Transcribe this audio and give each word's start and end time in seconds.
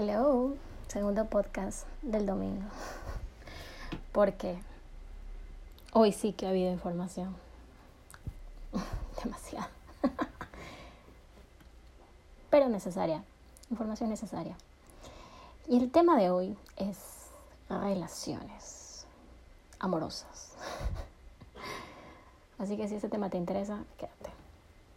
Hello, 0.00 0.54
segundo 0.86 1.24
podcast 1.24 1.84
del 2.02 2.24
domingo. 2.24 2.62
Porque 4.12 4.56
hoy 5.92 6.12
sí 6.12 6.32
que 6.32 6.46
ha 6.46 6.50
habido 6.50 6.70
información. 6.70 7.34
Demasiado. 9.24 9.66
Pero 12.48 12.68
necesaria. 12.68 13.24
Información 13.72 14.10
necesaria. 14.10 14.54
Y 15.66 15.78
el 15.78 15.90
tema 15.90 16.16
de 16.16 16.30
hoy 16.30 16.56
es 16.76 16.96
relaciones 17.68 19.04
amorosas. 19.80 20.52
Así 22.60 22.76
que 22.76 22.86
si 22.86 22.94
ese 22.94 23.08
tema 23.08 23.30
te 23.30 23.36
interesa, 23.36 23.82
quédate. 23.98 24.30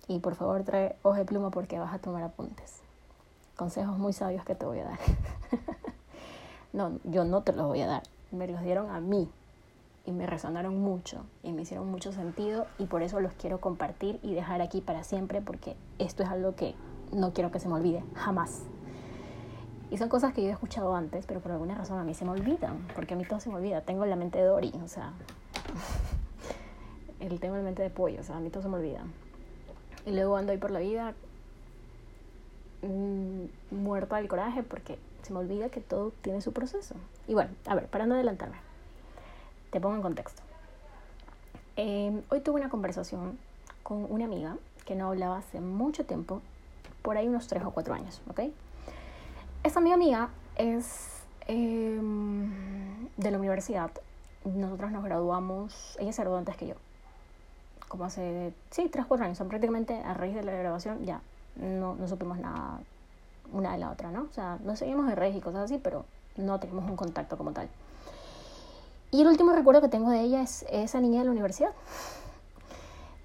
Y 0.07 0.19
por 0.19 0.35
favor 0.35 0.63
trae 0.63 0.95
hoja 1.01 1.21
y 1.21 1.25
pluma 1.25 1.49
porque 1.49 1.79
vas 1.79 1.91
a 1.91 1.97
tomar 1.97 2.21
apuntes 2.21 2.81
consejos 3.61 3.95
muy 3.99 4.11
sabios 4.11 4.43
que 4.43 4.55
te 4.55 4.65
voy 4.65 4.79
a 4.79 4.85
dar. 4.85 4.99
no, 6.73 6.97
yo 7.03 7.25
no 7.25 7.43
te 7.43 7.53
los 7.53 7.67
voy 7.67 7.81
a 7.81 7.85
dar, 7.85 8.01
me 8.31 8.47
los 8.47 8.63
dieron 8.63 8.89
a 8.89 8.99
mí 8.99 9.29
y 10.03 10.11
me 10.11 10.25
resonaron 10.25 10.79
mucho 10.79 11.25
y 11.43 11.51
me 11.51 11.61
hicieron 11.61 11.87
mucho 11.91 12.11
sentido 12.11 12.65
y 12.79 12.87
por 12.87 13.03
eso 13.03 13.19
los 13.19 13.33
quiero 13.33 13.61
compartir 13.61 14.19
y 14.23 14.33
dejar 14.33 14.63
aquí 14.63 14.81
para 14.81 15.03
siempre 15.03 15.41
porque 15.41 15.75
esto 15.99 16.23
es 16.23 16.29
algo 16.29 16.55
que 16.55 16.73
no 17.13 17.33
quiero 17.33 17.51
que 17.51 17.59
se 17.59 17.67
me 17.67 17.75
olvide, 17.75 18.03
jamás. 18.15 18.63
Y 19.91 19.99
son 19.99 20.09
cosas 20.09 20.33
que 20.33 20.41
yo 20.41 20.47
he 20.47 20.53
escuchado 20.53 20.95
antes, 20.95 21.27
pero 21.27 21.39
por 21.39 21.51
alguna 21.51 21.75
razón 21.75 21.99
a 21.99 22.03
mí 22.03 22.15
se 22.15 22.25
me 22.25 22.31
olvidan, 22.31 22.87
porque 22.95 23.13
a 23.13 23.17
mí 23.17 23.25
todo 23.25 23.39
se 23.39 23.49
me 23.49 23.57
olvida. 23.57 23.81
Tengo 23.81 24.07
la 24.07 24.15
mente 24.15 24.39
de 24.39 24.45
Dory, 24.45 24.73
o 24.83 24.87
sea, 24.87 25.13
el 27.19 27.39
tengo 27.39 27.57
la 27.57 27.61
mente 27.61 27.83
de 27.83 27.91
pollo, 27.91 28.21
o 28.21 28.23
sea, 28.23 28.37
a 28.37 28.39
mí 28.39 28.49
todo 28.49 28.63
se 28.63 28.69
me 28.69 28.77
olvida. 28.77 29.03
Y 30.07 30.13
luego 30.13 30.35
ando 30.35 30.51
ahí 30.51 30.57
por 30.57 30.71
la 30.71 30.79
vida 30.79 31.13
Mm, 32.81 33.45
muerta 33.69 34.15
del 34.15 34.27
coraje 34.27 34.63
porque 34.63 34.97
se 35.21 35.33
me 35.33 35.39
olvida 35.39 35.69
que 35.69 35.81
todo 35.81 36.11
tiene 36.21 36.41
su 36.41 36.51
proceso. 36.51 36.95
Y 37.27 37.35
bueno, 37.35 37.51
a 37.67 37.75
ver, 37.75 37.87
para 37.87 38.07
no 38.07 38.15
adelantarme, 38.15 38.57
te 39.69 39.79
pongo 39.79 39.95
en 39.95 40.01
contexto. 40.01 40.41
Em, 41.75 42.23
hoy 42.29 42.39
tuve 42.41 42.59
una 42.59 42.69
conversación 42.69 43.37
con 43.83 44.11
una 44.11 44.25
amiga 44.25 44.57
que 44.85 44.95
no 44.95 45.09
hablaba 45.09 45.37
hace 45.37 45.61
mucho 45.61 46.05
tiempo, 46.05 46.41
por 47.03 47.17
ahí 47.17 47.27
unos 47.27 47.47
3 47.47 47.63
o 47.65 47.71
4 47.71 47.93
años, 47.93 48.21
¿ok? 48.29 48.41
Esta 49.63 49.79
amiga 49.79 49.97
mía 49.97 50.29
es 50.55 51.23
em, 51.47 53.07
de 53.15 53.31
la 53.31 53.37
universidad. 53.37 53.91
Nosotros 54.43 54.91
nos 54.91 55.03
graduamos, 55.03 55.97
ella 55.99 56.13
se 56.13 56.23
graduó 56.23 56.39
antes 56.39 56.57
que 56.57 56.67
yo, 56.67 56.75
como 57.87 58.05
hace, 58.05 58.53
sí, 58.71 58.89
3 58.89 59.05
o 59.05 59.07
4 59.07 59.25
años, 59.25 59.37
prácticamente 59.37 60.01
a 60.01 60.15
raíz 60.15 60.33
de 60.33 60.43
la 60.43 60.51
graduación 60.51 61.05
ya 61.05 61.21
no, 61.55 61.95
no 61.95 62.07
supimos 62.07 62.37
nada 62.39 62.79
una 63.51 63.73
de 63.73 63.77
la 63.79 63.91
otra, 63.91 64.11
¿no? 64.11 64.23
O 64.23 64.33
sea, 64.33 64.57
nos 64.63 64.79
seguimos 64.79 65.07
de 65.07 65.15
redes 65.15 65.35
y 65.35 65.41
cosas 65.41 65.63
así, 65.63 65.77
pero 65.77 66.05
no 66.37 66.59
tenemos 66.59 66.89
un 66.89 66.95
contacto 66.95 67.37
como 67.37 67.51
tal. 67.51 67.69
Y 69.11 69.21
el 69.21 69.27
último 69.27 69.51
recuerdo 69.51 69.81
que 69.81 69.89
tengo 69.89 70.09
de 70.09 70.21
ella 70.21 70.41
es 70.41 70.65
esa 70.71 71.01
niña 71.01 71.19
de 71.19 71.25
la 71.25 71.31
universidad. 71.31 71.71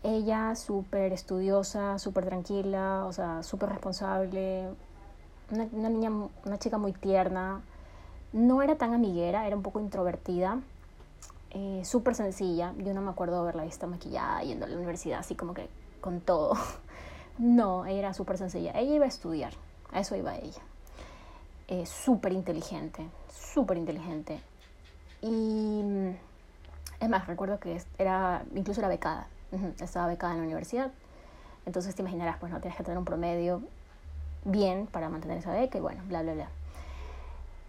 Ella 0.02 0.54
súper 0.56 1.12
estudiosa, 1.12 1.98
súper 1.98 2.24
tranquila, 2.26 3.04
o 3.06 3.12
sea, 3.12 3.42
súper 3.42 3.70
responsable, 3.70 4.68
una, 5.50 5.88
niña, 5.88 6.10
una 6.44 6.58
chica 6.58 6.78
muy 6.78 6.92
tierna, 6.92 7.62
no 8.32 8.62
era 8.62 8.76
tan 8.76 8.94
amiguera, 8.94 9.46
era 9.46 9.56
un 9.56 9.62
poco 9.62 9.80
introvertida, 9.80 10.60
eh, 11.50 11.82
súper 11.84 12.14
sencilla. 12.14 12.74
Yo 12.78 12.92
no 12.92 13.00
me 13.00 13.10
acuerdo 13.10 13.34
de 13.36 13.40
haberla 13.42 13.64
visto 13.64 13.86
maquillada 13.86 14.42
yendo 14.42 14.66
a 14.66 14.68
la 14.68 14.76
universidad, 14.76 15.20
así 15.20 15.34
como 15.34 15.54
que 15.54 15.68
con 16.00 16.20
todo. 16.20 16.54
No, 17.38 17.86
era 17.86 18.14
súper 18.14 18.38
sencilla. 18.38 18.72
Ella 18.72 18.94
iba 18.94 19.04
a 19.04 19.08
estudiar, 19.08 19.52
a 19.92 20.00
eso 20.00 20.16
iba 20.16 20.36
ella. 20.36 20.62
Eh, 21.68 21.84
súper 21.84 22.32
inteligente, 22.32 23.06
súper 23.28 23.76
inteligente. 23.76 24.40
Y 25.20 25.28
mm, 25.82 26.08
es 27.00 27.08
más, 27.08 27.26
recuerdo 27.26 27.58
que 27.58 27.82
era, 27.98 28.44
incluso 28.54 28.80
era 28.80 28.88
becada. 28.88 29.26
estaba 29.80 30.06
becada 30.06 30.32
en 30.32 30.38
la 30.38 30.44
universidad. 30.44 30.90
Entonces 31.66 31.94
te 31.94 32.02
imaginarás, 32.02 32.38
pues 32.38 32.52
no 32.52 32.60
tienes 32.60 32.76
que 32.76 32.84
tener 32.84 32.98
un 32.98 33.04
promedio 33.04 33.62
bien 34.44 34.86
para 34.86 35.08
mantener 35.08 35.38
esa 35.38 35.52
beca 35.52 35.78
y 35.78 35.80
bueno, 35.80 36.02
bla, 36.06 36.22
bla, 36.22 36.34
bla. 36.34 36.48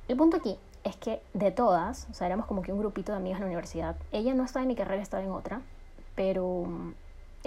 El 0.07 0.16
punto 0.16 0.38
aquí 0.38 0.57
es 0.83 0.95
que 0.95 1.22
de 1.33 1.51
todas, 1.51 2.07
o 2.09 2.13
sea, 2.13 2.27
éramos 2.27 2.45
como 2.45 2.61
que 2.61 2.72
un 2.72 2.79
grupito 2.79 3.11
de 3.11 3.17
amigas 3.17 3.38
en 3.38 3.41
la 3.41 3.47
universidad. 3.47 3.95
Ella 4.11 4.33
no 4.33 4.44
estaba 4.44 4.63
en 4.63 4.67
mi 4.69 4.75
carrera, 4.75 5.01
estaba 5.01 5.23
en 5.23 5.31
otra, 5.31 5.61
pero 6.16 6.63
mm, 6.66 6.94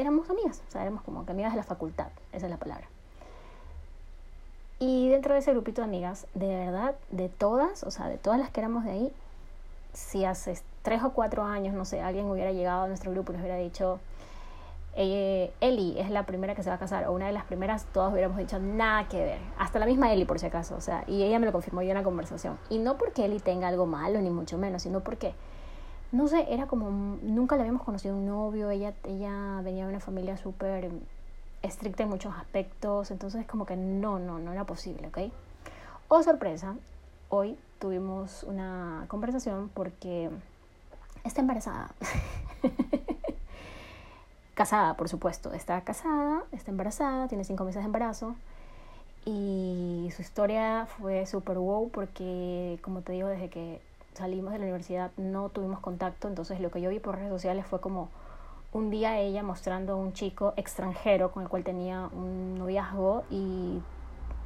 éramos 0.00 0.28
amigas, 0.30 0.62
o 0.68 0.70
sea, 0.70 0.82
éramos 0.82 1.02
como 1.02 1.24
que 1.24 1.32
amigas 1.32 1.52
de 1.52 1.58
la 1.58 1.64
facultad, 1.64 2.08
esa 2.32 2.46
es 2.46 2.50
la 2.50 2.58
palabra. 2.58 2.88
Y 4.78 5.08
dentro 5.10 5.34
de 5.34 5.40
ese 5.40 5.52
grupito 5.52 5.82
de 5.82 5.88
amigas, 5.88 6.26
de 6.34 6.48
verdad, 6.48 6.94
de 7.10 7.28
todas, 7.28 7.82
o 7.82 7.90
sea, 7.90 8.06
de 8.08 8.16
todas 8.16 8.40
las 8.40 8.50
que 8.50 8.60
éramos 8.60 8.84
de 8.84 8.90
ahí, 8.90 9.12
si 9.92 10.24
hace 10.24 10.58
tres 10.82 11.02
o 11.02 11.10
cuatro 11.10 11.44
años, 11.44 11.74
no 11.74 11.84
sé, 11.84 12.00
alguien 12.00 12.30
hubiera 12.30 12.52
llegado 12.52 12.84
a 12.84 12.88
nuestro 12.88 13.10
grupo 13.12 13.32
y 13.32 13.34
nos 13.34 13.42
hubiera 13.42 13.58
dicho, 13.58 14.00
Eli 14.96 15.96
es 15.98 16.10
la 16.10 16.24
primera 16.24 16.54
que 16.54 16.62
se 16.62 16.70
va 16.70 16.76
a 16.76 16.78
casar, 16.78 17.06
o 17.06 17.12
una 17.12 17.26
de 17.26 17.32
las 17.32 17.44
primeras, 17.44 17.84
todos 17.92 18.12
hubiéramos 18.12 18.38
dicho 18.38 18.58
nada 18.58 19.06
que 19.08 19.18
ver. 19.18 19.38
Hasta 19.58 19.78
la 19.78 19.86
misma 19.86 20.12
Eli, 20.12 20.24
por 20.24 20.38
si 20.38 20.46
acaso, 20.46 20.76
o 20.76 20.80
sea, 20.80 21.04
y 21.06 21.22
ella 21.22 21.38
me 21.38 21.46
lo 21.46 21.52
confirmó 21.52 21.82
yo 21.82 21.90
en 21.90 21.96
la 21.96 22.02
conversación. 22.02 22.58
Y 22.70 22.78
no 22.78 22.96
porque 22.96 23.26
Eli 23.26 23.38
tenga 23.38 23.68
algo 23.68 23.86
malo, 23.86 24.20
ni 24.20 24.30
mucho 24.30 24.56
menos, 24.56 24.82
sino 24.82 25.00
porque 25.00 25.34
no 26.12 26.28
sé, 26.28 26.46
era 26.52 26.66
como, 26.66 26.90
nunca 27.22 27.56
le 27.56 27.62
habíamos 27.62 27.82
conocido 27.82 28.16
un 28.16 28.26
novio, 28.26 28.70
ella, 28.70 28.94
ella 29.04 29.60
venía 29.62 29.84
de 29.84 29.90
una 29.90 30.00
familia 30.00 30.36
súper 30.36 30.90
estricta 31.62 32.02
en 32.02 32.08
muchos 32.08 32.34
aspectos, 32.34 33.10
entonces 33.10 33.46
como 33.46 33.66
que 33.66 33.76
no, 33.76 34.18
no, 34.18 34.38
no 34.38 34.52
era 34.52 34.64
posible, 34.64 35.08
¿ok? 35.08 35.18
Oh, 36.08 36.22
sorpresa, 36.22 36.74
hoy 37.28 37.56
tuvimos 37.78 38.42
una 38.42 39.04
conversación 39.08 39.70
porque 39.72 40.30
está 41.24 41.40
embarazada. 41.40 41.94
casada, 44.60 44.92
por 44.92 45.08
supuesto, 45.08 45.54
está 45.54 45.80
casada, 45.80 46.42
está 46.52 46.70
embarazada, 46.70 47.28
tiene 47.28 47.44
cinco 47.44 47.64
meses 47.64 47.80
de 47.80 47.86
embarazo. 47.86 48.36
Y 49.24 50.10
su 50.14 50.20
historia 50.20 50.86
fue 50.98 51.24
súper 51.24 51.56
wow 51.56 51.88
porque, 51.90 52.78
como 52.82 53.00
te 53.00 53.12
digo, 53.12 53.28
desde 53.28 53.48
que 53.48 53.80
salimos 54.14 54.52
de 54.52 54.58
la 54.58 54.64
universidad 54.64 55.10
no 55.16 55.48
tuvimos 55.48 55.80
contacto, 55.80 56.28
entonces 56.28 56.60
lo 56.60 56.70
que 56.70 56.80
yo 56.80 56.90
vi 56.90 56.98
por 56.98 57.16
redes 57.16 57.30
sociales 57.30 57.66
fue 57.66 57.80
como 57.80 58.08
un 58.72 58.90
día 58.90 59.18
ella 59.18 59.42
mostrando 59.42 59.94
a 59.94 59.96
un 59.96 60.12
chico 60.12 60.54
extranjero 60.56 61.32
con 61.32 61.42
el 61.42 61.48
cual 61.48 61.64
tenía 61.64 62.08
un 62.12 62.58
noviazgo 62.58 63.24
y 63.30 63.80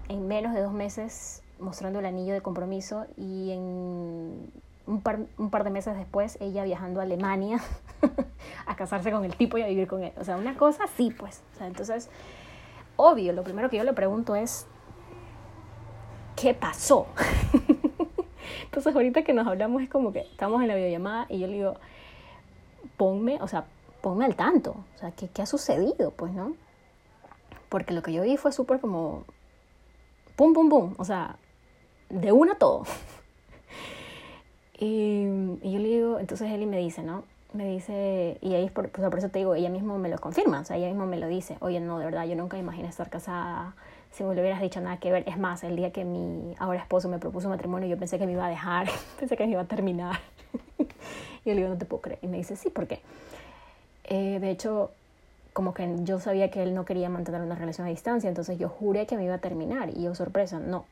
en 0.09 0.29
menos 0.29 0.55
de 0.55 0.63
dos 0.63 0.73
meses 0.73 1.43
mostrando 1.59 1.99
el 1.99 2.07
anillo 2.07 2.33
de 2.33 2.41
compromiso 2.41 3.07
y 3.17 3.51
en 3.51 4.51
un 4.87 5.01
par, 5.01 5.65
de 5.65 5.71
meses 5.71 5.97
después 5.97 6.37
ella 6.41 6.65
viajando 6.65 7.01
a 7.01 7.05
Alemania 7.05 7.59
a 8.67 8.77
casarse 8.77 9.11
con 9.11 9.25
el 9.25 9.35
tipo 9.35 9.57
y 9.59 9.63
a 9.63 9.67
vivir 9.67 9.87
con 9.87 10.05
él. 10.05 10.13
O 10.19 10.25
sea, 10.25 10.37
una 10.37 10.57
cosa 10.57 10.85
sí, 10.97 11.11
pues. 11.11 11.43
Entonces, 11.61 12.11
obvio, 12.97 13.33
lo 13.33 13.43
primero 13.45 13.71
que 13.71 13.79
yo 13.79 13.85
le 13.85 13.95
pregunto 13.95 14.37
es, 14.37 14.67
¿qué 16.37 16.55
pasó? 16.55 17.07
Entonces 18.75 18.97
ahorita 18.97 19.23
que 19.23 19.33
nos 19.33 19.47
hablamos 19.47 19.83
es 19.85 19.89
como 19.89 20.13
que 20.13 20.19
estamos 20.19 20.61
en 20.61 20.67
la 20.67 20.75
videollamada 20.75 21.27
y 21.29 21.39
yo 21.39 21.47
le 21.47 21.53
digo, 21.53 21.75
ponme, 22.97 23.41
o 23.41 23.47
sea, 23.47 23.67
ponme 24.01 24.25
al 24.25 24.35
tanto, 24.35 24.73
o 24.97 24.99
sea, 24.99 25.13
¿qué, 25.13 25.29
qué 25.29 25.43
ha 25.43 25.47
sucedido? 25.47 26.11
Pues, 26.11 26.33
¿no? 26.33 26.57
Porque 27.69 27.95
lo 27.95 28.03
que 28.03 28.13
yo 28.13 28.23
vi 28.23 28.37
fue 28.37 28.51
súper 28.51 28.81
como, 28.81 29.23
pum, 30.35 30.55
pum, 30.55 30.69
pum, 30.69 30.95
o 30.99 31.05
sea, 31.05 31.37
de 32.09 32.33
una 32.33 32.57
todo. 32.57 32.83
y, 34.77 35.23
y, 35.63 35.73
yo 35.73 35.79
le 35.79 35.89
digo, 35.89 36.19
entonces 36.19 36.51
Eli 36.51 36.67
me 36.67 36.79
dice, 36.79 37.05
¿no? 37.05 37.23
Me 37.53 37.69
dice, 37.69 38.39
y 38.41 38.55
ahí 38.55 38.71
por, 38.71 38.91
por 38.91 39.17
eso 39.17 39.29
te 39.29 39.39
digo, 39.39 39.55
ella 39.55 39.71
misma 39.71 39.97
me 39.99 40.09
lo 40.09 40.19
confirma, 40.19 40.59
o 40.59 40.65
sea, 40.65 40.79
ella 40.79 40.89
misma 40.89 41.07
me 41.07 41.19
lo 41.19 41.29
dice, 41.29 41.59
oye, 41.61 41.79
no, 41.79 42.01
de 42.01 42.07
verdad, 42.07 42.27
yo 42.27 42.35
nunca 42.35 42.59
imaginé 42.59 42.89
estar 42.89 43.09
casada 43.09 43.77
si 44.15 44.23
me 44.23 44.35
lo 44.35 44.41
hubieras 44.41 44.61
dicho 44.61 44.81
nada 44.81 44.99
que 44.99 45.11
ver. 45.11 45.25
Es 45.29 45.39
más, 45.39 45.65
el 45.65 45.77
día 45.77 45.91
que 45.93 46.05
mi 46.05 46.55
ahora 46.59 46.79
esposo 46.79 47.09
me 47.09 47.19
propuso 47.19 47.49
matrimonio, 47.49 47.89
yo 47.89 47.99
pensé 47.99 48.19
que 48.19 48.27
me 48.27 48.33
iba 48.33 48.47
a 48.47 48.49
dejar, 48.49 48.89
pensé 49.19 49.37
que 49.37 49.45
me 49.45 49.53
iba 49.53 49.63
a 49.63 49.67
terminar. 49.67 50.21
y 50.79 50.85
yo 50.85 50.87
le 51.55 51.57
digo, 51.57 51.69
no 51.69 51.77
te 51.77 51.85
puedo 51.85 52.01
creer. 52.01 52.21
Y 52.23 52.29
me 52.29 52.37
dice, 52.37 52.55
sí, 52.55 52.71
¿por 52.71 52.87
qué? 52.87 53.01
Eh, 54.05 54.39
de 54.41 54.51
hecho, 54.51 54.93
como 55.53 55.75
que 55.75 55.89
yo 56.05 56.21
sabía 56.21 56.51
que 56.51 56.63
él 56.63 56.75
no 56.75 56.85
quería 56.85 57.09
mantener 57.09 57.43
una 57.43 57.57
relación 57.57 57.87
a 57.87 57.91
distancia, 57.91 58.29
entonces 58.29 58.59
yo 58.59 58.69
juré 58.69 59.07
que 59.07 59.17
me 59.17 59.25
iba 59.25 59.35
a 59.35 59.39
terminar. 59.39 59.91
Y 59.91 60.05
yo, 60.05 60.15
sorpresa, 60.15 60.61
no. 60.61 60.85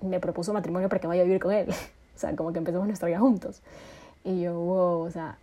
Me 0.00 0.20
propuso 0.20 0.52
matrimonio 0.52 0.88
para 0.88 1.00
que 1.00 1.08
vaya 1.08 1.22
a 1.22 1.24
vivir 1.24 1.40
con 1.40 1.52
él. 1.52 1.68
o 2.16 2.18
sea, 2.18 2.34
como 2.36 2.52
que 2.52 2.58
empezamos 2.58 2.86
nuestra 2.86 3.08
vida 3.08 3.18
juntos. 3.18 3.60
Y 4.22 4.40
yo, 4.40 4.54
wow, 4.54 5.00
o 5.00 5.10
sea, 5.10 5.36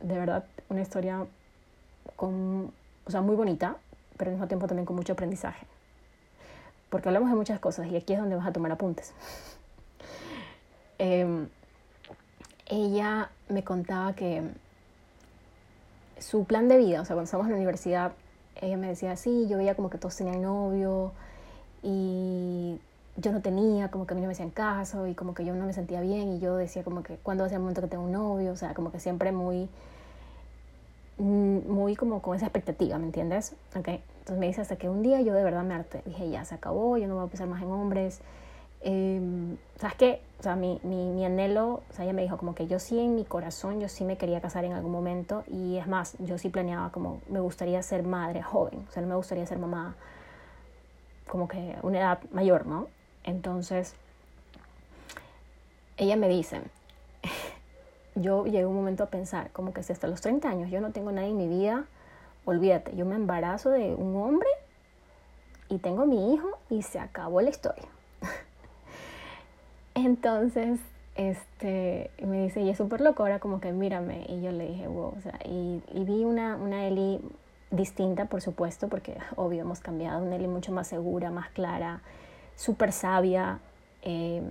de 0.00 0.18
verdad, 0.18 0.44
una 0.68 0.82
historia 0.82 1.24
con, 2.16 2.72
o 3.04 3.10
sea, 3.10 3.20
muy 3.20 3.36
bonita, 3.36 3.76
pero 4.16 4.30
al 4.30 4.34
mismo 4.34 4.48
tiempo 4.48 4.66
también 4.66 4.84
con 4.84 4.96
mucho 4.96 5.12
aprendizaje 5.12 5.64
porque 6.90 7.08
hablamos 7.08 7.30
de 7.30 7.36
muchas 7.36 7.58
cosas 7.60 7.86
y 7.88 7.96
aquí 7.96 8.12
es 8.12 8.18
donde 8.18 8.36
vas 8.36 8.46
a 8.46 8.52
tomar 8.52 8.72
apuntes. 8.72 9.12
Em, 10.98 11.48
ella 12.64 13.30
me 13.50 13.62
contaba 13.62 14.14
que 14.14 14.42
su 16.18 16.44
plan 16.46 16.68
de 16.68 16.78
vida, 16.78 17.02
o 17.02 17.04
sea, 17.04 17.14
cuando 17.14 17.24
estábamos 17.24 17.48
en 17.48 17.52
la 17.52 17.56
universidad, 17.56 18.12
ella 18.60 18.76
me 18.78 18.88
decía, 18.88 19.16
sí, 19.16 19.46
yo 19.48 19.58
veía 19.58 19.74
como 19.74 19.90
que 19.90 19.98
todos 19.98 20.16
tenían 20.16 20.40
novio 20.40 21.12
y 21.82 22.80
yo 23.16 23.32
no 23.32 23.42
tenía, 23.42 23.90
como 23.90 24.06
que 24.06 24.14
a 24.14 24.16
mí 24.16 24.20
no 24.20 24.28
me 24.28 24.32
hacían 24.32 24.50
caso 24.50 25.06
y 25.06 25.14
como 25.14 25.34
que 25.34 25.44
yo 25.44 25.54
no 25.54 25.66
me 25.66 25.72
sentía 25.72 26.00
bien 26.00 26.34
y 26.34 26.40
yo 26.40 26.56
decía 26.56 26.82
como 26.82 27.02
que 27.02 27.16
cuando 27.16 27.44
hacía 27.44 27.56
el 27.56 27.62
momento 27.62 27.82
que 27.82 27.88
tengo 27.88 28.04
un 28.04 28.12
novio, 28.12 28.52
o 28.52 28.56
sea, 28.56 28.74
como 28.74 28.90
que 28.90 29.00
siempre 29.00 29.32
muy, 29.32 29.68
mm, 31.18 31.70
muy 31.70 31.96
como 31.96 32.22
con 32.22 32.36
esa 32.36 32.46
expectativa, 32.46 32.98
¿me 32.98 33.06
entiendes? 33.06 33.54
Okay. 33.78 34.02
Entonces 34.26 34.40
me 34.40 34.48
dice 34.48 34.60
hasta 34.60 34.74
que 34.74 34.88
un 34.88 35.04
día 35.04 35.20
yo 35.20 35.34
de 35.34 35.44
verdad 35.44 35.62
me 35.62 35.72
harté, 35.72 36.02
dije 36.04 36.28
ya 36.28 36.44
se 36.44 36.56
acabó, 36.56 36.96
yo 36.96 37.06
no 37.06 37.14
voy 37.14 37.26
a 37.26 37.28
pensar 37.28 37.46
más 37.46 37.62
en 37.62 37.70
hombres. 37.70 38.20
Eh, 38.80 39.20
¿Sabes 39.78 39.94
qué? 39.94 40.20
O 40.40 40.42
sea, 40.42 40.56
mi, 40.56 40.80
mi, 40.82 41.10
mi 41.12 41.24
anhelo, 41.24 41.84
o 41.88 41.92
sea, 41.92 42.04
ella 42.04 42.12
me 42.12 42.22
dijo 42.22 42.36
como 42.36 42.52
que 42.52 42.66
yo 42.66 42.80
sí 42.80 42.98
en 42.98 43.14
mi 43.14 43.24
corazón, 43.24 43.78
yo 43.78 43.88
sí 43.88 44.04
me 44.04 44.16
quería 44.16 44.40
casar 44.40 44.64
en 44.64 44.72
algún 44.72 44.90
momento 44.90 45.44
y 45.46 45.76
es 45.76 45.86
más, 45.86 46.16
yo 46.18 46.38
sí 46.38 46.48
planeaba 46.48 46.90
como 46.90 47.20
me 47.28 47.38
gustaría 47.38 47.80
ser 47.84 48.02
madre 48.02 48.42
joven, 48.42 48.84
o 48.88 48.90
sea, 48.90 49.00
no 49.00 49.06
me 49.06 49.14
gustaría 49.14 49.46
ser 49.46 49.60
mamá 49.60 49.94
como 51.28 51.46
que 51.46 51.76
una 51.82 51.98
edad 51.98 52.18
mayor, 52.32 52.66
¿no? 52.66 52.88
Entonces, 53.22 53.94
ella 55.98 56.16
me 56.16 56.28
dice, 56.28 56.62
yo 58.16 58.44
llegué 58.44 58.66
un 58.66 58.74
momento 58.74 59.04
a 59.04 59.06
pensar, 59.06 59.52
como 59.52 59.72
que 59.72 59.84
si 59.84 59.92
hasta 59.92 60.08
los 60.08 60.20
30 60.20 60.48
años 60.48 60.68
yo 60.68 60.80
no 60.80 60.90
tengo 60.90 61.12
nadie 61.12 61.28
en 61.28 61.36
mi 61.36 61.46
vida, 61.46 61.84
olvídate, 62.46 62.96
yo 62.96 63.04
me 63.04 63.16
embarazo 63.16 63.70
de 63.70 63.94
un 63.94 64.16
hombre 64.16 64.48
y 65.68 65.78
tengo 65.78 66.06
mi 66.06 66.32
hijo 66.32 66.48
y 66.70 66.82
se 66.82 66.98
acabó 66.98 67.42
la 67.42 67.50
historia. 67.50 67.84
Entonces, 69.94 70.80
este, 71.16 72.10
me 72.24 72.44
dice, 72.44 72.62
y 72.62 72.70
es 72.70 72.78
súper 72.78 73.00
loco, 73.00 73.24
ahora 73.24 73.40
como 73.40 73.60
que 73.60 73.72
mírame. 73.72 74.24
Y 74.28 74.40
yo 74.40 74.52
le 74.52 74.68
dije, 74.68 74.86
wow, 74.86 75.14
o 75.16 75.20
sea, 75.20 75.38
y, 75.44 75.82
vi 75.92 76.24
una, 76.24 76.56
una 76.56 76.86
Eli 76.86 77.20
distinta, 77.70 78.26
por 78.26 78.40
supuesto, 78.40 78.88
porque 78.88 79.18
obvio 79.36 79.62
hemos 79.62 79.80
cambiado, 79.80 80.22
una 80.22 80.36
Eli 80.36 80.46
mucho 80.46 80.72
más 80.72 80.86
segura, 80.86 81.30
más 81.30 81.50
clara, 81.50 82.00
súper 82.54 82.92
sabia. 82.92 83.58
Eh, 84.02 84.42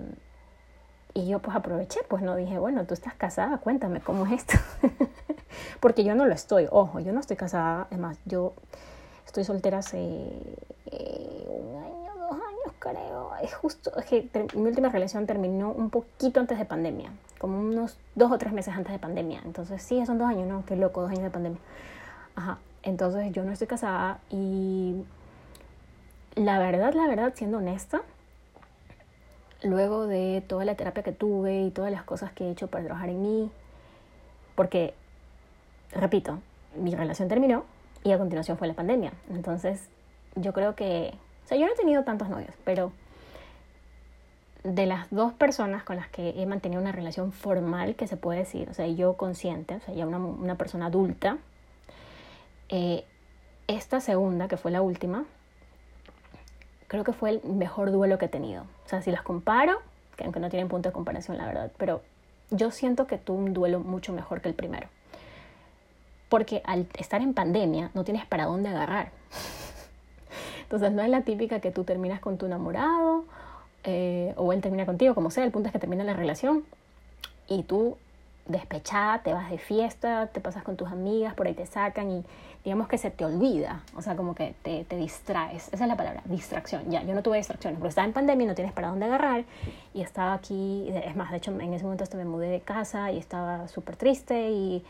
y 1.16 1.28
yo 1.28 1.40
pues 1.40 1.56
aproveché, 1.56 2.02
pues 2.10 2.22
no 2.22 2.36
dije, 2.36 2.60
bueno, 2.60 2.86
tú 2.86 2.94
estás 2.94 3.14
casada, 3.14 3.58
cuéntame 3.60 4.02
cómo 4.02 4.26
es 4.26 4.34
esto. 4.34 4.58
Porque 5.80 6.04
yo 6.04 6.14
no 6.14 6.26
lo 6.26 6.34
estoy, 6.34 6.68
ojo, 6.70 7.00
yo 7.00 7.14
no 7.14 7.22
estoy 7.22 7.38
casada, 7.38 7.88
además, 7.90 8.20
yo 8.26 8.54
estoy 9.26 9.46
soltera 9.46 9.78
hace 9.78 9.98
eh, 10.88 11.46
un 11.48 11.82
año, 11.82 12.12
dos 12.20 12.34
años 12.34 12.76
creo. 12.80 13.32
Es 13.42 13.54
justo, 13.56 13.98
es 13.98 14.06
que 14.06 14.30
mi 14.56 14.68
última 14.68 14.90
relación 14.90 15.26
terminó 15.26 15.72
un 15.72 15.90
poquito 15.90 16.42
antes 16.42 16.60
de 16.60 16.66
pandemia, 16.66 17.10
como 17.40 17.60
unos 17.60 17.98
dos 18.16 18.30
o 18.30 18.38
tres 18.38 18.52
meses 18.52 18.74
antes 18.76 18.92
de 18.92 19.00
pandemia. 19.00 19.42
Entonces 19.46 19.82
sí, 19.82 20.06
son 20.06 20.18
dos 20.18 20.28
años, 20.28 20.48
¿no? 20.50 20.66
Qué 20.66 20.76
loco, 20.76 21.02
dos 21.02 21.12
años 21.12 21.24
de 21.24 21.30
pandemia. 21.30 21.60
Ajá, 22.36 22.58
entonces 22.84 23.32
yo 23.32 23.46
no 23.46 23.54
estoy 23.54 23.68
casada 23.68 24.20
y 24.30 25.06
la 26.36 26.60
verdad, 26.60 26.94
la 26.94 27.08
verdad, 27.08 27.32
siendo 27.36 27.60
honesta, 27.60 28.02
luego 29.64 30.08
de 30.08 30.44
toda 30.48 30.66
la 30.66 30.76
terapia 30.76 31.04
que 31.04 31.12
tuve 31.12 31.64
y 31.64 31.72
todas 31.72 31.92
las 31.92 32.04
cosas 32.04 32.32
que 32.34 32.46
he 32.46 32.52
hecho 32.52 32.68
para 32.68 32.84
trabajar 32.84 33.10
en 33.10 33.22
mí, 33.22 33.52
porque, 34.56 34.94
repito, 35.92 36.40
mi 36.76 36.94
relación 36.96 37.28
terminó 37.28 37.66
y 38.04 38.12
a 38.12 38.18
continuación 38.18 38.58
fue 38.58 38.68
la 38.68 38.74
pandemia. 38.74 39.14
Entonces, 39.30 39.90
yo 40.36 40.54
creo 40.54 40.76
que, 40.76 41.14
o 41.46 41.48
sea, 41.48 41.58
yo 41.58 41.66
no 41.66 41.74
he 41.74 41.76
tenido 41.76 42.04
tantos 42.04 42.30
novios, 42.30 42.54
pero 42.64 42.92
de 44.64 44.88
las 44.88 45.08
dos 45.12 45.32
personas 45.34 45.84
con 45.84 45.96
las 45.96 46.10
que 46.10 46.42
he 46.42 46.46
mantenido 46.46 46.82
una 46.82 46.92
relación 46.92 47.32
formal, 47.32 47.96
que 47.96 48.08
se 48.08 48.18
puede 48.18 48.40
decir, 48.40 48.70
o 48.70 48.74
sea, 48.74 48.88
yo 48.88 49.14
consciente, 49.14 49.76
o 49.76 49.80
sea, 49.80 49.94
ya 49.94 50.08
una, 50.08 50.18
una 50.18 50.56
persona 50.56 50.88
adulta, 50.88 51.38
eh, 52.70 53.06
esta 53.68 54.00
segunda, 54.00 54.48
que 54.48 54.58
fue 54.58 54.72
la 54.72 54.82
última, 54.82 55.26
creo 56.88 57.04
que 57.04 57.14
fue 57.14 57.30
el 57.30 57.44
mejor 57.44 57.92
duelo 57.92 58.18
que 58.18 58.26
he 58.26 58.30
tenido. 58.30 58.64
O 58.86 58.90
sea, 58.90 59.02
si 59.02 59.12
las 59.12 59.22
comparo, 59.22 59.82
que 60.16 60.24
aunque 60.24 60.40
no 60.40 60.50
tienen 60.50 60.68
punto 60.68 60.90
de 60.90 60.94
comparación, 60.94 61.38
la 61.38 61.46
verdad, 61.46 61.72
pero 61.78 62.02
yo 62.52 62.72
siento 62.72 63.08
que 63.08 63.18
tuve 63.18 63.38
un 63.38 63.54
duelo 63.54 63.80
mucho 63.80 64.14
mejor 64.14 64.42
que 64.42 64.50
el 64.50 64.56
primero. 64.56 64.88
Porque 66.30 66.62
al 66.66 66.88
estar 66.98 67.22
en 67.22 67.34
pandemia 67.34 67.92
no 67.94 68.04
tienes 68.04 68.26
para 68.26 68.46
dónde 68.46 68.70
agarrar. 68.70 69.12
Entonces 70.64 70.92
no 70.92 71.02
es 71.02 71.10
la 71.10 71.22
típica 71.22 71.60
que 71.60 71.72
tú 71.72 71.84
terminas 71.84 72.20
con 72.20 72.38
tu 72.38 72.46
enamorado 72.48 73.26
eh, 73.84 74.34
o 74.36 74.52
él 74.52 74.62
termina 74.62 74.86
contigo, 74.86 75.14
como 75.14 75.30
sea, 75.30 75.44
el 75.44 75.52
punto 75.52 75.68
es 75.68 75.74
que 75.74 75.80
termina 75.80 76.04
la 76.04 76.14
relación 76.14 76.64
y 77.48 77.64
tú 77.64 77.98
despechada, 78.48 79.24
te 79.24 79.34
vas 79.34 79.50
de 79.50 79.58
fiesta, 79.58 80.28
te 80.28 80.40
pasas 80.40 80.64
con 80.64 80.76
tus 80.76 80.90
amigas, 80.90 81.34
por 81.34 81.48
ahí 81.48 81.54
te 81.54 81.66
sacan 81.66 82.12
y 82.12 82.24
digamos 82.64 82.88
que 82.88 82.98
se 82.98 83.12
te 83.12 83.26
olvida, 83.26 83.84
o 83.96 84.02
sea, 84.02 84.16
como 84.16 84.34
que 84.34 84.56
te, 84.62 84.86
te 84.86 84.98
distraes, 84.98 85.68
esa 85.72 85.84
es 85.84 85.88
la 85.88 85.96
palabra, 85.96 86.22
distracción, 86.26 86.90
ya, 86.90 87.04
yo 87.04 87.14
no 87.14 87.22
tuve 87.22 87.38
distracciones, 87.38 87.80
porque 87.80 87.90
estaba 87.90 88.08
en 88.08 88.14
pandemia 88.14 88.48
no 88.48 88.56
tienes 88.56 88.74
para 88.74 88.90
dónde 88.90 89.06
agarrar 89.06 89.46
y 89.94 90.02
estaba 90.02 90.34
aquí, 90.34 90.88
es 90.90 91.16
más, 91.16 91.32
de 91.32 91.38
hecho 91.38 91.52
en 91.52 91.74
ese 91.74 91.84
momento 91.84 92.04
hasta 92.04 92.18
me 92.18 92.26
mudé 92.26 92.50
de 92.50 92.62
casa 92.62 93.12
y 93.12 93.18
estaba 93.18 93.68
súper 93.68 93.96
triste 93.96 94.50
y 94.50 94.84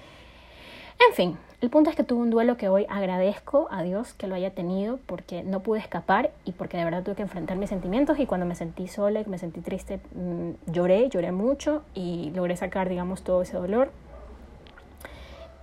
en 1.00 1.14
fin, 1.14 1.38
el 1.62 1.70
punto 1.70 1.90
es 1.90 1.96
que 1.96 2.04
tuve 2.04 2.22
un 2.22 2.30
duelo 2.30 2.58
que 2.58 2.70
hoy 2.70 2.86
agradezco 2.90 3.68
a 3.72 3.82
Dios 3.82 4.14
que 4.14 4.28
lo 4.28 4.36
haya 4.36 4.52
tenido 4.52 5.00
porque 5.06 5.42
no 5.42 5.62
pude 5.62 5.80
escapar 5.80 6.32
y 6.44 6.52
porque 6.52 6.78
de 6.78 6.84
verdad 6.84 7.04
tuve 7.04 7.16
que 7.16 7.22
enfrentar 7.22 7.58
mis 7.58 7.70
sentimientos 7.70 8.20
y 8.20 8.26
cuando 8.26 8.46
me 8.46 8.56
sentí 8.56 8.88
sola 8.88 9.22
y 9.22 9.26
me 9.26 9.38
sentí 9.38 9.62
triste 9.62 10.00
mm, 10.14 10.72
lloré, 10.72 11.10
lloré 11.10 11.32
mucho 11.32 11.84
y 11.94 12.32
logré 12.36 12.56
sacar 12.56 12.90
digamos 12.90 13.24
todo 13.24 13.42
ese 13.42 13.58
dolor. 13.58 13.92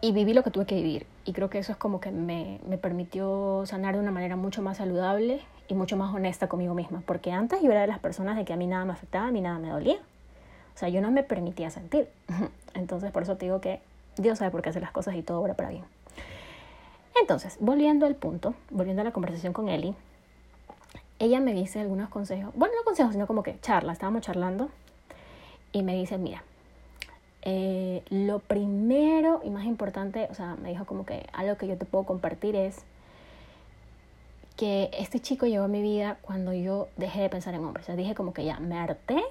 Y 0.00 0.10
viví 0.10 0.34
lo 0.34 0.42
que 0.42 0.50
tuve 0.50 0.66
que 0.66 0.74
vivir 0.74 1.06
y 1.24 1.32
creo 1.32 1.48
que 1.50 1.58
eso 1.58 1.70
es 1.70 1.78
como 1.78 2.00
que 2.00 2.10
me, 2.10 2.58
me 2.66 2.78
permitió 2.78 3.62
sanar 3.66 3.94
de 3.94 4.00
una 4.00 4.10
manera 4.10 4.34
mucho 4.34 4.60
más 4.60 4.78
saludable 4.78 5.40
y 5.68 5.74
mucho 5.74 5.96
más 5.96 6.12
honesta 6.12 6.48
conmigo 6.48 6.74
misma 6.74 7.02
porque 7.06 7.30
antes 7.30 7.62
yo 7.62 7.70
era 7.70 7.82
de 7.82 7.86
las 7.86 8.00
personas 8.00 8.36
de 8.36 8.44
que 8.44 8.52
a 8.52 8.56
mí 8.56 8.66
nada 8.66 8.84
me 8.84 8.92
afectaba, 8.92 9.28
a 9.28 9.30
mí 9.30 9.40
nada 9.40 9.58
me 9.58 9.68
dolía. 9.68 9.98
O 10.74 10.78
sea, 10.78 10.88
yo 10.88 11.00
no 11.00 11.10
me 11.10 11.22
permitía 11.22 11.70
sentir. 11.70 12.08
Entonces 12.74 13.12
por 13.12 13.22
eso 13.22 13.36
te 13.36 13.44
digo 13.44 13.60
que 13.60 13.80
Dios 14.16 14.38
sabe 14.38 14.50
por 14.50 14.62
qué 14.62 14.70
hace 14.70 14.80
las 14.80 14.92
cosas 14.92 15.14
y 15.14 15.22
todo 15.22 15.40
obra 15.40 15.54
para 15.54 15.70
bien. 15.70 15.84
Entonces, 17.20 17.56
volviendo 17.60 18.06
al 18.06 18.14
punto, 18.14 18.54
volviendo 18.70 19.02
a 19.02 19.04
la 19.04 19.12
conversación 19.12 19.52
con 19.52 19.68
Eli, 19.68 19.94
ella 21.18 21.40
me 21.40 21.54
dice 21.54 21.80
algunos 21.80 22.08
consejos, 22.08 22.52
bueno, 22.56 22.74
no 22.76 22.84
consejos, 22.84 23.12
sino 23.12 23.26
como 23.26 23.42
que 23.42 23.58
charla, 23.60 23.92
estábamos 23.92 24.22
charlando 24.22 24.70
y 25.72 25.82
me 25.82 25.94
dice, 25.94 26.18
mira, 26.18 26.42
eh, 27.42 28.02
lo 28.10 28.38
primero 28.38 29.40
y 29.44 29.50
más 29.50 29.64
importante, 29.64 30.28
o 30.30 30.34
sea, 30.34 30.56
me 30.56 30.70
dijo 30.70 30.84
como 30.84 31.04
que 31.04 31.26
algo 31.32 31.56
que 31.56 31.66
yo 31.66 31.76
te 31.76 31.84
puedo 31.84 32.04
compartir 32.04 32.56
es 32.56 32.84
que 34.56 34.90
este 34.92 35.20
chico 35.20 35.46
llegó 35.46 35.64
a 35.64 35.68
mi 35.68 35.82
vida 35.82 36.18
cuando 36.22 36.52
yo 36.52 36.88
dejé 36.96 37.22
de 37.22 37.28
pensar 37.28 37.54
en 37.54 37.64
hombres. 37.64 37.84
O 37.84 37.86
sea, 37.86 37.96
dije 37.96 38.14
como 38.14 38.32
que 38.32 38.44
ya 38.44 38.60
me 38.60 38.78
harté 38.78 39.22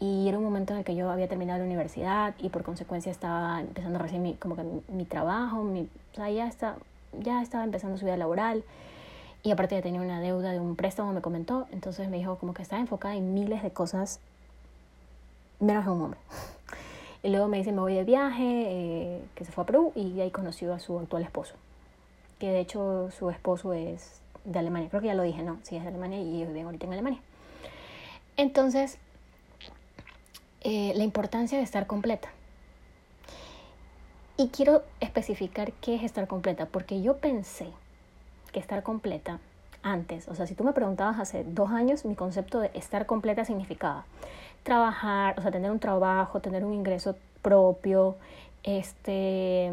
y 0.00 0.28
era 0.28 0.38
un 0.38 0.44
momento 0.44 0.72
en 0.72 0.78
el 0.78 0.84
que 0.84 0.94
yo 0.94 1.10
había 1.10 1.28
terminado 1.28 1.58
la 1.58 1.64
universidad 1.64 2.34
y 2.38 2.50
por 2.50 2.62
consecuencia 2.62 3.10
estaba 3.10 3.60
empezando 3.60 3.98
recién 3.98 4.22
mi, 4.22 4.34
como 4.34 4.54
que 4.54 4.62
mi, 4.88 5.04
trabajo, 5.04 5.64
mi, 5.64 5.88
o 6.12 6.14
sea, 6.14 6.30
ya, 6.30 6.46
está, 6.46 6.76
ya 7.18 7.42
estaba 7.42 7.64
empezando 7.64 7.98
su 7.98 8.04
vida 8.04 8.16
laboral 8.16 8.62
y 9.42 9.50
aparte 9.50 9.74
ya 9.74 9.82
tenía 9.82 10.00
una 10.00 10.20
deuda 10.20 10.52
de 10.52 10.60
un 10.60 10.76
préstamo, 10.76 11.12
me 11.12 11.20
comentó, 11.20 11.66
entonces 11.72 12.08
me 12.08 12.16
dijo 12.16 12.36
como 12.36 12.54
que 12.54 12.62
estaba 12.62 12.80
enfocada 12.80 13.16
en 13.16 13.34
miles 13.34 13.60
de 13.62 13.72
cosas 13.72 14.20
menos 15.58 15.84
en 15.84 15.92
un 15.92 16.02
hombre. 16.02 16.20
Y 17.20 17.30
luego 17.30 17.48
me 17.48 17.56
dice, 17.56 17.72
me 17.72 17.80
voy 17.80 17.94
de 17.94 18.04
viaje, 18.04 18.44
eh, 18.46 19.24
que 19.34 19.44
se 19.44 19.50
fue 19.50 19.64
a 19.64 19.66
Perú 19.66 19.90
y 19.96 20.20
ahí 20.20 20.30
conoció 20.30 20.72
a 20.72 20.78
su 20.78 21.00
actual 21.00 21.24
esposo, 21.24 21.54
que 22.38 22.48
de 22.48 22.60
hecho 22.60 23.10
su 23.10 23.28
esposo 23.30 23.72
es 23.72 24.20
de 24.44 24.60
Alemania, 24.60 24.88
creo 24.88 25.00
que 25.00 25.08
ya 25.08 25.14
lo 25.14 25.24
dije, 25.24 25.42
no, 25.42 25.58
sí 25.64 25.74
es 25.74 25.82
de 25.82 25.88
Alemania 25.88 26.20
y 26.20 26.36
ellos 26.36 26.50
viven 26.50 26.66
ahorita 26.66 26.86
en 26.86 26.92
Alemania. 26.92 27.20
Entonces, 28.36 28.98
eh, 30.62 30.92
la 30.96 31.04
importancia 31.04 31.58
de 31.58 31.64
estar 31.64 31.86
completa. 31.86 32.28
Y 34.36 34.48
quiero 34.48 34.82
especificar 35.00 35.72
qué 35.72 35.96
es 35.96 36.02
estar 36.02 36.26
completa, 36.28 36.66
porque 36.66 37.02
yo 37.02 37.16
pensé 37.16 37.68
que 38.52 38.60
estar 38.60 38.82
completa 38.82 39.40
antes, 39.82 40.28
o 40.28 40.34
sea, 40.34 40.46
si 40.46 40.54
tú 40.54 40.64
me 40.64 40.72
preguntabas 40.72 41.18
hace 41.18 41.44
dos 41.44 41.70
años, 41.70 42.04
mi 42.04 42.14
concepto 42.14 42.60
de 42.60 42.70
estar 42.74 43.06
completa 43.06 43.44
significaba 43.44 44.04
trabajar, 44.62 45.38
o 45.38 45.42
sea, 45.42 45.50
tener 45.50 45.70
un 45.70 45.78
trabajo, 45.78 46.40
tener 46.40 46.64
un 46.64 46.74
ingreso 46.74 47.16
propio, 47.42 48.16
este, 48.64 49.70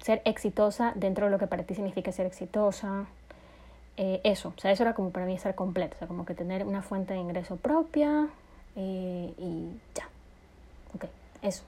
ser 0.00 0.22
exitosa 0.24 0.92
dentro 0.94 1.26
de 1.26 1.32
lo 1.32 1.38
que 1.38 1.46
para 1.46 1.64
ti 1.64 1.74
significa 1.74 2.12
ser 2.12 2.26
exitosa, 2.26 3.06
eh, 3.96 4.20
eso, 4.24 4.52
o 4.56 4.60
sea, 4.60 4.70
eso 4.70 4.82
era 4.82 4.94
como 4.94 5.10
para 5.10 5.26
mí 5.26 5.34
estar 5.34 5.54
completa, 5.54 5.96
o 5.96 5.98
sea, 5.98 6.08
como 6.08 6.24
que 6.24 6.34
tener 6.34 6.64
una 6.64 6.82
fuente 6.82 7.14
de 7.14 7.20
ingreso 7.20 7.56
propia, 7.56 8.28
eh, 8.76 9.32
y 9.38 9.68
ya. 9.94 10.08
Ok, 10.94 11.04
eso. 11.42 11.62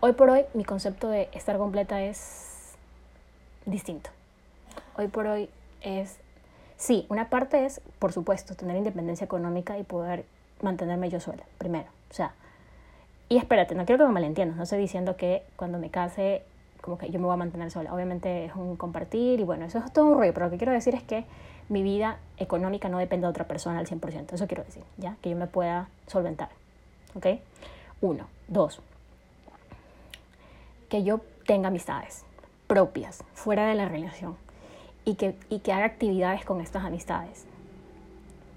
Hoy 0.00 0.12
por 0.12 0.30
hoy 0.30 0.44
mi 0.54 0.64
concepto 0.64 1.08
de 1.08 1.28
estar 1.32 1.56
completa 1.58 2.02
es 2.02 2.74
distinto. 3.64 4.10
Hoy 4.96 5.08
por 5.08 5.26
hoy 5.26 5.48
es, 5.80 6.18
sí, 6.76 7.06
una 7.08 7.28
parte 7.28 7.64
es, 7.64 7.80
por 7.98 8.12
supuesto, 8.12 8.54
tener 8.54 8.76
independencia 8.76 9.24
económica 9.24 9.78
y 9.78 9.84
poder 9.84 10.24
mantenerme 10.62 11.08
yo 11.10 11.20
sola, 11.20 11.42
primero. 11.58 11.88
O 12.10 12.14
sea, 12.14 12.34
y 13.28 13.38
espérate, 13.38 13.74
no 13.74 13.84
quiero 13.84 13.98
que 13.98 14.08
me 14.08 14.14
malentiendas, 14.14 14.56
no 14.56 14.62
estoy 14.62 14.78
diciendo 14.78 15.16
que 15.16 15.42
cuando 15.56 15.78
me 15.78 15.90
case 15.90 16.42
como 16.80 16.98
que 16.98 17.10
yo 17.10 17.18
me 17.18 17.26
voy 17.26 17.34
a 17.34 17.36
mantener 17.36 17.70
sola. 17.70 17.92
Obviamente 17.92 18.46
es 18.46 18.54
un 18.54 18.76
compartir 18.76 19.40
y 19.40 19.42
bueno, 19.42 19.64
eso 19.64 19.78
es 19.78 19.92
todo 19.92 20.06
un 20.06 20.14
rollo, 20.14 20.32
pero 20.32 20.46
lo 20.46 20.52
que 20.52 20.56
quiero 20.56 20.72
decir 20.72 20.94
es 20.94 21.02
que 21.02 21.24
mi 21.68 21.82
vida 21.82 22.18
económica 22.36 22.88
no 22.88 22.98
depende 22.98 23.26
de 23.26 23.30
otra 23.30 23.46
persona 23.46 23.78
al 23.78 23.86
100%. 23.86 24.32
Eso 24.32 24.46
quiero 24.46 24.64
decir, 24.64 24.84
¿ya? 24.96 25.16
Que 25.22 25.30
yo 25.30 25.36
me 25.36 25.46
pueda 25.46 25.88
solventar. 26.06 26.50
¿Ok? 27.14 27.26
Uno. 28.00 28.28
Dos. 28.48 28.80
Que 30.88 31.02
yo 31.02 31.20
tenga 31.46 31.68
amistades 31.68 32.24
propias, 32.66 33.22
fuera 33.34 33.66
de 33.66 33.74
la 33.74 33.88
relación, 33.88 34.36
y 35.04 35.14
que, 35.14 35.36
y 35.48 35.60
que 35.60 35.72
haga 35.72 35.84
actividades 35.84 36.44
con 36.44 36.60
estas 36.60 36.84
amistades. 36.84 37.44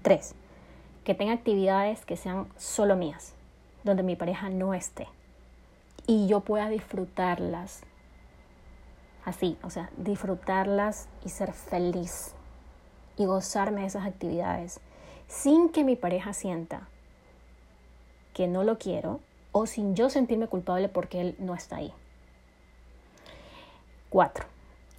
Tres. 0.02 0.34
Que 1.04 1.14
tenga 1.14 1.32
actividades 1.32 2.04
que 2.04 2.16
sean 2.16 2.48
solo 2.56 2.96
mías, 2.96 3.34
donde 3.84 4.02
mi 4.02 4.16
pareja 4.16 4.48
no 4.48 4.74
esté. 4.74 5.08
Y 6.06 6.26
yo 6.26 6.40
pueda 6.40 6.68
disfrutarlas. 6.68 7.82
Así, 9.24 9.58
o 9.62 9.70
sea, 9.70 9.90
disfrutarlas 9.96 11.08
y 11.24 11.28
ser 11.28 11.52
feliz 11.52 12.34
y 13.20 13.26
gozarme 13.26 13.82
de 13.82 13.86
esas 13.88 14.06
actividades 14.06 14.80
sin 15.28 15.68
que 15.68 15.84
mi 15.84 15.94
pareja 15.94 16.32
sienta 16.32 16.88
que 18.32 18.48
no 18.48 18.64
lo 18.64 18.78
quiero 18.78 19.20
o 19.52 19.66
sin 19.66 19.94
yo 19.94 20.08
sentirme 20.08 20.46
culpable 20.46 20.88
porque 20.88 21.20
él 21.20 21.36
no 21.38 21.54
está 21.54 21.76
ahí. 21.76 21.92
Cuatro, 24.08 24.46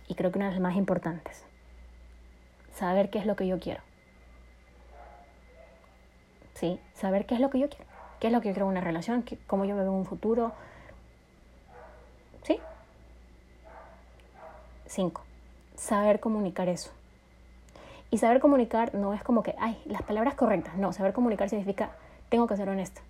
y 0.08 0.14
creo 0.14 0.32
que 0.32 0.38
una 0.38 0.50
de 0.50 0.52
las 0.52 0.62
más 0.62 0.76
importantes, 0.76 1.44
saber 2.76 3.10
qué 3.10 3.18
es 3.18 3.26
lo 3.26 3.36
que 3.36 3.48
yo 3.48 3.60
quiero. 3.60 3.82
¿Sí? 6.54 6.80
Saber 6.94 7.26
qué 7.26 7.34
es 7.34 7.42
lo 7.42 7.50
que 7.50 7.58
yo 7.58 7.70
quiero. 7.70 7.86
¿Qué 8.20 8.28
es 8.28 8.34
lo 8.34 8.42
que 8.42 8.50
yo 8.50 8.54
quiero 8.54 8.68
en 8.68 8.74
una 8.74 8.82
relación? 8.82 9.26
¿Cómo 9.48 9.66
yo 9.66 9.74
me 9.74 9.82
veo 9.82 9.94
en 9.94 9.98
un 9.98 10.06
futuro? 10.06 10.54
¿Sí? 12.44 12.60
Cinco, 14.86 15.24
saber 15.76 16.20
comunicar 16.20 16.70
eso. 16.70 16.92
Y 18.12 18.18
saber 18.18 18.42
comunicar 18.42 18.94
no 18.94 19.14
es 19.14 19.24
como 19.24 19.42
que, 19.42 19.56
ay, 19.58 19.82
las 19.86 20.04
palabras 20.04 20.36
correctas. 20.36 20.76
No, 20.76 20.92
saber 20.92 21.14
comunicar 21.14 21.50
significa, 21.50 21.92
tengo 22.30 22.46
que 22.46 22.58
ser 22.58 22.68
honesta. 22.68 23.02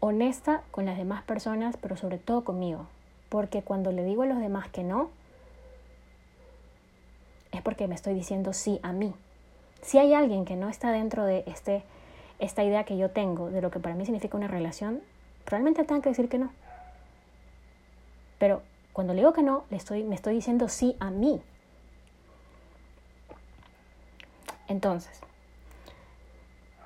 Honesta 0.00 0.62
con 0.70 0.84
las 0.84 0.98
demás 0.98 1.22
personas, 1.22 1.78
pero 1.78 1.96
sobre 1.96 2.18
todo 2.18 2.44
conmigo. 2.44 2.86
Porque 3.30 3.62
cuando 3.62 3.92
le 3.92 4.04
digo 4.04 4.22
a 4.22 4.26
los 4.26 4.38
demás 4.38 4.68
que 4.68 4.84
no, 4.84 5.10
es 7.50 7.62
porque 7.62 7.88
me 7.88 7.94
estoy 7.94 8.12
diciendo 8.12 8.52
sí 8.52 8.78
a 8.82 8.92
mí. 8.92 9.14
Si 9.80 9.98
hay 9.98 10.12
alguien 10.12 10.44
que 10.44 10.56
no 10.56 10.68
está 10.68 10.92
dentro 10.92 11.24
de 11.24 11.42
este, 11.46 11.82
esta 12.38 12.62
idea 12.62 12.84
que 12.84 12.98
yo 12.98 13.10
tengo 13.10 13.50
de 13.50 13.62
lo 13.62 13.70
que 13.70 13.80
para 13.80 13.94
mí 13.94 14.04
significa 14.04 14.36
una 14.36 14.48
relación, 14.48 15.00
probablemente 15.46 15.84
tenga 15.84 16.02
que 16.02 16.10
decir 16.10 16.28
que 16.28 16.38
no. 16.38 16.50
Pero 18.38 18.60
cuando 18.92 19.14
le 19.14 19.20
digo 19.20 19.32
que 19.32 19.42
no, 19.42 19.64
le 19.70 19.78
estoy, 19.78 20.02
me 20.04 20.14
estoy 20.14 20.34
diciendo 20.34 20.68
sí 20.68 20.94
a 21.00 21.10
mí. 21.10 21.40
Entonces, 24.68 25.20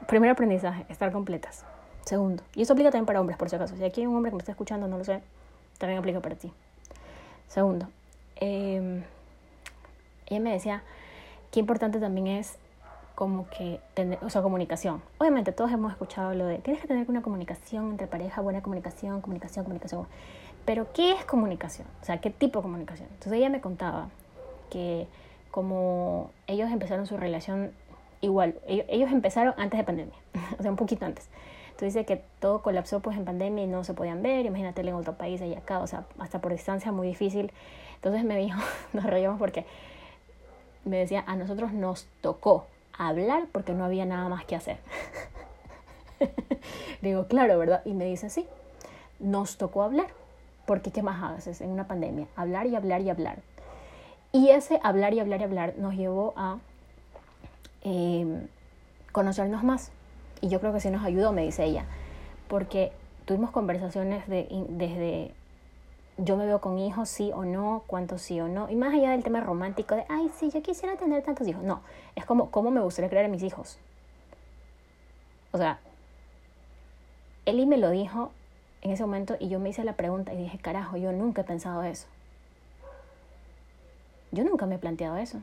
primer 0.07 0.31
aprendizaje, 0.31 0.85
estar 0.89 1.13
completas. 1.13 1.65
Segundo, 2.05 2.43
y 2.55 2.63
eso 2.63 2.73
aplica 2.73 2.91
también 2.91 3.07
para 3.07 3.21
hombres, 3.21 3.39
por 3.39 3.49
si 3.49 3.57
acaso. 3.57 3.77
Si 3.77 3.85
aquí 3.85 4.01
hay 4.01 4.07
un 4.07 4.17
hombre 4.17 4.31
que 4.31 4.37
me 4.37 4.41
está 4.41 4.53
escuchando, 4.53 4.89
no 4.89 4.99
lo 4.99 5.05
sé, 5.05 5.21
también 5.79 5.99
aplica 5.99 6.21
para 6.21 6.35
ti. 6.35 6.53
Segundo, 7.47 7.89
em, 8.37 9.03
ella 10.27 10.41
me 10.41 10.53
decía 10.53 10.83
qué 11.51 11.61
importante 11.61 11.99
también 11.99 12.27
es 12.27 12.59
como 13.15 13.49
que 13.51 13.81
tener, 13.95 14.19
o 14.25 14.31
sea, 14.31 14.41
comunicación. 14.41 15.03
Obviamente 15.19 15.53
todos 15.53 15.71
hemos 15.73 15.93
escuchado 15.93 16.33
lo 16.35 16.47
de 16.47 16.59
tienes 16.59 16.81
que 16.81 16.89
tener 16.89 17.09
una 17.11 17.23
comunicación 17.23 17.91
entre 17.91 18.07
pareja, 18.07 18.41
buena 18.41 18.63
comunicación, 18.63 19.21
comunicación, 19.21 19.65
comunicación. 19.65 20.07
Pero 20.65 20.93
¿qué 20.93 21.13
es 21.13 21.25
comunicación? 21.25 21.87
O 22.01 22.05
sea, 22.05 22.21
¿qué 22.21 22.31
tipo 22.31 22.61
de 22.61 22.63
comunicación? 22.63 23.09
Entonces 23.13 23.35
ella 23.35 23.51
me 23.51 23.61
contaba 23.61 24.09
que 24.71 25.07
como 25.51 26.31
ellos 26.47 26.71
empezaron 26.71 27.07
su 27.07 27.17
relación 27.17 27.73
igual, 28.21 28.59
ellos, 28.67 29.11
empezaron 29.11 29.55
antes 29.57 29.79
de 29.79 29.85
pandemia, 29.85 30.15
o 30.59 30.63
sea, 30.63 30.71
un 30.71 30.77
poquito 30.77 31.05
antes. 31.05 31.29
Entonces 31.71 31.95
dice 31.95 32.05
que 32.05 32.23
todo 32.41 32.61
colapsó 32.61 33.01
pues 33.01 33.17
en 33.17 33.25
pandemia 33.25 33.65
y 33.65 33.67
no 33.67 33.85
se 33.85 33.95
podían 33.95 34.23
ver, 34.23 34.45
imagínate 34.45 34.83
en 34.83 34.95
otro 34.95 35.15
país 35.15 35.41
y 35.41 35.55
acá, 35.55 35.79
o 35.79 35.87
sea, 35.87 36.05
hasta 36.19 36.41
por 36.41 36.53
distancia 36.53 36.93
muy 36.93 37.07
difícil. 37.09 37.53
Entonces 37.95 38.25
me 38.25 38.37
dijo, 38.37 38.61
nos 38.93 39.05
reíamos 39.05 39.39
porque 39.39 39.65
me 40.85 40.99
decía, 40.99 41.25
a 41.27 41.37
nosotros 41.37 41.73
nos 41.73 42.07
tocó 42.21 42.67
hablar 42.97 43.47
porque 43.53 43.73
no 43.73 43.85
había 43.85 44.05
nada 44.05 44.29
más 44.29 44.45
que 44.45 44.57
hacer. 44.57 44.79
Digo, 47.03 47.27
claro, 47.27 47.59
¿verdad? 47.59 47.83
Y 47.87 47.95
me 47.95 48.05
dice, 48.05 48.29
sí, 48.29 48.47
nos 49.19 49.57
tocó 49.57 49.83
hablar, 49.83 50.09
porque 50.67 50.91
¿qué 50.91 51.03
más 51.03 51.39
haces 51.39 51.61
en 51.63 51.71
una 51.71 51.87
pandemia? 51.87 52.27
Hablar 52.37 52.67
y 52.67 52.77
hablar 52.77 53.01
y 53.01 53.11
hablar. 53.11 53.39
Y 54.33 54.51
ese 54.51 54.79
hablar 54.83 55.13
y 55.15 55.21
hablar 55.21 55.41
y 55.41 55.45
hablar 55.45 55.75
nos 55.79 55.95
llevó 55.95 56.33
a 56.37 56.59
em, 57.83 58.47
conocernos 59.13 59.65
más. 59.65 59.91
Y 60.41 60.49
yo 60.49 60.61
creo 60.61 60.73
que 60.73 60.81
sí 60.81 60.91
nos 60.91 61.05
ayudó, 61.05 61.33
me 61.33 61.43
dice 61.43 61.65
ella, 61.65 61.85
porque 62.49 62.93
tuvimos 63.25 63.51
conversaciones 63.51 64.27
de, 64.29 64.49
desde 64.71 65.33
yo 66.17 66.37
me 66.37 66.47
veo 66.47 66.61
con 66.61 66.79
hijos, 66.79 67.09
sí 67.09 67.31
o 67.35 67.45
no, 67.45 67.83
cuántos 67.87 68.23
sí 68.23 68.41
o 68.41 68.49
no, 68.49 68.71
y 68.71 68.77
más 68.77 68.95
allá 68.95 69.11
del 69.11 69.23
tema 69.23 69.41
romántico 69.41 69.95
de, 69.95 70.05
ay, 70.09 70.31
sí, 70.37 70.51
yo 70.51 70.63
quisiera 70.63 70.97
tener 70.97 71.23
tantos 71.23 71.47
hijos. 71.49 71.63
No, 71.63 71.83
es 72.15 72.25
como, 72.25 72.51
¿cómo 72.51 72.71
me 72.71 72.81
gustaría 72.81 73.11
crear 73.11 73.25
a 73.25 73.29
mis 73.29 73.43
hijos? 73.43 73.79
O 75.53 75.59
sea, 75.59 75.81
Eli 77.47 77.67
me 77.67 77.79
lo 77.79 77.91
dijo 77.91 78.31
en 78.83 78.93
ese 78.93 79.05
momento 79.05 79.37
y 79.39 79.49
yo 79.49 79.59
me 79.59 79.71
hice 79.71 79.85
la 79.85 79.95
pregunta 79.95 80.33
y 80.33 80.37
dije, 80.37 80.59
carajo, 80.59 80.97
yo 80.97 81.13
nunca 81.13 81.43
he 81.43 81.45
pensado 81.45 81.83
eso. 81.83 82.07
Yo 84.33 84.45
nunca 84.45 84.67
me 84.67 84.77
he 84.77 84.79
planteado 84.79 85.17
eso. 85.17 85.43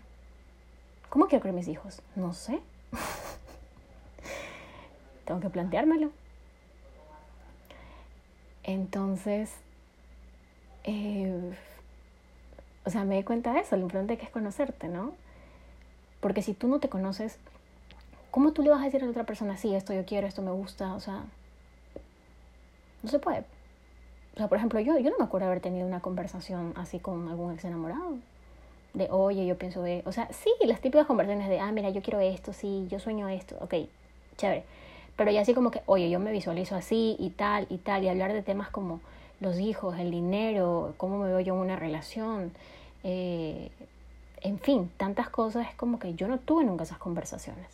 ¿Cómo 1.10 1.28
quiero 1.28 1.42
crear 1.42 1.56
mis 1.56 1.68
hijos? 1.68 2.02
No 2.16 2.34
sé. 2.34 2.60
Tengo 5.26 5.40
que 5.40 5.50
planteármelo. 5.50 6.12
Entonces, 8.64 9.52
eh, 10.84 11.54
o 12.86 12.90
sea, 12.90 13.04
me 13.04 13.16
di 13.16 13.24
cuenta 13.24 13.54
de 13.54 13.60
eso, 13.60 13.76
lo 13.76 13.84
importante 13.84 14.18
que 14.18 14.26
es 14.26 14.32
conocerte, 14.32 14.88
¿no? 14.88 15.14
Porque 16.20 16.42
si 16.42 16.54
tú 16.54 16.68
no 16.68 16.80
te 16.80 16.90
conoces, 16.90 17.38
¿cómo 18.32 18.52
tú 18.52 18.64
le 18.64 18.70
vas 18.70 18.82
a 18.82 18.86
decir 18.86 19.02
a 19.02 19.06
la 19.06 19.12
otra 19.12 19.26
persona, 19.26 19.58
sí, 19.58 19.74
esto 19.76 19.94
yo 19.94 20.06
quiero, 20.06 20.28
esto 20.28 20.42
me 20.42 20.52
gusta? 20.52 20.94
O 20.94 21.00
sea, 21.00 21.24
no 23.04 23.10
se 23.10 23.20
puede. 23.20 23.46
O 24.36 24.38
sea, 24.38 24.48
por 24.48 24.58
ejemplo, 24.58 24.80
yo, 24.80 24.98
yo 25.00 25.10
no 25.10 25.18
me 25.18 25.26
acuerdo 25.26 25.48
haber 25.48 25.62
tenido 25.62 25.88
una 25.88 26.02
conversación 26.02 26.74
así 26.76 27.00
con 27.00 27.30
algún 27.30 27.54
ex 27.54 27.66
enamorado 27.66 28.18
de, 28.98 29.08
oye, 29.12 29.46
yo 29.46 29.58
pienso 29.58 29.82
de, 29.82 30.04
o 30.06 30.12
sea, 30.12 30.28
sí, 30.32 30.52
las 30.66 30.82
típicas 30.82 31.08
conversaciones 31.08 31.50
de, 31.50 31.60
ah, 31.60 31.72
mira, 31.72 31.90
yo 31.90 32.02
quiero 32.02 32.20
esto, 32.20 32.54
sí, 32.54 32.88
yo 32.90 33.00
sueño 33.00 33.30
esto, 33.30 33.56
ok, 33.62 33.74
chévere. 34.38 34.64
Pero 35.16 35.32
ya 35.32 35.42
así 35.42 35.54
como 35.54 35.72
que, 35.72 35.82
oye, 35.88 36.10
yo 36.10 36.20
me 36.20 36.32
visualizo 36.32 36.76
así 36.76 37.16
y 37.20 37.32
tal 37.32 37.66
y 37.70 37.78
tal, 37.78 38.04
y 38.04 38.10
hablar 38.10 38.34
de 38.34 38.44
temas 38.44 38.70
como 38.70 39.00
los 39.40 39.60
hijos, 39.60 39.98
el 40.00 40.12
dinero, 40.12 40.94
cómo 40.98 41.18
me 41.20 41.28
veo 41.28 41.40
yo 41.40 41.54
en 41.56 41.60
una 41.60 41.76
relación, 41.76 42.52
eh, 43.04 43.70
en 44.42 44.60
fin, 44.60 44.92
tantas 44.98 45.30
cosas, 45.30 45.68
es 45.70 45.76
como 45.76 46.00
que 46.00 46.14
yo 46.14 46.28
no 46.28 46.40
tuve 46.40 46.64
nunca 46.64 46.84
esas 46.84 46.98
conversaciones, 46.98 47.68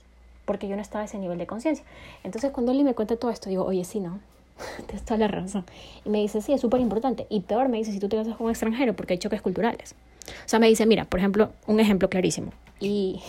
porque 0.46 0.68
yo 0.68 0.76
no 0.76 0.82
estaba 0.82 1.02
a 1.02 1.06
ese 1.06 1.18
nivel 1.18 1.38
de 1.38 1.48
conciencia. 1.48 1.86
Entonces 2.24 2.52
cuando 2.52 2.72
él 2.72 2.84
me 2.84 2.94
cuenta 2.94 3.18
todo 3.18 3.32
esto, 3.32 3.50
digo, 3.50 3.66
oye, 3.66 3.84
sí, 3.84 4.00
¿no? 4.00 4.20
Tienes 4.86 5.04
toda 5.04 5.18
la 5.18 5.28
razón. 5.28 5.66
Y 6.06 6.10
me 6.10 6.20
dice, 6.20 6.42
sí, 6.42 6.54
es 6.54 6.62
súper 6.62 6.82
importante. 6.82 7.28
Y 7.30 7.42
peor 7.42 7.70
me 7.70 7.78
dice, 7.78 7.92
si 7.92 8.00
tú 8.00 8.10
te 8.10 8.18
casas 8.18 8.36
con 8.36 8.46
un 8.46 8.52
extranjero, 8.52 8.96
porque 8.96 9.14
hay 9.14 9.20
choques 9.20 9.42
culturales. 9.42 9.96
O 10.28 10.48
sea, 10.50 10.60
me 10.60 10.68
dice, 10.68 10.86
mira, 10.86 11.06
por 11.06 11.20
ejemplo, 11.20 11.52
un 11.68 11.80
ejemplo 11.80 12.10
clarísimo. 12.10 12.52
Y, 12.80 13.22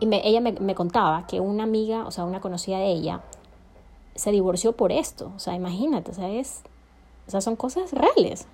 y 0.00 0.08
ella 0.12 0.40
me, 0.40 0.52
me, 0.52 0.74
contaba 0.74 1.26
que 1.26 1.40
una 1.40 1.64
amiga, 1.64 2.06
o 2.06 2.10
sea, 2.10 2.24
una 2.24 2.40
conocida 2.40 2.78
de 2.78 2.88
ella, 2.88 3.20
se 4.14 4.30
divorció 4.30 4.72
por 4.72 4.92
esto. 4.92 5.32
O 5.36 5.38
sea, 5.38 5.54
imagínate, 5.54 6.10
o 6.10 6.14
sea, 6.14 6.28
o 6.28 7.30
sea, 7.30 7.40
son 7.40 7.56
cosas 7.56 7.92
reales. 7.92 8.46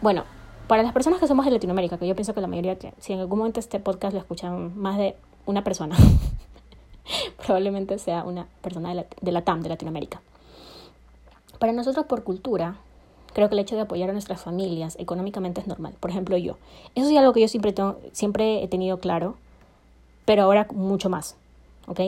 Bueno, 0.00 0.24
para 0.68 0.82
las 0.82 0.92
personas 0.92 1.18
que 1.18 1.26
somos 1.26 1.44
de 1.44 1.50
Latinoamérica, 1.50 1.98
que 1.98 2.06
yo 2.06 2.14
pienso 2.14 2.34
que 2.34 2.40
la 2.40 2.46
mayoría, 2.46 2.76
si 2.98 3.12
en 3.12 3.20
algún 3.20 3.38
momento 3.38 3.58
este 3.58 3.80
podcast 3.80 4.12
lo 4.12 4.20
escuchan 4.20 4.78
más 4.78 4.98
de 4.98 5.16
una 5.46 5.64
persona, 5.64 5.96
probablemente 7.38 7.98
sea 7.98 8.22
una 8.24 8.46
persona 8.60 8.90
de 8.90 8.94
la, 8.96 9.06
de 9.20 9.32
la 9.32 9.42
TAM, 9.42 9.62
de 9.62 9.70
Latinoamérica. 9.70 10.20
Para 11.58 11.72
nosotros, 11.72 12.06
por 12.06 12.24
cultura, 12.24 12.78
Creo 13.38 13.48
que 13.48 13.54
el 13.54 13.60
hecho 13.60 13.76
de 13.76 13.82
apoyar 13.82 14.10
a 14.10 14.12
nuestras 14.12 14.40
familias 14.40 14.96
económicamente 14.98 15.60
es 15.60 15.66
normal. 15.66 15.94
Por 16.00 16.10
ejemplo, 16.10 16.36
yo. 16.36 16.56
Eso 16.94 17.08
es 17.08 17.16
algo 17.16 17.32
que 17.32 17.40
yo 17.40 17.48
siempre, 17.48 17.72
tengo, 17.72 17.96
siempre 18.12 18.62
he 18.62 18.68
tenido 18.68 18.98
claro, 18.98 19.36
pero 20.24 20.42
ahora 20.42 20.66
mucho 20.72 21.08
más. 21.08 21.36
¿Ok? 21.86 22.00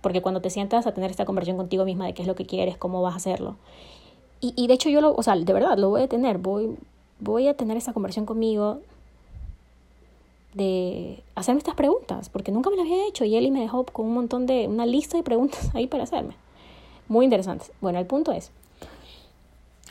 Porque 0.00 0.22
cuando 0.22 0.40
te 0.40 0.50
sientas 0.50 0.86
a 0.86 0.94
tener 0.94 1.10
esta 1.10 1.24
conversación 1.24 1.56
contigo 1.56 1.84
misma 1.84 2.06
de 2.06 2.14
qué 2.14 2.22
es 2.22 2.28
lo 2.28 2.34
que 2.34 2.46
quieres, 2.46 2.76
cómo 2.76 3.02
vas 3.02 3.14
a 3.14 3.16
hacerlo. 3.16 3.56
Y, 4.40 4.54
y 4.56 4.66
de 4.66 4.74
hecho 4.74 4.88
yo 4.88 5.00
lo, 5.00 5.14
o 5.14 5.22
sea, 5.22 5.34
de 5.34 5.52
verdad, 5.52 5.76
lo 5.76 5.90
voy 5.90 6.02
a 6.02 6.08
tener. 6.08 6.38
Voy, 6.38 6.76
voy 7.18 7.48
a 7.48 7.54
tener 7.54 7.76
esta 7.76 7.92
conversación 7.92 8.26
conmigo 8.26 8.78
de 10.54 11.22
hacerme 11.34 11.58
estas 11.58 11.74
preguntas, 11.74 12.28
porque 12.28 12.52
nunca 12.52 12.70
me 12.70 12.76
las 12.76 12.86
había 12.86 13.06
hecho 13.06 13.24
y 13.24 13.36
Eli 13.36 13.50
me 13.50 13.60
dejó 13.60 13.84
con 13.84 14.06
un 14.06 14.14
montón 14.14 14.46
de, 14.46 14.68
una 14.68 14.86
lista 14.86 15.16
de 15.16 15.22
preguntas 15.22 15.70
ahí 15.74 15.86
para 15.86 16.04
hacerme. 16.04 16.34
Muy 17.08 17.24
interesantes. 17.24 17.72
Bueno, 17.80 17.98
el 17.98 18.06
punto 18.06 18.30
es, 18.30 18.52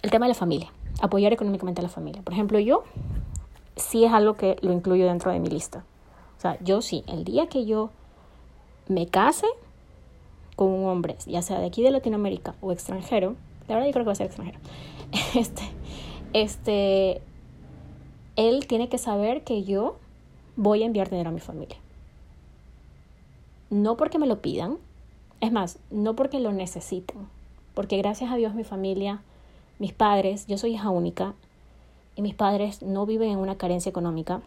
el 0.02 0.12
tema 0.12 0.26
de 0.26 0.30
la 0.30 0.36
familia. 0.36 0.72
apoyar 1.02 1.32
económicamente 1.32 1.80
a 1.80 1.84
la 1.84 1.90
familia. 1.90 2.22
Por 2.22 2.34
ejemplo, 2.34 2.60
yo 2.60 2.84
sí 3.78 4.04
es 4.04 4.12
algo 4.12 4.36
que 4.36 4.58
lo 4.62 4.74
incluyo 4.74 5.06
dentro 5.06 5.32
de 5.32 5.40
mi 5.40 5.48
lista. 5.48 5.86
O 6.38 6.42
sea, 6.42 6.58
yo 6.62 6.82
sí, 6.82 7.04
el 7.08 7.24
día 7.24 7.48
que 7.48 7.66
yo 7.66 7.90
me 8.88 9.08
case 9.08 9.48
con 10.56 10.68
un 10.68 10.90
hombre, 10.90 11.16
ya 11.26 11.42
sea 11.42 11.60
de 11.60 11.68
aquí 11.68 11.82
de 11.82 11.92
Latinoamérica 11.92 12.56
o 12.60 12.74
extranjero, 12.74 13.36
la 13.68 13.76
verdad 13.76 13.88
yo 13.88 13.94
creo 13.94 14.04
que 14.04 14.08
va 14.08 14.12
a 14.12 14.16
ser 14.16 14.26
extranjero, 14.26 14.60
este, 15.36 15.64
este, 16.34 17.22
él 18.36 18.68
tiene 18.68 18.90
que 18.90 18.98
saber 18.98 19.44
que 19.44 19.64
yo 19.64 19.98
voy 20.56 20.84
a 20.84 20.86
enviar 20.86 21.10
dinero 21.10 21.30
a 21.30 21.34
mi 21.34 21.40
familia. 21.40 21.78
No 23.70 23.96
porque 23.96 24.20
me 24.20 24.28
lo 24.28 24.42
pidan, 24.42 24.78
es 25.40 25.52
más, 25.52 25.80
no 25.92 26.16
porque 26.16 26.40
lo 26.40 26.52
necesiten, 26.52 27.28
porque 27.74 27.98
gracias 27.98 28.32
a 28.32 28.36
Dios 28.36 28.54
mi 28.54 28.64
familia, 28.64 29.22
mis 29.80 29.94
padres, 29.94 30.46
yo 30.48 30.58
soy 30.58 30.76
hija 30.76 30.90
única 30.90 31.34
y 32.16 32.22
mis 32.22 32.36
padres 32.36 32.82
no 32.82 33.06
viven 33.06 33.32
en 33.32 33.40
una 33.40 33.58
carencia 33.58 33.90
económica, 33.90 34.42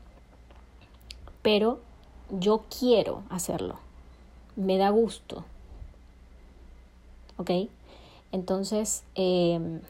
pero 1.43 1.81
yo 2.31 2.65
quiero 2.79 3.23
hacerlo, 3.31 3.79
me 4.57 4.79
da 4.79 4.91
gusto, 4.91 5.45
¿ok? 7.39 7.51
Entonces, 8.31 9.05
em, 9.15 9.81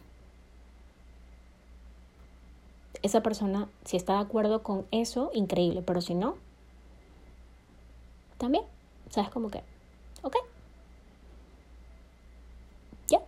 esa 3.02 3.22
persona, 3.22 3.68
si 3.84 3.96
está 3.96 4.14
de 4.14 4.20
acuerdo 4.20 4.62
con 4.62 4.87
eso, 4.90 5.30
increíble, 5.34 5.82
pero 5.82 6.00
si 6.00 6.14
no, 6.14 6.37
también, 8.38 8.64
¿sabes? 9.11 9.30
Como 9.30 9.50
que, 9.50 9.62
ok. 10.22 10.37
Ya. 13.08 13.20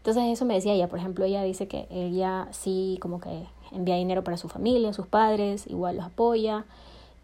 Entonces 0.00 0.24
eso 0.32 0.46
me 0.46 0.54
decía 0.54 0.72
ella, 0.72 0.88
por 0.88 0.98
ejemplo, 0.98 1.26
ella 1.26 1.42
dice 1.42 1.68
que 1.68 1.86
ella 1.90 2.48
sí 2.52 2.98
como 3.02 3.20
que 3.20 3.46
envía 3.70 3.96
dinero 3.96 4.24
para 4.24 4.38
su 4.38 4.48
familia, 4.48 4.94
sus 4.94 5.06
padres, 5.06 5.66
igual 5.66 5.96
los 5.96 6.06
apoya 6.06 6.64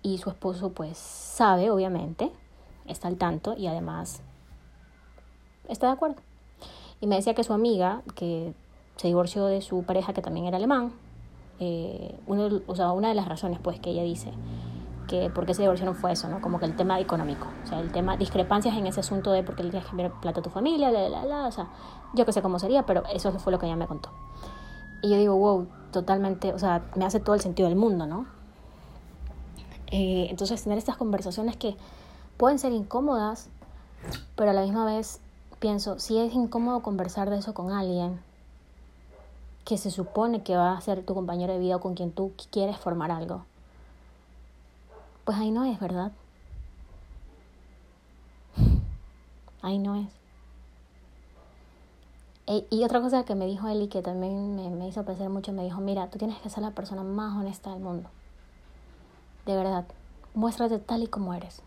y 0.03 0.19
su 0.19 0.29
esposo 0.29 0.73
pues 0.73 0.99
sabe, 0.99 1.71
obviamente, 1.71 2.31
está 2.87 3.09
al 3.09 3.17
tanto 3.17 3.57
y 3.57 3.67
además 3.67 4.21
está 5.69 5.87
de 5.87 5.95
acuerdo. 5.95 6.17
Y 7.01 7.07
me 7.07 7.17
decía 7.17 7.35
que 7.35 7.45
su 7.45 7.55
amiga, 7.55 8.03
que 8.15 8.53
se 8.97 9.09
divorció 9.09 9.47
de 9.47 9.63
su 9.63 9.83
pareja 9.83 10.13
que 10.13 10.21
también 10.21 10.45
era 10.45 10.59
alemán, 10.59 10.93
eh, 11.61 12.15
uno, 12.27 12.61
o 12.67 12.77
sea, 12.77 12.93
una 12.93 13.09
de 13.09 13.15
las 13.15 13.27
razones 13.27 13.59
pues 13.63 13.81
que 13.81 13.91
ella 13.91 14.03
dice 14.03 14.33
que 15.07 15.31
por 15.31 15.47
qué 15.47 15.55
se 15.55 15.63
divorciaron 15.63 15.95
fue 15.95 16.13
eso, 16.13 16.29
¿no? 16.29 16.41
Como 16.41 16.59
que 16.59 16.67
el 16.67 16.77
tema 16.77 16.99
económico, 17.01 17.47
o 17.65 17.67
sea, 17.67 17.81
el 17.81 17.93
tema, 17.93 18.17
discrepancias 18.17 18.77
en 18.77 18.87
ese 18.87 19.01
asunto 19.01 19.33
de 19.33 19.43
por 19.43 19.55
qué 19.55 19.63
le 19.63 19.71
tienes 19.71 19.87
que 19.87 19.93
enviar 19.93 20.13
plata 20.21 20.41
a 20.41 20.43
tu 20.43 20.51
familia, 20.51 20.91
la, 20.91 21.09
la, 21.09 21.25
la, 21.25 21.47
o 21.47 21.53
sea, 21.53 21.69
yo 22.15 22.25
que 22.27 22.33
sé 22.33 22.43
cómo 22.43 22.59
sería, 22.59 22.85
pero 22.85 23.05
eso 23.13 23.31
fue 23.39 23.53
lo 23.53 23.59
que 23.59 23.67
ella 23.67 23.77
me 23.77 23.87
contó. 23.87 24.11
Y 25.03 25.11
yo 25.11 25.17
digo, 25.17 25.37
wow, 25.37 25.69
totalmente, 25.93 26.53
o 26.53 26.59
sea, 26.59 26.83
me 26.95 27.05
hace 27.05 27.21
todo 27.21 27.35
el 27.35 27.41
sentido 27.41 27.69
del 27.69 27.79
mundo, 27.79 28.07
¿no? 28.07 28.27
Eh, 29.89 30.27
entonces, 30.31 30.63
tener 30.63 30.79
estas 30.79 30.97
conversaciones 30.97 31.57
que 31.57 31.77
pueden 32.37 32.59
ser 32.59 32.73
incómodas, 32.73 33.49
pero 34.35 34.51
a 34.51 34.55
la 34.55 34.63
misma 34.63 34.85
vez 34.85 35.21
pienso, 35.59 35.99
si 35.99 36.19
es 36.19 36.35
incómodo 36.35 36.83
conversar 36.83 37.31
de 37.31 37.39
eso 37.39 37.55
con 37.55 37.73
alguien, 37.73 38.21
que 39.65 39.79
se 39.79 39.91
supone 39.91 40.43
que 40.43 40.57
va 40.57 40.77
a 40.77 40.81
ser 40.81 41.05
tu 41.05 41.15
compañero 41.15 41.53
de 41.53 41.59
vida 41.59 41.77
o 41.77 41.81
con 41.81 41.95
quien 41.95 42.13
tú 42.13 42.33
quieres 42.51 42.77
formar 42.77 43.11
algo. 43.11 43.45
Pues 45.27 45.37
ahí 45.39 45.51
no 45.51 45.65
es, 45.65 45.79
¿verdad? 45.81 46.13
Ahí 49.61 49.79
no 49.81 49.97
es. 49.97 50.07
E, 52.47 52.65
y 52.71 52.85
otra 52.85 53.01
cosa 53.01 53.25
que 53.25 53.35
me 53.35 53.45
dijo 53.45 53.67
Eli 53.67 53.89
que 53.89 54.03
también 54.03 54.55
me, 54.55 54.71
me 54.71 54.87
hizo 54.87 55.05
pensar 55.05 55.29
mucho, 55.29 55.53
me 55.53 55.65
dijo, 55.65 55.81
mira, 55.81 56.09
tú 56.11 56.19
tienes 56.19 56.39
que 56.39 56.49
ser 56.49 56.63
la 56.63 56.71
persona 56.71 57.03
más 57.03 57.37
honesta 57.37 57.73
del 57.73 57.81
mundo. 57.81 58.09
De 59.47 59.57
verdad, 59.57 59.85
muéstrate 60.35 60.79
tal 60.79 61.03
y 61.03 61.09
como 61.09 61.35
eres. 61.35 61.61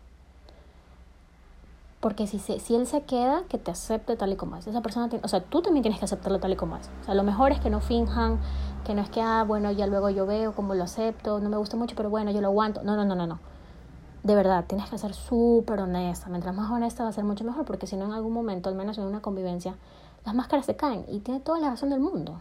Porque 2.00 2.26
si, 2.26 2.38
se, 2.38 2.60
si 2.60 2.74
él 2.74 2.86
se 2.86 3.02
queda, 3.02 3.42
que 3.50 3.58
te 3.58 3.70
acepte 3.70 4.16
tal 4.16 4.32
y 4.32 4.36
como 4.36 4.56
es. 4.56 4.66
Esa 4.66 4.80
persona, 4.80 5.10
o 5.22 5.28
sea, 5.28 5.42
tú 5.42 5.60
también 5.60 5.82
tienes 5.82 5.98
que 5.98 6.06
aceptarlo 6.06 6.40
tal 6.40 6.52
y 6.52 6.56
como 6.56 6.78
es. 6.78 6.88
O 7.02 7.04
sea, 7.04 7.14
lo 7.14 7.24
mejor 7.24 7.52
es 7.52 7.60
que 7.60 7.68
no 7.68 7.80
finjan, 7.80 8.40
que 8.86 8.94
no 8.94 9.02
es 9.02 9.10
que, 9.10 9.20
ah, 9.20 9.44
bueno, 9.46 9.70
ya 9.70 9.86
luego 9.86 10.08
yo 10.08 10.24
veo 10.24 10.54
cómo 10.54 10.74
lo 10.74 10.84
acepto, 10.84 11.40
no 11.40 11.50
me 11.50 11.58
gusta 11.58 11.76
mucho, 11.76 11.94
pero 11.94 12.08
bueno, 12.08 12.30
yo 12.30 12.40
lo 12.40 12.48
aguanto. 12.48 12.82
No, 12.82 12.96
no, 12.96 13.04
no, 13.04 13.14
no, 13.14 13.26
no. 13.26 13.49
De 14.22 14.34
verdad, 14.34 14.64
tienes 14.66 14.90
que 14.90 14.98
ser 14.98 15.14
súper 15.14 15.80
honesta. 15.80 16.28
Mientras 16.28 16.54
más 16.54 16.70
honesta 16.70 17.04
va 17.04 17.10
a 17.10 17.12
ser 17.12 17.24
mucho 17.24 17.44
mejor, 17.44 17.64
porque 17.64 17.86
si 17.86 17.96
no, 17.96 18.04
en 18.04 18.12
algún 18.12 18.32
momento, 18.32 18.68
al 18.68 18.74
menos 18.74 18.98
en 18.98 19.04
una 19.04 19.22
convivencia, 19.22 19.76
las 20.24 20.34
máscaras 20.34 20.66
se 20.66 20.76
caen. 20.76 21.04
Y 21.08 21.20
tiene 21.20 21.40
toda 21.40 21.60
la 21.60 21.70
razón 21.70 21.90
del 21.90 22.00
mundo. 22.00 22.40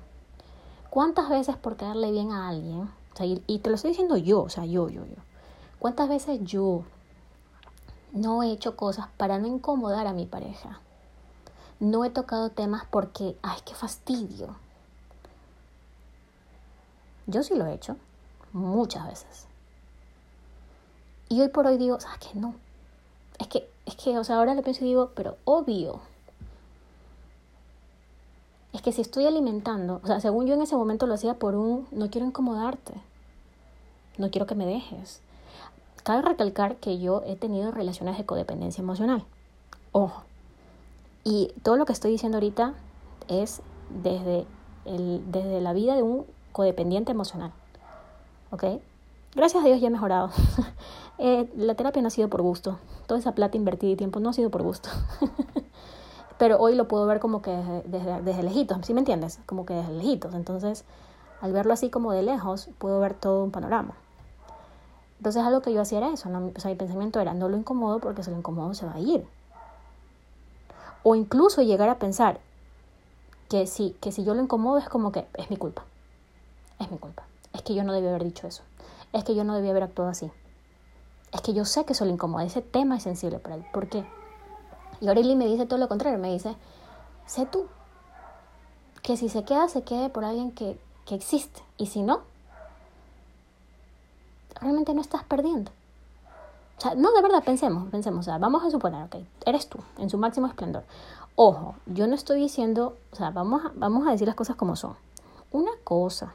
¿Cuántas 0.89 1.29
veces 1.29 1.55
por 1.55 1.77
quedarle 1.77 2.11
bien 2.11 2.31
a 2.31 2.49
alguien? 2.49 2.89
O 3.13 3.15
sea, 3.15 3.25
y, 3.25 3.43
y 3.47 3.59
te 3.59 3.69
lo 3.69 3.75
estoy 3.75 3.91
diciendo 3.91 4.17
yo, 4.17 4.41
o 4.41 4.49
sea, 4.49 4.65
yo, 4.65 4.89
yo, 4.89 5.05
yo. 5.05 5.15
¿Cuántas 5.79 6.09
veces 6.09 6.39
yo 6.43 6.83
no 8.11 8.41
he 8.43 8.51
hecho 8.51 8.75
cosas 8.75 9.07
para 9.17 9.37
no 9.37 9.47
incomodar 9.47 10.07
a 10.07 10.13
mi 10.13 10.25
pareja. 10.25 10.79
No 11.79 12.03
he 12.03 12.09
tocado 12.09 12.49
temas 12.49 12.83
porque, 12.89 13.37
ay, 13.41 13.59
qué 13.65 13.73
fastidio. 13.73 14.55
Yo 17.27 17.43
sí 17.43 17.55
lo 17.55 17.65
he 17.67 17.73
hecho, 17.73 17.95
muchas 18.51 19.07
veces. 19.07 19.48
Y 21.29 21.41
hoy 21.41 21.49
por 21.49 21.67
hoy 21.67 21.77
digo, 21.77 21.99
¿sabes 21.99 22.17
qué? 22.19 22.39
No. 22.39 22.55
Es 23.37 23.47
que, 23.47 23.69
es 23.85 23.95
que, 23.95 24.17
o 24.17 24.23
sea, 24.23 24.37
ahora 24.37 24.55
lo 24.55 24.63
pienso 24.63 24.83
y 24.83 24.87
digo, 24.87 25.11
pero 25.15 25.37
obvio. 25.45 26.01
Es 28.73 28.81
que 28.81 28.91
si 28.91 29.01
estoy 29.01 29.25
alimentando, 29.25 30.01
o 30.03 30.07
sea, 30.07 30.19
según 30.19 30.47
yo 30.47 30.55
en 30.55 30.61
ese 30.61 30.75
momento 30.75 31.07
lo 31.07 31.13
hacía 31.13 31.35
por 31.35 31.55
un, 31.55 31.87
no 31.91 32.09
quiero 32.09 32.27
incomodarte. 32.27 32.93
No 34.17 34.31
quiero 34.31 34.47
que 34.47 34.55
me 34.55 34.65
dejes. 34.65 35.21
Cabe 36.03 36.23
recalcar 36.23 36.77
que 36.77 36.99
yo 36.99 37.23
he 37.25 37.35
tenido 37.35 37.71
relaciones 37.71 38.17
de 38.17 38.25
codependencia 38.25 38.81
emocional. 38.81 39.23
Ojo. 39.91 40.23
Y 41.23 41.53
todo 41.63 41.77
lo 41.77 41.85
que 41.85 41.93
estoy 41.93 42.11
diciendo 42.11 42.37
ahorita 42.37 42.73
es 43.27 43.61
desde, 43.89 44.45
el, 44.85 45.21
desde 45.31 45.61
la 45.61 45.73
vida 45.73 45.95
de 45.95 46.01
un 46.01 46.25
codependiente 46.51 47.11
emocional. 47.11 47.51
¿Ok? 48.51 48.63
Gracias 49.35 49.63
a 49.63 49.67
Dios 49.67 49.79
ya 49.79 49.87
he 49.87 49.91
mejorado. 49.91 50.31
eh, 51.19 51.51
la 51.55 51.75
terapia 51.75 52.01
no 52.01 52.07
ha 52.07 52.11
sido 52.11 52.29
por 52.29 52.41
gusto. 52.41 52.79
Toda 53.07 53.19
esa 53.19 53.33
plata 53.33 53.57
invertida 53.57 53.91
y 53.91 53.95
tiempo 53.95 54.19
no 54.19 54.29
ha 54.29 54.33
sido 54.33 54.49
por 54.49 54.63
gusto. 54.63 54.89
Pero 56.37 56.57
hoy 56.57 56.75
lo 56.75 56.87
puedo 56.87 57.05
ver 57.05 57.19
como 57.19 57.41
que 57.41 57.51
desde, 57.85 58.21
desde 58.21 58.43
lejitos, 58.43 58.77
¿sí 58.85 58.93
me 58.93 59.01
entiendes? 59.01 59.39
Como 59.45 59.65
que 59.65 59.73
desde 59.73 59.91
lejitos. 59.91 60.33
Entonces, 60.33 60.85
al 61.41 61.53
verlo 61.53 61.73
así 61.73 61.89
como 61.89 62.13
de 62.13 62.23
lejos, 62.23 62.69
puedo 62.77 62.99
ver 62.99 63.13
todo 63.13 63.43
un 63.43 63.51
panorama. 63.51 63.93
Entonces 65.19 65.43
algo 65.43 65.61
que 65.61 65.73
yo 65.73 65.81
hacía 65.81 65.97
era 65.97 66.13
eso, 66.13 66.29
o 66.29 66.59
sea, 66.59 66.71
mi 66.71 66.77
pensamiento 66.77 67.19
era, 67.19 67.33
no 67.33 67.49
lo 67.49 67.57
incomodo 67.57 67.99
porque 67.99 68.23
si 68.23 68.31
lo 68.31 68.37
incomodo 68.37 68.73
se 68.73 68.85
va 68.85 68.93
a 68.93 68.99
ir. 68.99 69.27
O 71.03 71.15
incluso 71.15 71.61
llegar 71.61 71.89
a 71.89 71.99
pensar 71.99 72.39
que 73.49 73.67
si, 73.67 73.97
que 73.99 74.13
si 74.13 74.23
yo 74.23 74.33
lo 74.33 74.41
incomodo 74.41 74.77
es 74.77 74.87
como 74.87 75.11
que 75.11 75.27
es 75.33 75.49
mi 75.49 75.57
culpa, 75.57 75.83
es 76.79 76.89
mi 76.89 76.97
culpa, 76.97 77.23
es 77.51 77.61
que 77.63 77.73
yo 77.75 77.83
no 77.83 77.91
debí 77.91 78.07
haber 78.07 78.23
dicho 78.23 78.47
eso, 78.47 78.63
es 79.11 79.25
que 79.25 79.35
yo 79.35 79.43
no 79.43 79.55
debí 79.55 79.69
haber 79.69 79.83
actuado 79.83 80.09
así, 80.09 80.31
es 81.31 81.41
que 81.41 81.53
yo 81.53 81.65
sé 81.65 81.85
que 81.85 81.93
eso 81.93 82.05
lo 82.05 82.11
incomoda, 82.11 82.43
ese 82.43 82.61
tema 82.61 82.97
es 82.97 83.03
sensible 83.03 83.39
para 83.39 83.55
él, 83.55 83.65
¿por 83.71 83.87
qué? 83.87 84.05
Y 85.01 85.07
Aureli 85.07 85.35
me 85.35 85.45
dice 85.45 85.65
todo 85.65 85.79
lo 85.79 85.87
contrario, 85.87 86.19
me 86.19 86.31
dice, 86.31 86.55
sé 87.25 87.45
tú, 87.45 87.67
que 89.01 89.17
si 89.17 89.29
se 89.29 89.43
queda, 89.43 89.67
se 89.69 89.83
quede 89.83 90.09
por 90.09 90.25
alguien 90.25 90.51
que, 90.51 90.79
que 91.05 91.15
existe, 91.15 91.61
y 91.77 91.87
si 91.87 92.01
no, 92.01 92.21
realmente 94.59 94.93
no 94.93 95.01
estás 95.01 95.23
perdiendo. 95.23 95.71
O 96.77 96.81
sea, 96.81 96.95
no, 96.95 97.11
de 97.11 97.21
verdad, 97.21 97.43
pensemos, 97.43 97.89
pensemos, 97.89 98.21
o 98.21 98.23
sea, 98.23 98.37
vamos 98.37 98.63
a 98.63 98.71
suponer, 98.71 99.03
ok, 99.05 99.17
eres 99.45 99.67
tú, 99.67 99.79
en 99.97 100.09
su 100.09 100.17
máximo 100.17 100.47
esplendor. 100.47 100.83
Ojo, 101.35 101.75
yo 101.85 102.07
no 102.07 102.15
estoy 102.15 102.39
diciendo, 102.39 102.97
o 103.11 103.15
sea, 103.15 103.31
vamos 103.31 103.65
a, 103.65 103.71
vamos 103.75 104.07
a 104.07 104.11
decir 104.11 104.27
las 104.27 104.35
cosas 104.35 104.55
como 104.55 104.75
son. 104.75 104.95
Una 105.51 105.71
cosa 105.83 106.33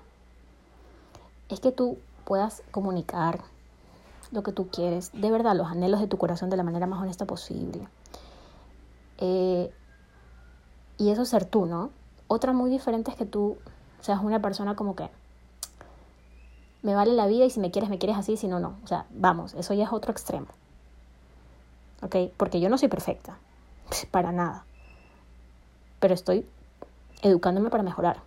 es 1.49 1.61
que 1.61 1.73
tú 1.73 1.99
puedas 2.25 2.63
comunicar 2.71 3.41
lo 4.35 4.43
que 4.43 4.53
tú 4.53 4.69
quieres, 4.69 5.11
de 5.13 5.31
verdad, 5.31 5.57
los 5.57 5.69
anhelos 5.69 6.01
de 6.01 6.09
tu 6.09 6.19
corazón 6.19 6.51
de 6.51 6.57
la 6.57 6.63
manera 6.63 6.87
más 6.87 7.01
honesta 7.01 7.25
posible. 7.25 7.89
Eh, 9.19 9.73
y 10.99 11.11
eso 11.11 11.25
ser 11.25 11.45
tú, 11.45 11.67
¿no? 11.67 11.91
Otra 12.27 12.53
muy 12.53 12.71
diferente 12.71 13.11
es 13.11 13.17
que 13.17 13.27
tú 13.27 13.57
seas 14.01 14.23
una 14.23 14.43
persona 14.43 14.77
como 14.77 14.97
que 14.97 15.09
me 16.83 16.95
vale 16.95 17.13
la 17.13 17.27
vida 17.27 17.45
y 17.45 17.51
si 17.51 17.61
me 17.61 17.71
quieres, 17.71 17.89
me 17.89 17.99
quieres 17.99 18.19
así, 18.19 18.37
si 18.37 18.49
no, 18.49 18.61
no. 18.61 18.77
O 18.85 18.87
sea, 18.87 19.07
vamos, 19.11 19.55
eso 19.55 19.73
ya 19.73 19.85
es 19.85 19.93
otro 19.93 20.13
extremo. 20.13 20.49
¿Ok? 22.03 22.17
Porque 22.37 22.61
yo 22.61 22.69
no 22.69 22.77
soy 22.77 22.89
perfecta, 22.89 23.39
para 24.11 24.33
nada. 24.33 24.67
Pero 26.01 26.13
estoy 26.13 26.47
educándome 27.23 27.71
para 27.71 27.83
mejorar. 27.83 28.19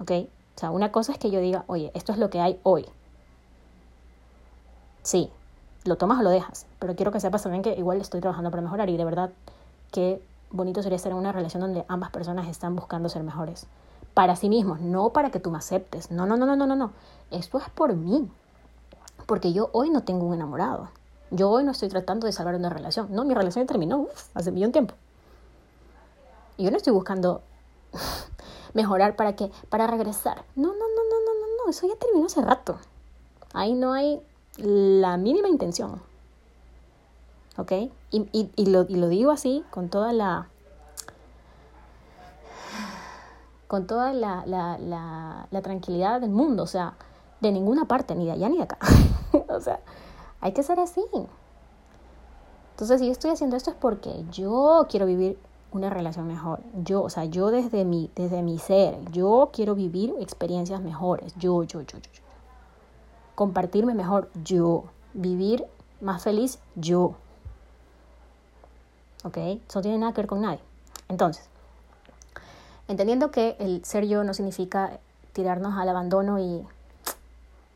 ¿Ok? 0.00 0.10
O 0.56 0.58
sea, 0.60 0.70
una 0.70 0.92
cosa 0.92 1.12
es 1.12 1.18
que 1.18 1.30
yo 1.30 1.40
diga, 1.40 1.64
oye, 1.68 1.90
esto 1.94 2.12
es 2.12 2.18
lo 2.18 2.28
que 2.28 2.40
hay 2.40 2.58
hoy. 2.64 2.86
Sí, 5.02 5.30
lo 5.84 5.96
tomas 5.96 6.20
o 6.20 6.22
lo 6.22 6.30
dejas, 6.30 6.66
pero 6.78 6.94
quiero 6.94 7.12
que 7.12 7.20
sepas 7.20 7.42
también 7.42 7.62
que 7.62 7.74
igual 7.74 8.00
estoy 8.00 8.20
trabajando 8.20 8.50
para 8.50 8.62
mejorar 8.62 8.90
y 8.90 8.96
de 8.96 9.04
verdad 9.04 9.30
qué 9.90 10.22
bonito 10.50 10.82
sería 10.82 10.96
estar 10.96 11.12
en 11.12 11.18
una 11.18 11.32
relación 11.32 11.60
donde 11.60 11.84
ambas 11.88 12.10
personas 12.10 12.48
están 12.48 12.76
buscando 12.76 13.08
ser 13.08 13.22
mejores 13.22 13.66
para 14.14 14.36
sí 14.36 14.48
mismos, 14.48 14.80
no 14.80 15.10
para 15.10 15.30
que 15.30 15.40
tú 15.40 15.50
me 15.50 15.58
aceptes. 15.58 16.10
No, 16.10 16.26
no, 16.26 16.36
no, 16.36 16.46
no, 16.46 16.56
no, 16.56 16.66
no, 16.66 16.76
no. 16.76 16.92
Esto 17.30 17.58
es 17.58 17.70
por 17.70 17.94
mí. 17.94 18.28
Porque 19.26 19.52
yo 19.52 19.70
hoy 19.72 19.90
no 19.90 20.02
tengo 20.02 20.26
un 20.26 20.34
enamorado. 20.34 20.88
Yo 21.30 21.48
hoy 21.48 21.64
no 21.64 21.70
estoy 21.70 21.88
tratando 21.88 22.26
de 22.26 22.32
salvar 22.32 22.56
una 22.56 22.70
relación. 22.70 23.08
No, 23.10 23.24
mi 23.24 23.34
relación 23.34 23.66
terminó 23.66 24.08
hace 24.34 24.50
un 24.50 24.72
tiempo. 24.72 24.94
Y 26.56 26.64
yo 26.64 26.70
no 26.70 26.76
estoy 26.76 26.92
buscando 26.92 27.42
mejorar 28.74 29.14
para 29.14 29.36
que 29.36 29.50
para 29.68 29.86
regresar. 29.86 30.44
No, 30.56 30.68
no, 30.68 30.74
no, 30.74 30.78
no, 30.78 31.20
no, 31.24 31.40
no, 31.40 31.64
no, 31.64 31.70
eso 31.70 31.86
ya 31.86 31.94
terminó 31.94 32.26
hace 32.26 32.42
rato. 32.42 32.78
Ahí 33.52 33.74
no 33.74 33.92
hay 33.92 34.20
la 34.56 35.16
mínima 35.16 35.48
intención. 35.48 36.00
¿Ok? 37.56 37.72
Y, 38.10 38.70
lo, 38.70 38.86
y 38.88 38.96
lo 38.96 39.08
digo 39.08 39.30
así, 39.30 39.64
con 39.70 39.88
toda 39.88 40.12
la 40.12 40.48
con 43.66 43.86
toda 43.86 44.12
la, 44.12 44.42
la, 44.46 45.46
la, 45.48 45.62
tranquilidad 45.62 46.20
del 46.20 46.30
mundo, 46.30 46.64
o 46.64 46.66
sea, 46.66 46.94
de 47.40 47.52
ninguna 47.52 47.84
parte, 47.84 48.16
ni 48.16 48.26
de 48.26 48.32
allá 48.32 48.48
ni 48.48 48.56
de 48.56 48.64
acá. 48.64 48.78
o 49.48 49.60
sea, 49.60 49.78
hay 50.40 50.50
que 50.50 50.64
ser 50.64 50.80
así. 50.80 51.04
Entonces, 52.72 52.98
si 52.98 53.06
yo 53.06 53.12
estoy 53.12 53.30
haciendo 53.30 53.56
esto 53.56 53.70
es 53.70 53.76
porque 53.76 54.24
yo 54.32 54.86
quiero 54.90 55.06
vivir 55.06 55.38
una 55.70 55.88
relación 55.88 56.26
mejor. 56.26 56.60
Yo, 56.82 57.02
o 57.02 57.10
sea, 57.10 57.26
yo 57.26 57.50
desde 57.50 57.84
mi, 57.84 58.10
desde 58.16 58.42
mi 58.42 58.58
ser, 58.58 58.98
yo 59.12 59.50
quiero 59.52 59.76
vivir 59.76 60.14
experiencias 60.18 60.80
mejores. 60.80 61.34
Yo, 61.36 61.62
yo, 61.62 61.82
yo, 61.82 61.98
yo. 61.98 62.19
Compartirme 63.40 63.94
mejor. 63.94 64.28
Yo. 64.44 64.84
Vivir 65.14 65.64
más 66.02 66.22
feliz. 66.22 66.58
Yo. 66.74 67.14
¿Ok? 69.24 69.38
Eso 69.38 69.78
no 69.78 69.80
tiene 69.80 69.96
nada 69.96 70.12
que 70.12 70.20
ver 70.20 70.26
con 70.26 70.42
nadie. 70.42 70.60
Entonces, 71.08 71.46
entendiendo 72.86 73.30
que 73.30 73.56
el 73.58 73.82
ser 73.82 74.06
yo 74.06 74.24
no 74.24 74.34
significa 74.34 74.98
tirarnos 75.32 75.78
al 75.78 75.88
abandono 75.88 76.38
y 76.38 76.66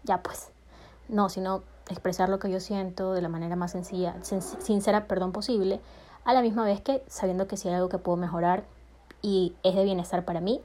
ya 0.03 0.23
pues, 0.23 0.51
no, 1.09 1.31
sino 1.31 1.63
expresar 1.89 2.29
lo 2.29 2.39
que 2.39 2.51
yo 2.51 2.61
siento 2.61 3.15
de 3.15 3.23
la 3.23 3.31
manera 3.31 3.57
más 3.57 3.73
sencilla, 3.73 4.17
sincera, 4.23 5.07
perdón, 5.07 5.33
posible, 5.33 5.81
a 6.27 6.35
la 6.35 6.43
misma 6.43 6.67
vez 6.67 6.83
que 6.83 7.03
sabiendo 7.09 7.49
que 7.49 7.57
si 7.57 7.69
hay 7.69 7.77
algo 7.77 7.89
que 7.89 7.97
puedo 7.97 8.19
mejorar 8.19 8.65
y 9.23 9.57
es 9.63 9.75
de 9.75 9.85
bienestar 9.85 10.27
para 10.27 10.43
mí, 10.43 10.61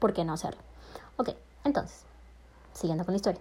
¿por 0.00 0.12
qué 0.12 0.22
no 0.26 0.34
hacerlo? 0.34 0.60
Ok, 1.16 1.30
entonces, 1.64 2.02
siguiendo 2.74 3.06
con 3.06 3.14
la 3.14 3.16
historia. 3.16 3.40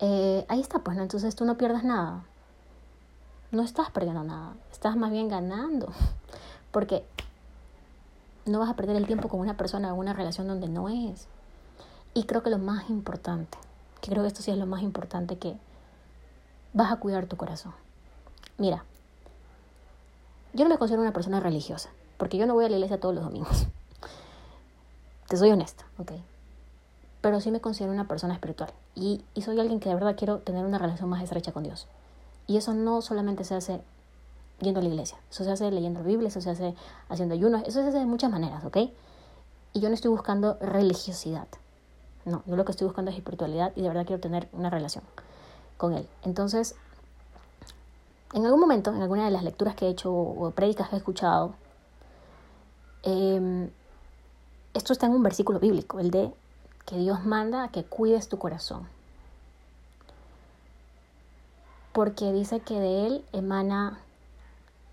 Eh, 0.00 0.44
ahí 0.48 0.60
está, 0.60 0.80
pues, 0.80 0.96
¿no? 0.96 1.02
Entonces 1.02 1.34
tú 1.34 1.44
no 1.44 1.56
pierdas 1.56 1.84
nada. 1.84 2.24
No 3.50 3.62
estás 3.62 3.90
perdiendo 3.90 4.24
nada, 4.24 4.54
estás 4.70 4.96
más 4.96 5.10
bien 5.10 5.28
ganando. 5.28 5.92
Porque 6.70 7.04
no 8.46 8.58
vas 8.58 8.70
a 8.70 8.76
perder 8.76 8.96
el 8.96 9.06
tiempo 9.06 9.28
con 9.28 9.40
una 9.40 9.56
persona 9.56 9.88
en 9.88 9.94
una 9.94 10.12
relación 10.12 10.46
donde 10.46 10.68
no 10.68 10.88
es. 10.88 11.26
Y 12.14 12.24
creo 12.24 12.42
que 12.42 12.50
lo 12.50 12.58
más 12.58 12.90
importante, 12.90 13.58
que 14.00 14.10
creo 14.10 14.22
que 14.22 14.28
esto 14.28 14.42
sí 14.42 14.50
es 14.50 14.58
lo 14.58 14.66
más 14.66 14.82
importante, 14.82 15.38
que 15.38 15.56
vas 16.72 16.92
a 16.92 16.96
cuidar 16.96 17.26
tu 17.26 17.36
corazón. 17.36 17.72
Mira, 18.56 18.84
yo 20.52 20.64
no 20.64 20.70
me 20.70 20.78
considero 20.78 21.02
una 21.02 21.12
persona 21.12 21.40
religiosa, 21.40 21.90
porque 22.16 22.38
yo 22.38 22.46
no 22.46 22.54
voy 22.54 22.64
a 22.64 22.68
la 22.68 22.76
iglesia 22.76 23.00
todos 23.00 23.14
los 23.14 23.24
domingos. 23.24 23.66
Te 25.28 25.36
soy 25.36 25.50
honesta, 25.50 25.84
¿ok? 25.98 26.12
Pero 27.20 27.40
sí 27.40 27.50
me 27.50 27.60
considero 27.60 27.92
una 27.92 28.06
persona 28.06 28.34
espiritual 28.34 28.70
y, 28.94 29.22
soy 29.42 29.58
alguien 29.58 29.80
que 29.80 29.88
de 29.88 29.94
verdad 29.94 30.14
quiero 30.16 30.38
tener 30.38 30.64
una 30.64 30.78
relación 30.78 31.08
más 31.08 31.22
estrecha 31.22 31.52
con 31.52 31.64
Dios. 31.64 31.86
Y 32.46 32.56
eso 32.56 32.74
no 32.74 33.02
solamente 33.02 33.44
se 33.44 33.54
hace 33.54 33.80
yendo 34.60 34.80
a 34.80 34.82
la 34.82 34.88
iglesia. 34.88 35.18
Eso 35.30 35.44
se 35.44 35.50
hace 35.50 35.70
leyendo 35.70 36.00
la 36.00 36.06
Biblia, 36.06 36.28
eso 36.28 36.40
se 36.40 36.50
hace 36.50 36.74
haciendo 37.08 37.34
ayunos, 37.34 37.62
eso 37.62 37.82
se 37.82 37.88
hace 37.88 37.98
de 37.98 38.06
muchas 38.06 38.30
maneras, 38.30 38.64
¿ok? 38.64 38.76
Y 39.72 39.80
yo 39.80 39.88
no 39.88 39.94
estoy 39.94 40.10
buscando 40.10 40.56
religiosidad. 40.60 41.48
No, 42.24 42.42
yo 42.46 42.56
lo 42.56 42.64
que 42.64 42.72
estoy 42.72 42.86
buscando 42.86 43.10
es 43.10 43.16
espiritualidad 43.16 43.72
y 43.74 43.82
de 43.82 43.88
verdad 43.88 44.06
quiero 44.06 44.20
tener 44.20 44.48
una 44.52 44.70
relación 44.70 45.04
con 45.76 45.94
Él. 45.94 46.06
Entonces, 46.22 46.74
en 48.34 48.44
algún 48.44 48.60
momento, 48.60 48.92
en 48.92 49.00
alguna 49.00 49.24
de 49.24 49.30
las 49.30 49.42
lecturas 49.42 49.74
que 49.74 49.86
he 49.86 49.90
hecho 49.90 50.12
o 50.12 50.50
prédicas 50.50 50.88
que 50.88 50.96
he 50.96 50.98
escuchado, 50.98 51.54
em, 53.02 53.70
esto 54.74 54.92
está 54.92 55.06
en 55.06 55.12
un 55.12 55.22
versículo 55.22 55.58
bíblico, 55.58 55.98
el 55.98 56.10
de 56.10 56.32
que 56.88 56.96
Dios 56.96 57.26
manda 57.26 57.64
a 57.64 57.68
que 57.68 57.84
cuides 57.84 58.30
tu 58.30 58.38
corazón. 58.38 58.88
Porque 61.92 62.32
dice 62.32 62.60
que 62.60 62.80
de 62.80 63.06
Él 63.06 63.24
emana 63.32 63.98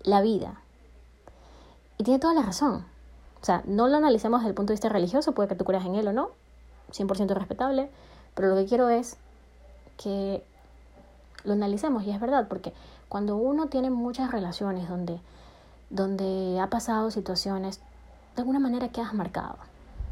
la 0.02 0.20
vida. 0.20 0.60
Y 1.96 2.04
tiene 2.04 2.20
toda 2.20 2.34
la 2.34 2.42
razón. 2.42 2.84
O 3.40 3.44
sea, 3.46 3.62
no 3.64 3.88
lo 3.88 3.96
analicemos 3.96 4.40
desde 4.40 4.50
el 4.50 4.54
punto 4.54 4.72
de 4.72 4.74
vista 4.74 4.90
religioso, 4.90 5.32
puede 5.32 5.48
que 5.48 5.54
tú 5.54 5.64
creas 5.64 5.86
en 5.86 5.94
él 5.94 6.08
o 6.08 6.12
no, 6.12 6.30
100% 6.92 7.32
respetable, 7.34 7.88
pero 8.34 8.48
lo 8.48 8.56
que 8.56 8.66
quiero 8.66 8.88
es 8.88 9.16
que 9.96 10.44
lo 11.44 11.52
analicemos 11.52 12.02
y 12.04 12.10
es 12.10 12.20
verdad, 12.20 12.48
porque 12.48 12.72
cuando 13.08 13.36
uno 13.36 13.68
tiene 13.68 13.88
muchas 13.88 14.32
relaciones 14.32 14.88
donde, 14.88 15.20
donde 15.90 16.58
ha 16.60 16.68
pasado 16.68 17.10
situaciones, 17.10 17.80
de 18.34 18.42
alguna 18.42 18.58
manera 18.58 18.88
quedas 18.88 19.14
marcado. 19.14 19.56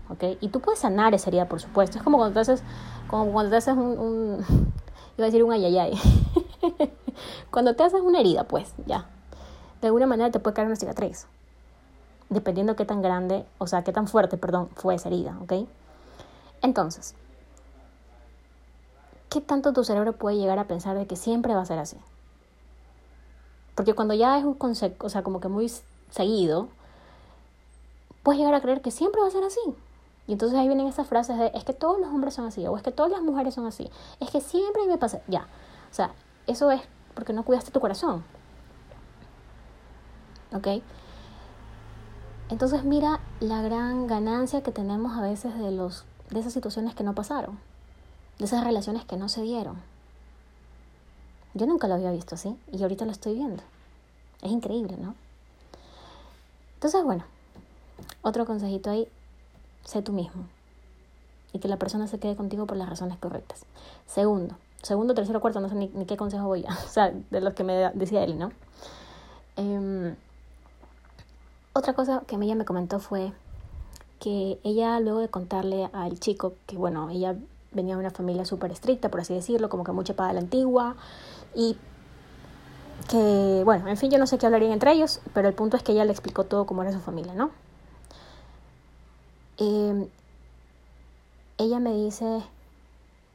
¿Ok? 0.08 0.38
Y 0.40 0.48
tú 0.48 0.60
puedes 0.60 0.80
sanar 0.80 1.14
esa 1.14 1.30
herida, 1.30 1.48
por 1.48 1.60
supuesto. 1.60 1.98
Es 1.98 2.04
como 2.04 2.18
cuando 2.18 2.34
te 2.34 2.40
haces, 2.40 2.62
como 3.08 3.32
cuando 3.32 3.50
te 3.50 3.56
haces 3.56 3.76
un, 3.76 4.44
iba 5.16 5.24
a 5.24 5.30
decir 5.30 5.42
un 5.42 5.52
ayayay. 5.52 5.92
cuando 7.50 7.74
te 7.74 7.82
haces 7.82 8.00
una 8.00 8.20
herida, 8.20 8.44
pues, 8.44 8.72
ya, 8.86 9.06
de 9.80 9.88
alguna 9.88 10.06
manera 10.06 10.30
te 10.30 10.40
puede 10.40 10.54
caer 10.54 10.66
una 10.66 10.76
cicatriz. 10.76 11.26
Dependiendo 12.30 12.74
qué 12.74 12.84
tan 12.84 13.02
grande, 13.02 13.44
o 13.58 13.66
sea, 13.66 13.84
qué 13.84 13.92
tan 13.92 14.08
fuerte, 14.08 14.36
perdón, 14.36 14.68
fue 14.74 14.94
esa 14.94 15.08
herida, 15.08 15.36
¿ok? 15.42 15.68
Entonces, 16.62 17.14
¿qué 19.28 19.40
tanto 19.40 19.72
tu 19.72 19.84
cerebro 19.84 20.14
puede 20.14 20.36
llegar 20.36 20.58
a 20.58 20.64
pensar 20.64 20.96
de 20.96 21.06
que 21.06 21.16
siempre 21.16 21.54
va 21.54 21.60
a 21.60 21.66
ser 21.66 21.78
así? 21.78 21.98
Porque 23.74 23.94
cuando 23.94 24.14
ya 24.14 24.38
es 24.38 24.44
un 24.44 24.54
concepto, 24.54 25.06
o 25.06 25.08
sea, 25.10 25.22
como 25.22 25.40
que 25.40 25.48
muy 25.48 25.70
seguido, 26.10 26.68
puedes 28.22 28.38
llegar 28.38 28.54
a 28.54 28.60
creer 28.60 28.80
que 28.80 28.90
siempre 28.90 29.20
va 29.20 29.28
a 29.28 29.30
ser 29.30 29.44
así. 29.44 29.60
Y 30.26 30.32
entonces 30.32 30.58
ahí 30.58 30.66
vienen 30.66 30.86
esas 30.86 31.06
frases 31.06 31.38
de, 31.38 31.50
es 31.54 31.64
que 31.64 31.74
todos 31.74 31.98
los 31.98 32.08
hombres 32.08 32.34
son 32.34 32.46
así, 32.46 32.66
o 32.66 32.76
es 32.76 32.82
que 32.82 32.92
todas 32.92 33.12
las 33.12 33.22
mujeres 33.22 33.54
son 33.54 33.66
así, 33.66 33.90
es 34.20 34.30
que 34.30 34.40
siempre 34.40 34.86
me 34.86 34.98
pasa, 34.98 35.20
ya. 35.28 35.46
O 35.90 35.94
sea, 35.94 36.12
eso 36.46 36.70
es 36.70 36.80
porque 37.14 37.32
no 37.32 37.44
cuidaste 37.44 37.70
tu 37.70 37.80
corazón. 37.80 38.24
¿ok? 40.54 40.68
Entonces 42.48 42.84
mira 42.84 43.20
la 43.40 43.60
gran 43.62 44.06
ganancia 44.06 44.62
que 44.62 44.70
tenemos 44.70 45.16
a 45.16 45.22
veces 45.22 45.58
de, 45.58 45.70
los, 45.70 46.04
de 46.30 46.40
esas 46.40 46.52
situaciones 46.52 46.94
que 46.94 47.02
no 47.02 47.14
pasaron, 47.14 47.58
de 48.38 48.44
esas 48.44 48.64
relaciones 48.64 49.04
que 49.04 49.16
no 49.16 49.28
se 49.28 49.42
dieron. 49.42 49.76
Yo 51.54 51.66
nunca 51.66 51.88
lo 51.88 51.94
había 51.94 52.10
visto 52.10 52.34
así 52.34 52.56
y 52.72 52.82
ahorita 52.82 53.04
lo 53.04 53.12
estoy 53.12 53.34
viendo. 53.34 53.62
Es 54.42 54.50
increíble, 54.50 54.96
¿no? 54.96 55.14
Entonces, 56.74 57.02
bueno, 57.02 57.24
otro 58.22 58.44
consejito 58.44 58.90
ahí, 58.90 59.08
sé 59.84 60.02
tú 60.02 60.12
mismo 60.12 60.44
y 61.52 61.60
que 61.60 61.68
la 61.68 61.78
persona 61.78 62.06
se 62.08 62.18
quede 62.18 62.36
contigo 62.36 62.66
por 62.66 62.76
las 62.76 62.88
razones 62.88 63.16
correctas. 63.18 63.64
Segundo, 64.06 64.56
segundo, 64.82 65.14
tercero, 65.14 65.40
cuarto, 65.40 65.60
no 65.60 65.68
sé 65.68 65.76
ni, 65.76 65.88
qué 66.04 66.16
consejo 66.16 66.46
voy 66.46 66.64
a, 66.66 66.72
o 66.84 66.88
sea, 66.88 67.12
de 67.30 67.40
los 67.40 67.54
que 67.54 67.64
me 67.64 67.90
decía 67.94 68.24
él, 68.24 68.38
¿no? 68.38 68.50
Eh, 69.56 70.14
otra 71.72 71.92
cosa 71.94 72.22
que 72.26 72.36
ella 72.36 72.54
me 72.54 72.64
comentó 72.64 72.98
fue 72.98 73.32
que 74.20 74.58
ella 74.64 75.00
luego 75.00 75.20
de 75.20 75.28
contarle 75.28 75.88
al 75.92 76.18
chico 76.18 76.54
que 76.66 76.76
bueno, 76.76 77.10
ella 77.10 77.36
venía 77.72 77.94
de 77.94 78.00
una 78.00 78.10
familia 78.10 78.44
súper 78.44 78.70
estricta, 78.70 79.08
por 79.08 79.20
así 79.20 79.34
decirlo, 79.34 79.68
como 79.68 79.84
que 79.84 79.92
mucha 79.92 80.14
paga 80.14 80.32
la 80.32 80.40
antigua 80.40 80.96
y 81.54 81.76
que 83.08 83.62
bueno, 83.64 83.88
en 83.88 83.96
fin, 83.96 84.10
yo 84.10 84.18
no 84.18 84.26
sé 84.26 84.38
qué 84.38 84.46
hablarían 84.46 84.72
entre 84.72 84.92
ellos, 84.92 85.20
pero 85.34 85.48
el 85.48 85.54
punto 85.54 85.76
es 85.76 85.82
que 85.82 85.92
ella 85.92 86.04
le 86.04 86.12
explicó 86.12 86.44
todo 86.44 86.66
cómo 86.66 86.82
era 86.82 86.92
su 86.92 87.00
familia, 87.00 87.34
¿no? 87.34 87.50
Em, 89.58 90.08
ella 91.58 91.78
me 91.78 91.92
dice 91.92 92.42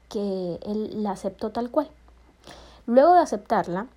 que 0.09 0.59
él 0.65 1.03
la 1.03 1.11
aceptó 1.11 1.51
tal 1.51 1.71
cual. 1.71 1.89
Luego 2.85 3.13
de 3.13 3.21
aceptarla, 3.21 3.87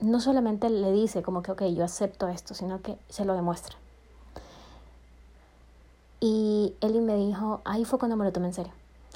no 0.00 0.20
solamente 0.20 0.68
le 0.68 0.90
dice 0.92 1.22
como 1.22 1.42
que, 1.42 1.52
ok, 1.52 1.62
yo 1.66 1.84
acepto 1.84 2.28
esto, 2.28 2.54
sino 2.54 2.82
que 2.82 2.98
se 3.08 3.24
lo 3.24 3.34
demuestra. 3.34 3.76
Y 6.20 6.74
Eli 6.80 7.00
me 7.00 7.16
dijo, 7.16 7.60
ahí 7.64 7.84
fue 7.84 7.98
cuando 7.98 8.16
me 8.16 8.24
lo 8.24 8.32
tomé 8.32 8.46
en 8.46 8.54
serio. 8.54 8.72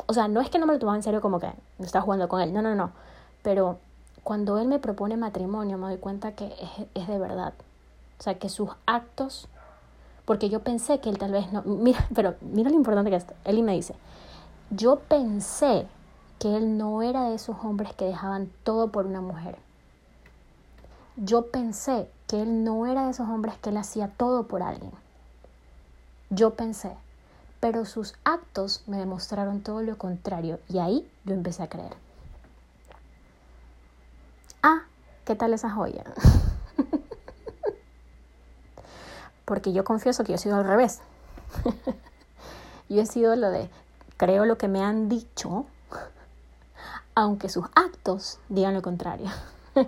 O 0.06 0.12
sea, 0.12 0.28
no 0.28 0.40
es 0.40 0.50
que 0.50 0.58
no 0.58 0.66
me 0.66 0.72
lo 0.72 0.78
tomaba 0.78 0.96
en 0.96 1.02
serio 1.02 1.20
como 1.20 1.40
que 1.40 1.52
estaba 1.78 2.04
jugando 2.04 2.28
con 2.28 2.40
él, 2.40 2.52
no, 2.52 2.62
no, 2.62 2.74
no. 2.74 2.92
Pero 3.42 3.78
cuando 4.22 4.58
él 4.58 4.68
me 4.68 4.78
propone 4.78 5.16
matrimonio 5.16 5.78
me 5.78 5.86
doy 5.86 5.98
cuenta 5.98 6.32
que 6.32 6.46
es, 6.46 6.86
es 6.94 7.08
de 7.08 7.18
verdad. 7.18 7.54
O 8.18 8.22
sea, 8.22 8.38
que 8.38 8.48
sus 8.48 8.70
actos, 8.86 9.48
porque 10.26 10.50
yo 10.50 10.60
pensé 10.60 11.00
que 11.00 11.08
él 11.08 11.18
tal 11.18 11.32
vez 11.32 11.50
no, 11.52 11.62
mira, 11.62 12.06
pero 12.14 12.34
mira 12.42 12.68
lo 12.68 12.76
importante 12.76 13.10
que 13.10 13.16
es. 13.16 13.26
Eli 13.46 13.62
me 13.62 13.72
dice, 13.72 13.94
yo 14.70 14.96
pensé 14.98 15.86
que 16.38 16.54
él 16.54 16.76
no 16.76 17.02
era 17.02 17.30
de 17.30 17.36
esos 17.36 17.56
hombres 17.62 17.94
que 17.94 18.04
dejaban 18.04 18.50
todo 18.62 18.92
por 18.92 19.06
una 19.06 19.22
mujer 19.22 19.56
yo 21.16 21.46
pensé 21.46 22.10
que 22.26 22.42
él 22.42 22.62
no 22.62 22.86
era 22.86 23.06
de 23.06 23.10
esos 23.10 23.28
hombres 23.28 23.56
que 23.58 23.70
él 23.70 23.78
hacía 23.78 24.08
todo 24.08 24.46
por 24.46 24.62
alguien. 24.62 24.92
Yo 26.28 26.54
pensé, 26.54 26.92
pero 27.58 27.86
sus 27.86 28.14
actos 28.24 28.82
me 28.86 28.98
demostraron 28.98 29.62
todo 29.62 29.80
lo 29.80 29.96
contrario 29.96 30.60
y 30.68 30.78
ahí 30.78 31.10
yo 31.24 31.34
empecé 31.34 31.62
a 31.62 31.68
creer. 31.68 31.94
Ah, 34.62 34.82
¿qué 35.24 35.34
tal 35.34 35.54
esa 35.54 35.70
joya? 35.70 36.04
Porque 39.46 39.72
yo 39.72 39.84
confieso 39.84 40.22
que 40.22 40.32
yo 40.32 40.34
he 40.34 40.38
sido 40.38 40.56
al 40.56 40.66
revés. 40.66 41.00
yo 42.90 43.00
he 43.00 43.06
sido 43.06 43.34
lo 43.36 43.48
de 43.48 43.70
creo 44.18 44.44
lo 44.44 44.58
que 44.58 44.68
me 44.68 44.82
han 44.82 45.08
dicho, 45.08 45.64
aunque 47.14 47.48
sus 47.48 47.64
actos 47.74 48.38
digan 48.50 48.74
lo 48.74 48.82
contrario. 48.82 49.30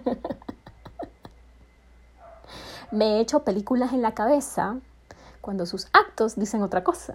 me 2.91 3.17
he 3.17 3.21
hecho 3.21 3.45
películas 3.45 3.93
en 3.93 4.01
la 4.01 4.15
cabeza 4.15 4.77
cuando 5.41 5.67
sus 5.67 5.89
actos 5.93 6.37
dicen 6.37 6.63
otra 6.63 6.83
cosa. 6.85 7.15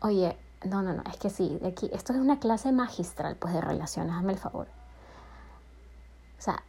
Oye, 0.00 0.38
no, 0.64 0.82
no, 0.82 0.92
no, 0.92 1.02
es 1.10 1.16
que 1.16 1.30
sí, 1.30 1.58
de 1.60 1.68
aquí, 1.68 1.90
esto 1.92 2.12
es 2.12 2.18
una 2.18 2.38
clase 2.38 2.70
magistral, 2.72 3.36
pues, 3.36 3.54
de 3.54 3.60
relaciones, 3.60 4.14
hazme 4.14 4.32
el 4.32 4.38
favor. 4.38 4.68
O 6.38 6.42
sea, 6.42 6.62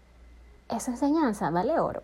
esa 0.68 0.92
enseñanza 0.92 1.50
vale 1.52 1.80
oro. 1.80 2.02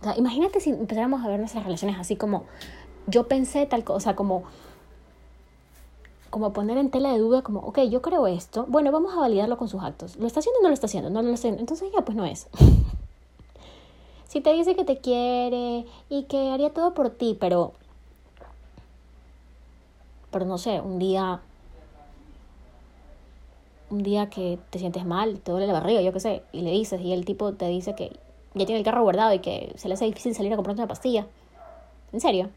O 0.00 0.04
sea, 0.04 0.16
imagínate 0.16 0.60
si 0.60 0.70
empezáramos 0.70 1.24
a 1.24 1.28
ver 1.28 1.38
nuestras 1.38 1.64
relaciones 1.64 1.98
así 1.98 2.16
como, 2.16 2.44
yo 3.06 3.26
pensé 3.26 3.66
tal 3.66 3.84
cosa, 3.84 4.14
como, 4.14 4.44
como 6.30 6.52
poner 6.52 6.78
en 6.78 6.90
tela 6.90 7.12
de 7.12 7.18
duda, 7.18 7.42
como, 7.42 7.60
ok, 7.60 7.80
yo 7.90 8.02
creo 8.02 8.26
esto, 8.26 8.66
bueno, 8.68 8.92
vamos 8.92 9.14
a 9.14 9.20
validarlo 9.20 9.56
con 9.56 9.68
sus 9.68 9.82
actos. 9.82 10.16
¿Lo 10.16 10.26
está 10.26 10.40
haciendo 10.40 10.60
o 10.60 10.62
no 10.62 10.68
lo 10.68 10.74
está 10.74 10.86
haciendo? 10.86 11.10
No 11.10 11.22
lo 11.22 11.32
está. 11.32 11.48
Entonces 11.48 11.90
ya, 11.92 12.02
pues 12.02 12.16
no 12.16 12.24
es. 12.24 12.46
si 14.28 14.40
te 14.40 14.52
dice 14.52 14.76
que 14.76 14.84
te 14.84 14.98
quiere 14.98 15.86
y 16.08 16.24
que 16.24 16.50
haría 16.50 16.70
todo 16.70 16.94
por 16.94 17.10
ti, 17.10 17.36
pero 17.38 17.72
pero 20.30 20.44
no 20.44 20.58
sé, 20.58 20.80
un 20.80 20.98
día 20.98 21.40
un 23.90 24.02
día 24.02 24.28
que 24.28 24.58
te 24.68 24.78
sientes 24.78 25.06
mal, 25.06 25.40
te 25.40 25.50
duele 25.50 25.66
la 25.66 25.72
barriga, 25.72 26.02
yo 26.02 26.12
qué 26.12 26.20
sé, 26.20 26.42
y 26.52 26.60
le 26.60 26.70
dices 26.70 27.00
y 27.00 27.12
el 27.12 27.24
tipo 27.24 27.52
te 27.54 27.66
dice 27.68 27.94
que 27.94 28.18
ya 28.54 28.66
tiene 28.66 28.78
el 28.78 28.84
carro 28.84 29.02
guardado 29.02 29.32
y 29.34 29.40
que 29.40 29.72
se 29.76 29.88
le 29.88 29.94
hace 29.94 30.04
difícil 30.04 30.34
salir 30.34 30.52
a 30.52 30.56
comprar 30.56 30.76
una 30.76 30.86
pastilla. 30.86 31.26
¿En 32.12 32.20
serio? 32.20 32.50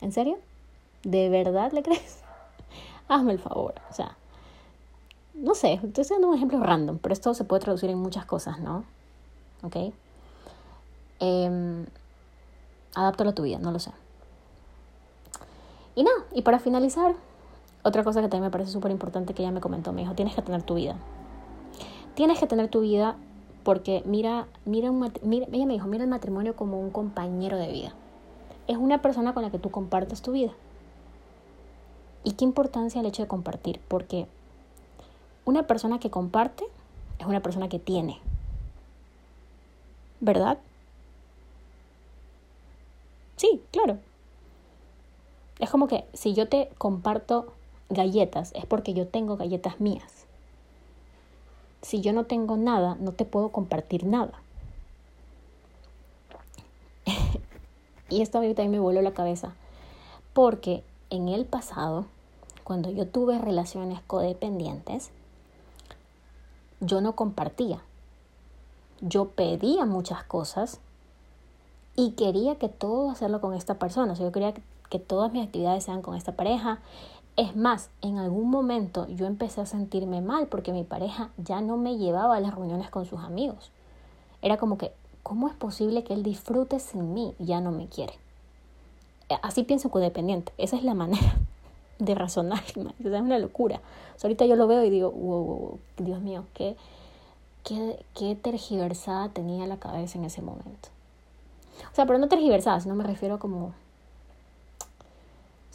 ¿En 0.00 0.12
serio? 0.12 0.38
¿De 1.02 1.28
verdad 1.28 1.72
le 1.72 1.82
crees? 1.82 2.20
Hazme 3.08 3.32
el 3.32 3.38
favor, 3.38 3.74
o 3.90 3.92
sea, 3.92 4.16
no 5.34 5.54
sé, 5.54 5.80
estoy 5.82 6.04
dando 6.08 6.28
un 6.28 6.34
ejemplo 6.34 6.60
random, 6.60 6.98
pero 6.98 7.12
esto 7.12 7.32
se 7.32 7.44
puede 7.44 7.60
traducir 7.60 7.90
en 7.90 7.98
muchas 7.98 8.26
cosas, 8.26 8.58
¿no? 8.60 8.84
¿Ok? 9.62 9.76
Eh, 11.20 11.86
adáptalo 12.94 13.30
a 13.30 13.34
tu 13.34 13.42
vida, 13.42 13.58
no 13.58 13.70
lo 13.70 13.78
sé. 13.78 13.92
Y 15.94 16.02
nada, 16.02 16.18
y 16.32 16.42
para 16.42 16.58
finalizar, 16.58 17.14
otra 17.82 18.04
cosa 18.04 18.20
que 18.20 18.28
también 18.28 18.44
me 18.44 18.50
parece 18.50 18.70
súper 18.70 18.90
importante 18.90 19.34
que 19.34 19.42
ella 19.42 19.52
me 19.52 19.60
comentó, 19.60 19.92
me 19.92 20.02
dijo, 20.02 20.14
tienes 20.14 20.34
que 20.34 20.42
tener 20.42 20.62
tu 20.62 20.74
vida. 20.74 20.96
Tienes 22.14 22.38
que 22.38 22.46
tener 22.46 22.68
tu 22.68 22.80
vida 22.80 23.16
porque 23.68 24.02
mira, 24.06 24.48
mira, 24.64 24.90
un, 24.90 25.12
mira, 25.24 25.46
ella 25.52 25.66
me 25.66 25.74
dijo, 25.74 25.86
mira 25.88 26.02
el 26.02 26.08
matrimonio 26.08 26.56
como 26.56 26.80
un 26.80 26.88
compañero 26.88 27.58
de 27.58 27.70
vida. 27.70 27.92
Es 28.66 28.78
una 28.78 29.02
persona 29.02 29.34
con 29.34 29.42
la 29.42 29.50
que 29.50 29.58
tú 29.58 29.70
compartes 29.70 30.22
tu 30.22 30.32
vida. 30.32 30.52
¿Y 32.24 32.32
qué 32.32 32.46
importancia 32.46 32.98
el 32.98 33.06
hecho 33.06 33.20
de 33.20 33.28
compartir? 33.28 33.78
Porque 33.86 34.26
una 35.44 35.66
persona 35.66 36.00
que 36.00 36.08
comparte 36.08 36.64
es 37.18 37.26
una 37.26 37.42
persona 37.42 37.68
que 37.68 37.78
tiene. 37.78 38.18
¿Verdad? 40.20 40.56
Sí, 43.36 43.60
claro. 43.70 43.98
Es 45.58 45.68
como 45.68 45.88
que 45.88 46.06
si 46.14 46.32
yo 46.32 46.48
te 46.48 46.70
comparto 46.78 47.52
galletas, 47.90 48.50
es 48.54 48.64
porque 48.64 48.94
yo 48.94 49.08
tengo 49.08 49.36
galletas 49.36 49.78
mías. 49.78 50.27
Si 51.82 52.00
yo 52.00 52.12
no 52.12 52.24
tengo 52.24 52.56
nada, 52.56 52.96
no 53.00 53.12
te 53.12 53.24
puedo 53.24 53.50
compartir 53.50 54.04
nada. 54.04 54.32
y 58.08 58.22
esto 58.22 58.38
a 58.38 58.40
mí 58.40 58.48
también 58.48 58.72
me 58.72 58.80
voló 58.80 59.02
la 59.02 59.14
cabeza. 59.14 59.54
Porque 60.32 60.84
en 61.10 61.28
el 61.28 61.44
pasado, 61.44 62.06
cuando 62.64 62.90
yo 62.90 63.06
tuve 63.06 63.38
relaciones 63.38 64.00
codependientes, 64.06 65.10
yo 66.80 67.00
no 67.00 67.16
compartía. 67.16 67.80
Yo 69.00 69.28
pedía 69.30 69.84
muchas 69.84 70.24
cosas 70.24 70.80
y 71.96 72.12
quería 72.12 72.56
que 72.56 72.68
todo 72.68 73.10
hacerlo 73.10 73.40
con 73.40 73.54
esta 73.54 73.78
persona. 73.78 74.12
O 74.12 74.16
sea, 74.16 74.26
yo 74.26 74.32
quería 74.32 74.54
que 74.88 74.98
todas 74.98 75.32
mis 75.32 75.44
actividades 75.44 75.84
sean 75.84 76.02
con 76.02 76.14
esta 76.14 76.32
pareja. 76.32 76.80
Es 77.38 77.54
más, 77.54 77.88
en 78.02 78.18
algún 78.18 78.50
momento 78.50 79.06
yo 79.06 79.24
empecé 79.26 79.60
a 79.60 79.66
sentirme 79.66 80.20
mal 80.20 80.48
porque 80.48 80.72
mi 80.72 80.82
pareja 80.82 81.30
ya 81.36 81.60
no 81.60 81.76
me 81.76 81.96
llevaba 81.96 82.34
a 82.34 82.40
las 82.40 82.52
reuniones 82.52 82.90
con 82.90 83.06
sus 83.06 83.20
amigos. 83.20 83.70
Era 84.42 84.56
como 84.56 84.76
que, 84.76 84.90
¿cómo 85.22 85.46
es 85.46 85.54
posible 85.54 86.02
que 86.02 86.14
él 86.14 86.24
disfrute 86.24 86.80
sin 86.80 87.14
mí? 87.14 87.36
Ya 87.38 87.60
no 87.60 87.70
me 87.70 87.86
quiere. 87.86 88.14
Eh, 89.28 89.36
así 89.40 89.62
pienso 89.62 89.88
codependiente. 89.88 90.52
Esa 90.58 90.76
es 90.76 90.82
la 90.82 90.94
manera 90.94 91.36
de 92.00 92.12
razonar. 92.16 92.64
Es 92.98 93.06
una 93.06 93.38
locura. 93.38 93.80
ahorita 94.20 94.44
yo 94.44 94.56
lo 94.56 94.66
veo 94.66 94.82
y 94.82 94.90
digo, 94.90 95.12
wow, 95.12 95.78
Dios 95.96 96.20
mío, 96.20 96.44
qué, 96.54 96.74
qué, 97.62 98.04
qué 98.16 98.34
tergiversada 98.34 99.28
tenía 99.28 99.64
la 99.68 99.76
cabeza 99.76 100.18
en 100.18 100.24
ese 100.24 100.42
momento. 100.42 100.88
O 101.92 101.94
sea, 101.94 102.04
pero 102.04 102.18
no 102.18 102.26
tergiversada, 102.26 102.80
sino 102.80 102.96
me 102.96 103.04
refiero 103.04 103.38
como 103.38 103.74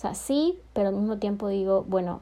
sea, 0.03 0.15
sí, 0.15 0.59
pero 0.73 0.89
al 0.89 0.95
mismo 0.95 1.17
tiempo 1.17 1.47
digo, 1.47 1.83
bueno, 1.87 2.21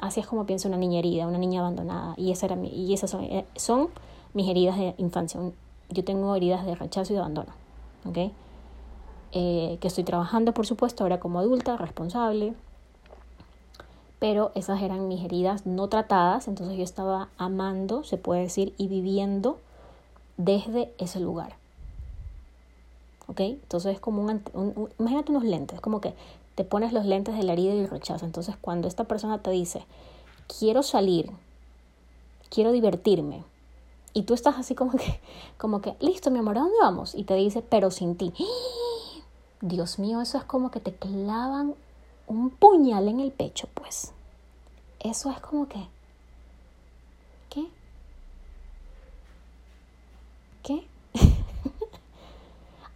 así 0.00 0.20
es 0.20 0.26
como 0.26 0.46
piensa 0.46 0.68
una 0.68 0.76
niña 0.76 0.98
herida, 0.98 1.26
una 1.26 1.38
niña 1.38 1.60
abandonada. 1.60 2.14
Y, 2.16 2.32
esa 2.32 2.46
era 2.46 2.56
y 2.62 2.92
esas 2.92 3.10
son, 3.10 3.24
eh, 3.24 3.46
son 3.56 3.88
mis 4.34 4.48
heridas 4.48 4.76
de 4.76 4.94
infancia. 4.98 5.40
Yo 5.90 6.04
tengo 6.04 6.34
heridas 6.34 6.64
de 6.66 6.74
rechazo 6.74 7.12
y 7.12 7.14
de 7.14 7.20
abandono. 7.20 7.52
¿Ok? 8.04 8.32
Eh, 9.32 9.78
que 9.80 9.88
estoy 9.88 10.04
trabajando, 10.04 10.52
por 10.54 10.66
supuesto, 10.66 11.04
ahora 11.04 11.20
como 11.20 11.38
adulta, 11.38 11.76
responsable. 11.76 12.54
Pero 14.18 14.50
esas 14.54 14.82
eran 14.82 15.08
mis 15.08 15.24
heridas 15.24 15.66
no 15.66 15.88
tratadas. 15.88 16.48
Entonces 16.48 16.76
yo 16.76 16.84
estaba 16.84 17.28
amando, 17.36 18.04
se 18.04 18.16
puede 18.16 18.42
decir, 18.42 18.74
y 18.78 18.88
viviendo 18.88 19.58
desde 20.36 20.92
ese 20.98 21.20
lugar. 21.20 21.56
¿Ok? 23.26 23.40
Entonces 23.40 23.94
es 23.94 24.00
como 24.00 24.22
un, 24.22 24.42
un, 24.54 24.88
imagínate 24.98 25.32
unos 25.32 25.44
lentes, 25.44 25.80
como 25.80 26.00
que 26.00 26.14
te 26.58 26.64
pones 26.64 26.92
los 26.92 27.06
lentes 27.06 27.36
de 27.36 27.44
la 27.44 27.52
herida 27.52 27.72
y 27.72 27.78
el 27.78 27.88
rechazo. 27.88 28.26
Entonces, 28.26 28.56
cuando 28.60 28.88
esta 28.88 29.04
persona 29.04 29.38
te 29.38 29.52
dice, 29.52 29.86
quiero 30.58 30.82
salir, 30.82 31.30
quiero 32.50 32.72
divertirme, 32.72 33.44
y 34.12 34.24
tú 34.24 34.34
estás 34.34 34.58
así 34.58 34.74
como 34.74 34.90
que, 34.90 35.20
como 35.56 35.80
que, 35.80 35.94
listo, 36.00 36.32
mi 36.32 36.40
amor, 36.40 36.58
¿a 36.58 36.62
dónde 36.62 36.74
vamos? 36.82 37.14
Y 37.14 37.22
te 37.22 37.34
dice, 37.34 37.62
pero 37.62 37.92
sin 37.92 38.16
ti. 38.16 38.34
Dios 39.60 40.00
mío, 40.00 40.20
eso 40.20 40.36
es 40.36 40.42
como 40.42 40.72
que 40.72 40.80
te 40.80 40.92
clavan 40.92 41.76
un 42.26 42.50
puñal 42.50 43.06
en 43.06 43.20
el 43.20 43.30
pecho, 43.30 43.68
pues. 43.74 44.12
Eso 44.98 45.30
es 45.30 45.38
como 45.38 45.68
que, 45.68 45.86
¿qué? 47.50 47.68
¿Qué? 50.64 50.88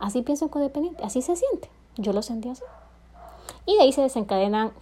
así 0.00 0.22
pienso 0.22 0.46
en 0.46 0.48
codependiente, 0.48 1.04
así 1.04 1.22
se 1.22 1.36
siente. 1.36 1.70
Yo 1.96 2.12
lo 2.12 2.22
sentí 2.22 2.48
así. 2.48 2.64
Y 3.66 3.76
de 3.76 3.82
ahí 3.82 3.92
se 3.92 4.02
desencadenan 4.02 4.72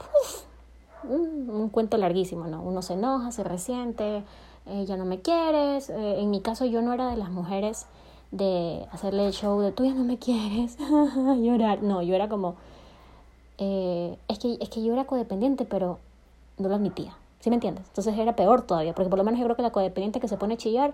un, 1.04 1.68
cuento 1.70 1.96
larguísimo, 1.96 2.46
¿no? 2.46 2.62
Uno 2.62 2.82
se 2.82 2.94
enoja, 2.94 3.32
se 3.32 3.44
resiente, 3.44 4.22
eh, 4.66 4.84
ya 4.86 4.96
no 4.96 5.04
me 5.04 5.20
quieres. 5.20 5.90
Eh, 5.90 6.20
en 6.20 6.30
mi 6.30 6.40
caso 6.40 6.64
yo 6.64 6.82
no 6.82 6.92
era 6.92 7.08
de 7.10 7.16
las 7.16 7.30
mujeres 7.30 7.86
de 8.30 8.86
hacerle 8.92 9.26
el 9.26 9.32
show 9.32 9.60
de 9.60 9.72
tú 9.72 9.84
ya 9.84 9.94
no 9.94 10.04
me 10.04 10.18
quieres, 10.18 10.76
llorar. 11.40 11.82
No, 11.82 12.02
yo 12.02 12.14
era 12.14 12.28
como, 12.28 12.56
eh, 13.58 14.16
es, 14.28 14.38
que, 14.38 14.56
es 14.60 14.68
que 14.68 14.82
yo 14.82 14.92
era 14.92 15.04
codependiente, 15.06 15.64
pero 15.64 15.98
no 16.58 16.68
lo 16.68 16.74
admitía. 16.74 17.16
¿Sí 17.40 17.48
me 17.48 17.56
entiendes? 17.56 17.86
Entonces 17.88 18.16
era 18.18 18.36
peor 18.36 18.62
todavía, 18.62 18.94
porque 18.94 19.08
por 19.08 19.18
lo 19.18 19.24
menos 19.24 19.40
yo 19.40 19.46
creo 19.46 19.56
que 19.56 19.62
la 19.62 19.72
codependiente 19.72 20.20
que 20.20 20.28
se 20.28 20.36
pone 20.36 20.54
a 20.54 20.56
chillar, 20.58 20.92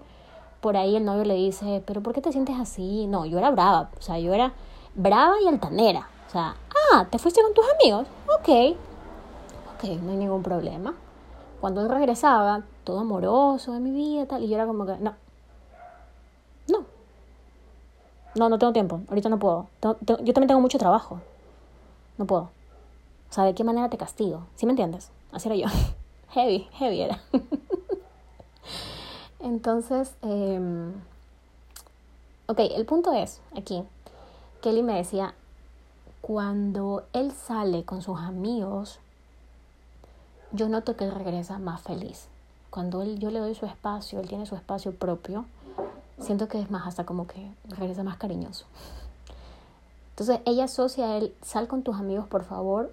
por 0.61 0.77
ahí 0.77 0.97
el 0.97 1.05
novio 1.05 1.25
le 1.25 1.35
dice, 1.35 1.83
pero 1.87 2.03
¿por 2.03 2.15
qué 2.15 2.23
te 2.23 2.33
sientes 2.33 2.57
así? 2.59 3.07
No, 3.09 3.27
yo 3.27 3.39
era 3.39 3.51
brava, 3.51 3.91
o 3.99 4.03
sea, 4.03 4.19
yo 4.19 4.33
era 4.33 4.53
brava 4.95 5.35
y 5.45 5.49
altanera. 5.49 6.09
O 6.27 6.31
sea, 6.31 6.57
ah, 6.93 7.07
¿te 7.11 7.19
fuiste 7.19 7.43
con 7.43 7.55
tus 7.55 7.65
amigos? 7.81 8.07
Ok. 8.39 8.77
Ok, 9.75 9.85
no 10.03 10.11
hay 10.11 10.17
ningún 10.17 10.43
problema. 10.43 10.95
Cuando 11.61 11.81
él 11.81 11.89
regresaba, 11.89 12.63
todo 12.85 13.01
amoroso 13.01 13.73
de 13.73 13.81
mi 13.81 13.91
vida, 13.91 14.27
tal, 14.27 14.43
y 14.43 14.49
yo 14.49 14.55
era 14.55 14.67
como 14.67 14.87
que, 14.87 14.97
no. 14.99 15.15
No. 16.69 16.85
No, 18.35 18.49
no 18.49 18.59
tengo 18.59 18.73
tiempo. 18.73 19.01
Ahorita 19.09 19.29
no 19.29 19.39
puedo. 19.39 19.69
yo 19.83 20.07
también 20.07 20.47
tengo 20.49 20.61
mucho 20.61 20.79
trabajo. 20.79 21.21
No 22.19 22.27
puedo. 22.27 22.51
O 23.31 23.33
sea, 23.33 23.45
¿de 23.45 23.55
qué 23.55 23.65
manera 23.65 23.89
te 23.91 23.97
castigo? 23.97 24.47
¿Sí 24.57 24.67
me 24.67 24.73
entiendes? 24.73 25.11
Así 25.33 25.49
era 25.49 25.57
yo. 25.57 25.67
heavy, 26.31 26.69
heavy 26.73 27.03
era. 27.03 27.21
Entonces, 29.41 30.15
eh, 30.23 30.93
ok, 32.47 32.59
el 32.59 32.85
punto 32.87 33.13
es 33.13 33.41
aquí, 33.57 33.85
Kelly 34.61 34.83
me 34.83 34.97
decía, 34.97 35.35
cuando 36.27 37.05
él 37.13 37.31
sale 37.31 37.85
con 37.85 38.03
sus 38.03 38.19
amigos, 38.19 38.99
yo 40.51 40.69
noto 40.69 40.97
que 40.97 41.05
él 41.05 41.13
regresa 41.13 41.61
más 41.61 41.83
feliz. 41.83 42.27
Cuando 42.69 43.01
él, 43.01 43.21
yo 43.21 43.31
le 43.31 43.39
doy 43.39 43.55
su 43.55 43.65
espacio, 43.65 44.19
él 44.19 44.27
tiene 44.27 44.45
su 44.45 44.57
espacio 44.57 44.93
propio, 44.93 45.45
siento 46.19 46.49
que 46.49 46.61
es 46.61 46.69
más 46.69 46.85
hasta 46.85 47.07
como 47.07 47.29
que 47.29 47.49
regresa 47.69 48.03
más 48.03 48.17
cariñoso. 48.17 48.67
Entonces 50.11 50.41
ella 50.47 50.65
asocia 50.65 51.05
a 51.13 51.17
él, 51.17 51.33
sal 51.43 51.69
con 51.69 51.85
tus 51.85 51.95
amigos 51.95 52.27
por 52.27 52.43
favor, 52.43 52.93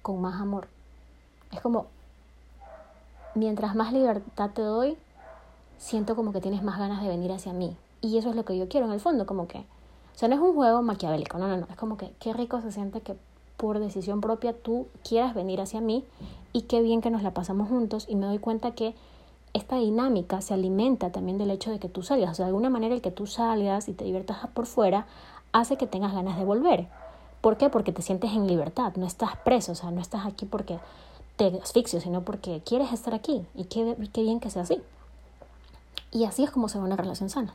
con 0.00 0.20
más 0.20 0.40
amor. 0.40 0.68
Es 1.50 1.60
como, 1.60 1.86
mientras 3.34 3.74
más 3.74 3.92
libertad 3.92 4.50
te 4.54 4.62
doy, 4.62 4.96
siento 5.78 6.14
como 6.14 6.32
que 6.32 6.40
tienes 6.40 6.62
más 6.62 6.78
ganas 6.78 7.02
de 7.02 7.08
venir 7.08 7.32
hacia 7.32 7.52
mí. 7.52 7.76
Y 8.02 8.18
eso 8.18 8.30
es 8.30 8.36
lo 8.36 8.44
que 8.44 8.56
yo 8.56 8.68
quiero 8.68 8.86
en 8.86 8.92
el 8.92 9.00
fondo, 9.00 9.26
como 9.26 9.48
que, 9.48 9.66
o 10.18 10.20
sea, 10.20 10.28
no 10.28 10.34
es 10.34 10.40
un 10.40 10.52
juego 10.52 10.82
maquiavélico, 10.82 11.38
no, 11.38 11.46
no, 11.46 11.56
no, 11.58 11.68
es 11.70 11.76
como 11.76 11.96
que 11.96 12.10
qué 12.18 12.32
rico 12.32 12.60
se 12.60 12.72
siente 12.72 13.02
que 13.02 13.14
por 13.56 13.78
decisión 13.78 14.20
propia 14.20 14.52
tú 14.52 14.88
quieras 15.08 15.32
venir 15.32 15.60
hacia 15.60 15.80
mí 15.80 16.04
y 16.52 16.62
qué 16.62 16.82
bien 16.82 17.02
que 17.02 17.08
nos 17.08 17.22
la 17.22 17.30
pasamos 17.30 17.68
juntos 17.68 18.04
y 18.08 18.16
me 18.16 18.26
doy 18.26 18.40
cuenta 18.40 18.72
que 18.72 18.96
esta 19.54 19.76
dinámica 19.76 20.40
se 20.40 20.54
alimenta 20.54 21.12
también 21.12 21.38
del 21.38 21.52
hecho 21.52 21.70
de 21.70 21.78
que 21.78 21.88
tú 21.88 22.02
salgas, 22.02 22.32
o 22.32 22.34
sea, 22.34 22.46
de 22.46 22.48
alguna 22.48 22.68
manera 22.68 22.96
el 22.96 23.00
que 23.00 23.12
tú 23.12 23.28
salgas 23.28 23.88
y 23.88 23.92
te 23.92 24.04
diviertas 24.04 24.38
por 24.54 24.66
fuera 24.66 25.06
hace 25.52 25.76
que 25.76 25.86
tengas 25.86 26.12
ganas 26.12 26.36
de 26.36 26.44
volver. 26.44 26.88
¿Por 27.40 27.56
qué? 27.56 27.68
Porque 27.68 27.92
te 27.92 28.02
sientes 28.02 28.32
en 28.32 28.48
libertad, 28.48 28.94
no 28.96 29.06
estás 29.06 29.36
preso, 29.44 29.70
o 29.70 29.76
sea, 29.76 29.92
no 29.92 30.00
estás 30.00 30.26
aquí 30.26 30.46
porque 30.46 30.80
te 31.36 31.60
asfixio, 31.62 32.00
sino 32.00 32.22
porque 32.22 32.60
quieres 32.64 32.92
estar 32.92 33.14
aquí 33.14 33.46
y 33.54 33.66
qué, 33.66 33.96
qué 34.12 34.22
bien 34.22 34.40
que 34.40 34.50
sea 34.50 34.62
así. 34.62 34.82
Y 36.10 36.24
así 36.24 36.42
es 36.42 36.50
como 36.50 36.68
se 36.68 36.78
va 36.78 36.84
una 36.86 36.96
relación 36.96 37.30
sana. 37.30 37.54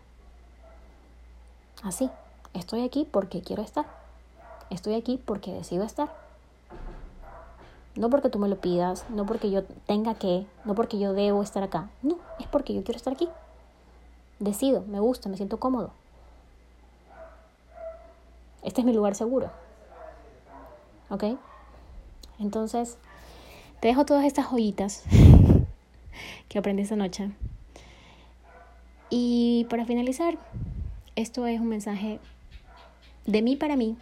Así, 1.84 2.10
estoy 2.54 2.84
aquí 2.84 3.08
porque 3.10 3.42
quiero 3.42 3.63
estar. 3.63 3.86
Estoy 4.70 4.96
aquí 4.96 5.22
porque 5.24 5.52
decido 5.52 5.84
estar. 5.84 6.13
No 7.96 8.10
porque 8.10 8.30
tú 8.30 8.39
me 8.39 8.48
lo 8.48 8.60
pidas, 8.60 9.06
no 9.10 9.26
porque 9.26 9.52
yo 9.52 9.63
tenga 9.63 10.16
que, 10.16 10.48
no 10.66 10.74
porque 10.74 10.98
yo 10.98 11.13
debo 11.13 11.44
estar 11.44 11.62
acá. 11.62 11.89
No, 12.02 12.18
es 12.39 12.48
porque 12.48 12.74
yo 12.74 12.84
quiero 12.84 12.98
estar 12.98 13.13
aquí. 13.13 13.30
Decido, 14.39 14.82
me 14.88 15.00
gusta, 15.00 15.30
me 15.30 15.38
siento 15.38 15.60
cómodo. 15.60 15.92
Este 18.63 18.82
es 18.82 18.86
mi 18.86 18.94
lugar 18.94 19.13
seguro. 19.13 19.52
¿Ok? 21.10 21.24
Entonces, 22.39 22.98
te 23.80 23.89
dejo 23.89 24.06
todas 24.06 24.26
estas 24.26 24.48
joyitas 24.48 25.04
que 26.50 26.58
aprendí 26.58 26.82
esta 26.82 26.96
noche. 26.96 27.30
Y 29.10 29.68
para 29.70 29.86
finalizar, 29.86 30.39
esto 31.16 31.46
es 31.46 31.60
un 31.60 31.68
mensaje 31.68 32.20
de 33.25 33.41
mí 33.41 33.55
para 33.55 33.75
mí. 33.75 33.97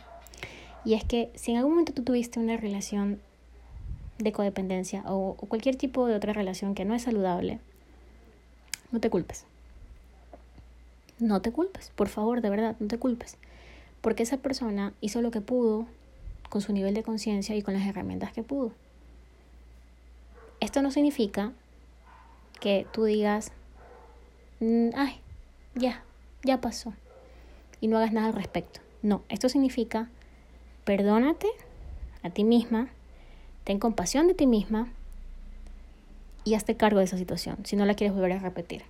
Y 0.84 0.93
es 0.95 1.03
que 1.03 1.31
si 1.36 1.51
en 1.51 1.57
algún 1.57 1.73
momento 1.73 1.93
tú 1.93 2.03
tuviste 2.03 2.39
una 2.39 2.57
relación 2.57 3.21
de 4.17 4.31
codependencia 4.31 5.03
o, 5.05 5.36
o 5.39 5.45
cualquier 5.47 5.75
tipo 5.75 6.07
de 6.07 6.15
otra 6.15 6.34
relación 6.34 6.75
que 6.75 6.86
no 6.86 6.95
es 6.95 7.03
saludable, 7.03 7.60
no 8.91 8.99
te 8.99 9.10
culpes. 9.10 9.45
No 11.19 11.41
te 11.41 11.51
culpes, 11.51 11.91
por 11.95 12.10
favor, 12.10 12.41
de 12.41 12.49
verdad, 12.49 12.75
no 12.79 12.88
te 12.88 12.97
culpes 12.97 13.38
porque 14.01 14.23
esa 14.23 14.38
persona 14.38 14.93
hizo 14.99 15.21
lo 15.21 15.31
que 15.31 15.41
pudo 15.41 15.86
con 16.49 16.62
su 16.62 16.73
nivel 16.73 16.93
de 16.93 17.03
conciencia 17.03 17.55
y 17.55 17.62
con 17.62 17.75
las 17.75 17.88
herramientas 17.88 18.34
que 18.34 18.43
pudo. 18.43 18.71
Esto 20.60 20.81
no 20.81 20.91
significa 20.91 21.53
que 22.60 22.86
tú 22.91 23.05
digas, 23.05 23.51
mm, 24.60 24.89
ay, 24.95 25.19
ya, 25.75 26.03
ya 26.43 26.60
pasó, 26.60 26.93
y 27.79 27.88
no 27.88 27.97
hagas 27.97 28.12
nada 28.12 28.27
al 28.27 28.34
respecto. 28.34 28.81
No, 29.04 29.24
esto 29.30 29.50
significa, 29.50 30.10
perdónate 30.84 31.48
a 32.24 32.30
ti 32.30 32.44
misma, 32.44 32.90
ten 33.64 33.80
compasión 33.80 34.28
de 34.28 34.36
ti 34.36 34.46
misma 34.46 34.90
y 36.44 36.54
hazte 36.54 36.78
cargo 36.78 37.00
de 37.00 37.06
esa 37.06 37.18
situación, 37.18 37.58
si 37.64 37.76
no 37.76 37.86
la 37.86 37.96
quieres 37.96 38.16
volver 38.16 38.34
a 38.34 38.40
repetir. 38.40 38.84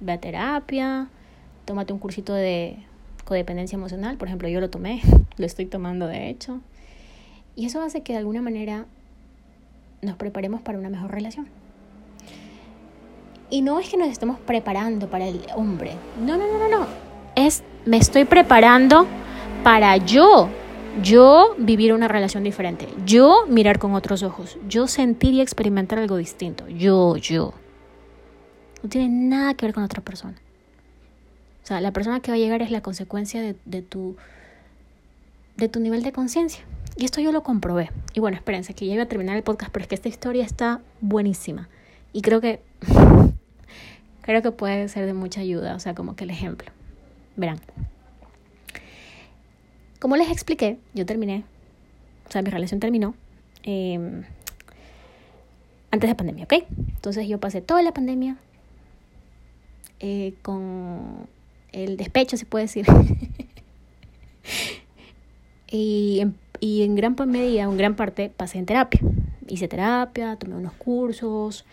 Ve 0.00 0.12
a 0.12 0.20
terapia, 0.20 1.08
tómate 1.64 1.92
un 1.92 1.98
cursito 1.98 2.34
de 2.34 2.78
codependencia 3.24 3.76
emocional, 3.76 4.18
por 4.18 4.28
ejemplo, 4.28 4.48
yo 4.48 4.60
lo 4.60 4.68
tomé, 4.68 5.02
lo 5.36 5.46
estoy 5.46 5.66
tomando 5.66 6.06
de 6.06 6.28
hecho, 6.28 6.60
y 7.54 7.64
eso 7.64 7.80
hace 7.80 8.02
que 8.02 8.12
de 8.12 8.18
alguna 8.18 8.42
manera 8.42 8.84
nos 10.02 10.16
preparemos 10.16 10.60
para 10.60 10.78
una 10.78 10.90
mejor 10.90 11.10
relación. 11.10 11.48
Y 13.48 13.62
no 13.62 13.78
es 13.78 13.88
que 13.88 13.96
nos 13.96 14.08
estemos 14.08 14.38
preparando 14.40 15.08
para 15.08 15.26
el 15.26 15.40
hombre, 15.54 15.92
no, 16.20 16.36
no, 16.36 16.46
no, 16.46 16.58
no, 16.58 16.68
no, 16.68 16.86
es 17.34 17.62
me 17.86 17.96
estoy 17.96 18.24
preparando 18.24 19.06
para 19.62 19.96
yo, 19.96 20.50
yo 21.02 21.54
vivir 21.56 21.92
una 21.92 22.08
relación 22.08 22.42
diferente, 22.42 22.88
yo 23.06 23.46
mirar 23.48 23.78
con 23.78 23.94
otros 23.94 24.24
ojos, 24.24 24.58
yo 24.68 24.88
sentir 24.88 25.32
y 25.34 25.40
experimentar 25.40 26.00
algo 26.00 26.16
distinto, 26.16 26.68
yo, 26.68 27.16
yo. 27.16 27.54
No 28.82 28.88
tiene 28.90 29.08
nada 29.08 29.54
que 29.54 29.66
ver 29.66 29.74
con 29.74 29.84
otra 29.84 30.02
persona. 30.02 30.36
O 31.62 31.66
sea, 31.66 31.80
la 31.80 31.92
persona 31.92 32.20
que 32.20 32.30
va 32.30 32.36
a 32.36 32.38
llegar 32.38 32.60
es 32.60 32.70
la 32.70 32.80
consecuencia 32.80 33.40
de, 33.40 33.82
tu, 33.82 34.16
de 35.56 35.68
tu 35.68 35.80
nivel 35.80 36.02
de 36.02 36.12
conciencia. 36.12 36.64
Y 36.96 37.04
esto 37.04 37.20
yo 37.20 37.32
lo 37.32 37.42
comprobé. 37.42 37.90
Y 38.14 38.20
bueno, 38.20 38.36
espérense, 38.36 38.74
que 38.74 38.86
ya 38.86 38.94
iba 38.94 39.02
a 39.04 39.08
terminar 39.08 39.36
el 39.36 39.42
podcast, 39.42 39.72
pero 39.72 39.82
es 39.82 39.88
que 39.88 39.94
esta 39.96 40.08
historia 40.08 40.44
está 40.44 40.80
buenísima. 41.00 41.68
Y 42.12 42.22
creo 42.22 42.40
que, 42.40 42.60
creo 44.22 44.42
que 44.42 44.50
puede 44.52 44.88
ser 44.88 45.06
de 45.06 45.12
mucha 45.12 45.40
ayuda, 45.40 45.74
o 45.74 45.80
sea, 45.80 45.94
como 45.94 46.14
que 46.14 46.24
el 46.24 46.30
ejemplo. 46.30 46.70
Verán. 47.36 47.60
Como 50.00 50.16
les 50.16 50.30
expliqué, 50.30 50.78
yo 50.94 51.06
terminé, 51.06 51.44
o 52.28 52.32
sea, 52.32 52.42
mi 52.42 52.50
relación 52.50 52.80
terminó 52.80 53.14
em, 53.62 54.24
antes 55.90 56.08
de 56.08 56.14
pandemia, 56.14 56.44
¿ok? 56.44 56.54
Entonces 56.78 57.28
yo 57.28 57.40
pasé 57.40 57.60
toda 57.60 57.82
la 57.82 57.92
pandemia 57.92 58.36
eh, 60.00 60.34
con 60.42 61.28
el 61.72 61.96
despecho, 61.96 62.36
se 62.36 62.46
puede 62.46 62.64
decir. 62.64 62.86
y, 65.70 66.20
en, 66.20 66.36
y 66.60 66.82
en 66.82 66.94
gran 66.94 67.16
medida, 67.26 67.64
en 67.64 67.76
gran 67.76 67.96
parte, 67.96 68.30
pasé 68.30 68.58
en 68.58 68.66
terapia. 68.66 69.00
Hice 69.48 69.68
terapia, 69.68 70.36
tomé 70.36 70.56
unos 70.56 70.72
cursos, 70.74 71.64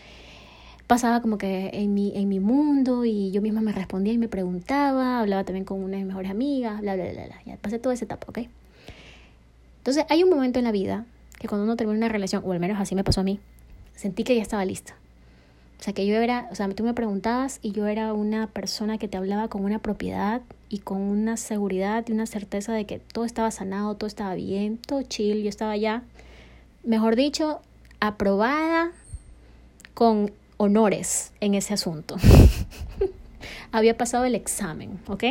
pasaba 0.88 1.22
como 1.22 1.38
que 1.38 1.72
en 1.74 1.93
mi, 1.93 2.12
en 2.15 2.30
mi 2.30 2.39
mundo 2.39 3.06
y 3.06 3.32
yo 3.32 3.41
misma 3.41 3.62
me 3.62 3.72
respondía 3.72 4.13
y 4.13 4.17
me 4.17 4.28
preguntaba, 4.28 5.19
hablaba 5.19 5.43
también 5.43 5.65
con 5.65 5.82
una 5.82 5.98
de 5.98 6.04
mis 6.04 6.08
mejores 6.08 6.32
amigas, 6.32 6.82
bla, 6.82 6.96
bla, 6.96 7.06
bla, 7.12 7.26
bla. 7.26 7.41
Ya 7.46 7.58
pasé 7.58 7.80
toda 7.80 7.96
esa 7.96 8.06
etapa, 8.06 8.28
¿ok? 8.30 8.39
Entonces 9.78 10.06
hay 10.10 10.24
un 10.24 10.30
momento 10.30 10.60
en 10.60 10.65
la 10.65 10.72
vida 10.72 11.06
que 11.39 11.48
cuando 11.48 11.65
uno 11.65 11.76
termina 11.76 11.98
una 11.98 12.10
relación, 12.10 12.41
o 12.46 12.52
al 12.52 12.60
menos 12.60 12.80
así 12.80 12.96
me 12.96 13.04
pasó 13.04 13.22
a 13.22 13.24
mí, 13.24 13.39
sentí 13.96 14.24
que 14.24 14.36
ya 14.36 14.41
estaba 14.41 14.63
lista. 14.65 14.96
O 15.80 15.84
sea, 15.84 15.93
que 15.93 16.06
yo 16.06 16.15
era, 16.15 16.48
o 16.50 16.56
sea, 16.56 16.69
tú 16.69 16.86
me 16.86 16.93
preguntabas 16.93 17.60
y 17.62 17.74
yo 17.74 17.88
era 17.88 18.13
una 18.13 18.48
persona 18.48 18.98
que 18.98 19.10
te 19.10 19.17
hablaba 19.17 19.50
con 19.50 19.65
una 19.65 19.80
propiedad 19.80 20.41
y 20.69 20.80
con 20.80 21.02
una 21.02 21.36
seguridad 21.36 22.06
y 22.08 22.13
una 22.13 22.26
certeza 22.26 22.72
de 22.72 22.86
que 22.86 23.00
todo 23.00 23.26
estaba 23.26 23.52
sanado, 23.52 23.96
todo 23.96 24.08
estaba 24.08 24.34
bien, 24.36 24.78
todo 24.78 25.02
chill, 25.02 25.43
yo 25.43 25.50
estaba 25.50 25.76
ya, 25.76 26.04
mejor 26.86 27.17
dicho, 27.17 27.60
aprobada 28.00 28.91
con 29.93 30.32
honores 30.63 31.32
en 31.39 31.54
ese 31.54 31.73
asunto. 31.73 32.15
Había 33.71 33.97
pasado 33.97 34.26
el 34.26 34.36
examen, 34.36 34.99
¿ok? 35.08 35.23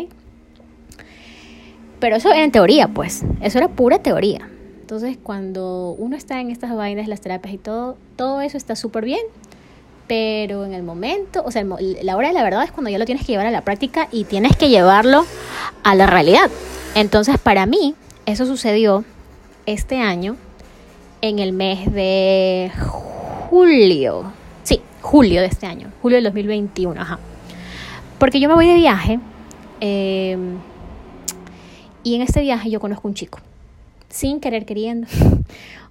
Pero 2.00 2.16
eso 2.16 2.30
era 2.30 2.42
en 2.44 2.52
teoría, 2.52 2.88
pues, 2.88 3.24
eso 3.40 3.58
era 3.58 3.68
pura 3.68 4.02
teoría. 4.02 4.48
Entonces, 4.80 5.16
cuando 5.22 5.94
uno 5.98 6.16
está 6.16 6.40
en 6.40 6.50
estas 6.50 6.74
vainas, 6.74 7.08
las 7.08 7.20
terapias 7.20 7.54
y 7.54 7.58
todo, 7.58 7.96
todo 8.16 8.40
eso 8.40 8.56
está 8.56 8.76
súper 8.76 9.04
bien 9.04 9.22
pero 10.12 10.66
en 10.66 10.74
el 10.74 10.82
momento, 10.82 11.42
o 11.42 11.50
sea, 11.50 11.64
la 11.64 12.16
hora 12.18 12.28
de 12.28 12.34
la 12.34 12.42
verdad 12.42 12.64
es 12.64 12.72
cuando 12.72 12.90
ya 12.90 12.98
lo 12.98 13.06
tienes 13.06 13.24
que 13.24 13.32
llevar 13.32 13.46
a 13.46 13.50
la 13.50 13.62
práctica 13.62 14.08
y 14.12 14.24
tienes 14.24 14.56
que 14.56 14.68
llevarlo 14.68 15.24
a 15.84 15.94
la 15.94 16.06
realidad. 16.06 16.50
Entonces, 16.94 17.38
para 17.38 17.64
mí, 17.64 17.94
eso 18.26 18.44
sucedió 18.44 19.04
este 19.64 20.00
año 20.00 20.36
en 21.22 21.38
el 21.38 21.54
mes 21.54 21.90
de 21.94 22.70
julio. 23.48 24.34
Julio 25.02 25.40
de 25.40 25.48
este 25.48 25.66
año, 25.66 25.92
julio 26.00 26.16
del 26.16 26.24
2021, 26.24 27.00
ajá. 27.00 27.18
Porque 28.18 28.40
yo 28.40 28.48
me 28.48 28.54
voy 28.54 28.66
de 28.66 28.76
viaje 28.76 29.20
eh, 29.80 30.38
y 32.02 32.14
en 32.14 32.22
este 32.22 32.40
viaje 32.40 32.70
yo 32.70 32.80
conozco 32.80 33.08
un 33.08 33.14
chico, 33.14 33.38
sin 34.08 34.40
querer 34.40 34.64
queriendo. 34.64 35.06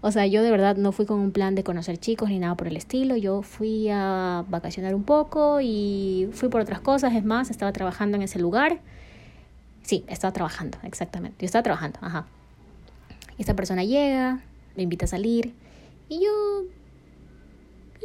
O 0.04 0.10
sea, 0.10 0.26
yo 0.26 0.42
de 0.42 0.50
verdad 0.50 0.78
no 0.78 0.92
fui 0.92 1.06
con 1.06 1.20
un 1.20 1.32
plan 1.32 1.54
de 1.54 1.64
conocer 1.64 1.96
chicos 1.96 2.30
ni 2.30 2.40
nada 2.40 2.56
por 2.56 2.68
el 2.68 2.76
estilo. 2.76 3.16
Yo 3.18 3.44
fui 3.44 3.88
a 3.90 4.44
vacacionar 4.50 4.96
un 4.96 5.04
poco 5.04 5.60
y 5.62 6.28
fui 6.34 6.50
por 6.50 6.60
otras 6.60 6.80
cosas. 6.80 7.14
Es 7.14 7.24
más, 7.24 7.52
estaba 7.52 7.72
trabajando 7.72 8.18
en 8.18 8.24
ese 8.24 8.40
lugar. 8.40 8.80
Sí, 9.84 10.04
estaba 10.08 10.34
trabajando, 10.34 10.80
exactamente. 10.82 11.38
Yo 11.42 11.46
estaba 11.46 11.62
trabajando, 11.62 12.00
ajá. 12.02 12.26
Y 13.38 13.44
esta 13.44 13.56
persona 13.56 13.84
llega, 13.84 14.42
me 14.76 14.82
invita 14.82 15.06
a 15.06 15.08
salir 15.08 15.54
y 16.10 16.24
yo 16.24 16.64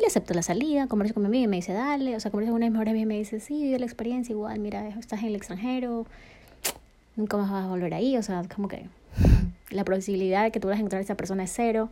le 0.00 0.06
acepto 0.06 0.34
la 0.34 0.42
salida, 0.42 0.86
converso 0.86 1.14
con 1.14 1.22
mi 1.22 1.28
amiga 1.28 1.44
y 1.44 1.48
me 1.48 1.56
dice, 1.56 1.72
dale. 1.72 2.16
O 2.16 2.20
sea, 2.20 2.30
converso 2.30 2.52
con 2.52 2.56
una 2.56 2.66
de 2.66 2.70
mis 2.70 2.78
mejores 2.78 2.92
amigas 2.92 3.04
y 3.04 3.08
me 3.08 3.18
dice, 3.18 3.40
sí, 3.40 3.62
vive 3.62 3.78
la 3.78 3.86
experiencia 3.86 4.32
igual, 4.32 4.58
mira, 4.60 4.88
estás 4.88 5.20
en 5.20 5.26
el 5.26 5.36
extranjero, 5.36 6.06
nunca 7.16 7.36
más 7.36 7.50
vas 7.50 7.64
a 7.64 7.68
volver 7.68 7.94
ahí. 7.94 8.16
O 8.16 8.22
sea, 8.22 8.42
como 8.54 8.68
que 8.68 8.86
la 9.70 9.84
posibilidad 9.84 10.44
de 10.44 10.50
que 10.50 10.60
tú 10.60 10.68
vas 10.68 10.76
a 10.76 10.80
encontrar 10.80 11.00
a 11.00 11.04
esa 11.04 11.16
persona 11.16 11.44
es 11.44 11.52
cero. 11.54 11.88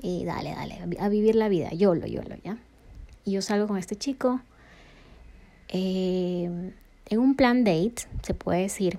Y 0.00 0.24
dale, 0.24 0.50
dale, 0.50 0.78
a 0.98 1.08
vivir 1.08 1.36
la 1.36 1.48
vida, 1.48 1.70
yo 1.72 1.94
lo, 1.94 2.06
yo 2.06 2.22
lo, 2.22 2.36
¿ya? 2.44 2.58
Y 3.24 3.32
yo 3.32 3.42
salgo 3.42 3.66
con 3.66 3.78
este 3.78 3.96
chico 3.96 4.40
eh, 5.68 6.72
en 7.08 7.18
un 7.18 7.34
plan 7.34 7.64
date, 7.64 7.94
se 8.22 8.34
puede 8.34 8.62
decir. 8.62 8.98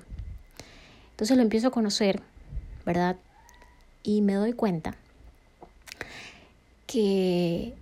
Entonces 1.11 1.38
lo 1.38 1.43
empiezo 1.43 1.67
a 1.67 1.71
conocer, 1.71 2.21
¿verdad? 2.86 3.17
Y 4.03 4.21
me 4.21 4.34
doy 4.34 4.53
cuenta 4.53 4.95
que 6.86 7.73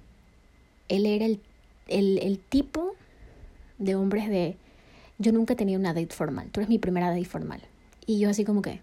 él 0.90 1.06
era 1.06 1.26
el, 1.26 1.40
el, 1.88 2.20
el 2.20 2.40
tipo 2.40 2.96
de 3.78 3.96
hombres 3.96 4.30
de 4.30 4.58
yo 5.18 5.32
nunca 5.32 5.54
he 5.54 5.56
tenido 5.56 5.80
una 5.80 5.94
date 5.94 6.14
formal, 6.14 6.50
tú 6.52 6.60
eres 6.60 6.70
mi 6.70 6.80
primera 6.80 7.10
date 7.10 7.26
formal. 7.26 7.62
Y 8.06 8.20
yo 8.20 8.30
así 8.30 8.44
como 8.44 8.62
que, 8.62 8.82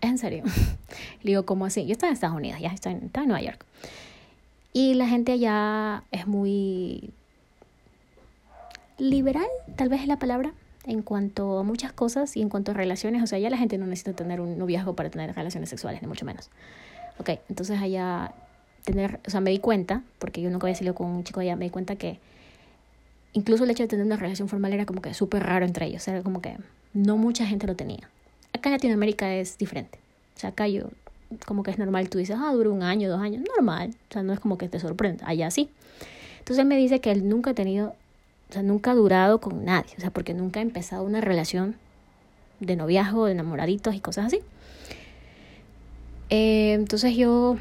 ¿es 0.00 0.10
en 0.10 0.18
serio? 0.18 0.44
Le 1.22 1.30
digo, 1.30 1.44
¿cómo 1.44 1.66
así? 1.66 1.86
Yo 1.86 1.92
estaba 1.92 2.08
en 2.08 2.14
Estados 2.14 2.36
Unidos, 2.36 2.60
ya 2.60 2.68
estaba 2.68 2.96
en, 2.96 3.10
Nueva 3.28 3.42
York. 3.42 3.64
Y 4.72 4.94
la 4.94 5.06
gente 5.06 5.32
allá 5.32 6.04
es 6.10 6.26
muy 6.26 7.10
liberal, 8.98 9.46
tal 9.76 9.88
vez 9.88 10.02
es 10.02 10.06
la 10.06 10.18
palabra, 10.18 10.52
en 10.84 11.02
cuanto 11.02 11.58
a 11.58 11.62
muchas 11.62 11.92
cosas 11.92 12.36
y 12.36 12.42
en 12.42 12.48
cuanto 12.48 12.72
a 12.72 12.74
relaciones. 12.74 13.22
O 13.22 13.26
sea, 13.26 13.38
ya 13.38 13.50
la 13.50 13.56
gente 13.56 13.78
no 13.78 13.86
necesita 13.86 14.12
tener 14.12 14.40
un 14.40 14.58
noviazgo 14.58 14.94
para 14.94 15.10
tener 15.10 15.34
relaciones 15.34 15.70
sexuales, 15.70 16.02
ni 16.02 16.08
mucho 16.08 16.24
menos. 16.24 16.50
Ok, 17.18 17.30
entonces 17.48 17.80
allá 17.80 18.32
tener, 18.86 19.18
o 19.26 19.30
sea, 19.30 19.40
me 19.40 19.50
di 19.50 19.58
cuenta, 19.58 20.02
porque 20.20 20.40
yo 20.40 20.48
nunca 20.48 20.66
había 20.66 20.76
salido 20.76 20.94
con 20.94 21.08
un 21.08 21.24
chico 21.24 21.40
allá, 21.40 21.56
me 21.56 21.64
di 21.64 21.70
cuenta 21.70 21.96
que 21.96 22.18
incluso 23.32 23.64
el 23.64 23.70
hecho 23.70 23.82
de 23.82 23.88
tener 23.88 24.06
una 24.06 24.16
relación 24.16 24.48
formal 24.48 24.72
era 24.72 24.86
como 24.86 25.02
que 25.02 25.12
súper 25.12 25.42
raro 25.42 25.66
entre 25.66 25.86
ellos, 25.86 26.06
era 26.06 26.22
como 26.22 26.40
que 26.40 26.56
no 26.94 27.16
mucha 27.16 27.44
gente 27.44 27.66
lo 27.66 27.74
tenía. 27.74 28.08
Acá 28.52 28.68
en 28.68 28.74
Latinoamérica 28.74 29.34
es 29.34 29.58
diferente. 29.58 29.98
O 30.36 30.38
sea, 30.38 30.50
acá 30.50 30.68
yo, 30.68 30.84
como 31.46 31.64
que 31.64 31.72
es 31.72 31.78
normal, 31.78 32.08
tú 32.08 32.18
dices, 32.18 32.36
ah, 32.38 32.52
dura 32.52 32.70
un 32.70 32.84
año, 32.84 33.10
dos 33.10 33.20
años, 33.20 33.42
normal. 33.56 33.90
O 34.08 34.12
sea, 34.12 34.22
no 34.22 34.32
es 34.32 34.38
como 34.38 34.56
que 34.56 34.68
te 34.68 34.78
sorprenda, 34.78 35.26
allá 35.28 35.50
sí. 35.50 35.68
Entonces 36.38 36.62
él 36.62 36.66
me 36.66 36.76
dice 36.76 37.00
que 37.00 37.10
él 37.10 37.28
nunca 37.28 37.50
ha 37.50 37.54
tenido, 37.54 37.94
o 38.50 38.52
sea, 38.52 38.62
nunca 38.62 38.92
ha 38.92 38.94
durado 38.94 39.40
con 39.40 39.64
nadie, 39.64 39.90
o 39.98 40.00
sea, 40.00 40.10
porque 40.10 40.32
nunca 40.32 40.60
ha 40.60 40.62
empezado 40.62 41.02
una 41.02 41.20
relación 41.20 41.74
de 42.60 42.76
noviazgo, 42.76 43.26
de 43.26 43.32
enamoraditos 43.32 43.96
y 43.96 44.00
cosas 44.00 44.26
así. 44.26 44.40
Eh, 46.30 46.74
entonces 46.74 47.16
yo 47.16 47.56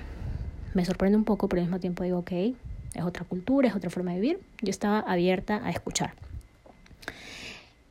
me 0.75 0.85
sorprende 0.85 1.17
un 1.17 1.23
poco, 1.23 1.47
pero 1.49 1.61
al 1.61 1.67
mismo 1.67 1.79
tiempo 1.79 2.03
digo, 2.03 2.19
ok, 2.19 2.31
es 2.31 3.03
otra 3.03 3.25
cultura, 3.25 3.69
es 3.69 3.75
otra 3.75 3.89
forma 3.89 4.13
de 4.13 4.19
vivir. 4.19 4.39
Yo 4.61 4.69
estaba 4.69 4.99
abierta 4.99 5.61
a 5.63 5.71
escuchar. 5.71 6.13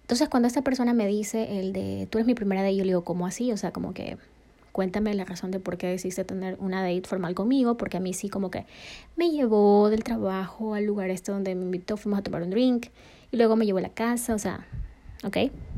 Entonces, 0.03 0.28
cuando 0.28 0.47
esta 0.47 0.62
persona 0.62 0.93
me 0.93 1.07
dice 1.07 1.61
el 1.61 1.72
de, 1.72 2.07
tú 2.11 2.18
eres 2.18 2.26
mi 2.26 2.35
primera 2.35 2.62
date, 2.62 2.76
yo 2.76 2.85
le 2.85 2.91
digo, 2.91 3.05
¿cómo 3.05 3.26
así? 3.26 3.51
O 3.53 3.57
sea, 3.57 3.72
como 3.72 3.95
que 3.95 4.18
cuéntame 4.72 5.14
la 5.14 5.24
razón 5.24 5.51
de 5.51 5.61
por 5.61 5.78
qué 5.78 5.87
decidiste 5.87 6.24
tener 6.24 6.57
una 6.61 6.82
date 6.82 7.09
formal 7.09 7.35
conmigo, 7.35 7.76
porque 7.76 7.97
a 7.97 8.01
mí 8.01 8.12
sí 8.12 8.28
como 8.28 8.51
que 8.51 8.66
me 9.16 9.30
llevó 9.30 9.89
del 9.89 10.05
trabajo 10.05 10.74
al 10.74 10.85
lugar 10.85 11.11
este 11.11 11.32
donde 11.32 11.55
me 11.55 11.64
invitó, 11.64 11.97
fuimos 11.97 12.18
a 12.18 12.22
tomar 12.22 12.43
un 12.43 12.51
drink, 12.51 12.89
y 13.30 13.37
luego 13.37 13.57
me 13.57 13.64
llevó 13.64 13.78
a 13.78 13.82
la 13.82 13.89
casa, 13.89 14.35
o 14.35 14.39
sea, 14.39 14.66
¿ok? 15.24 15.37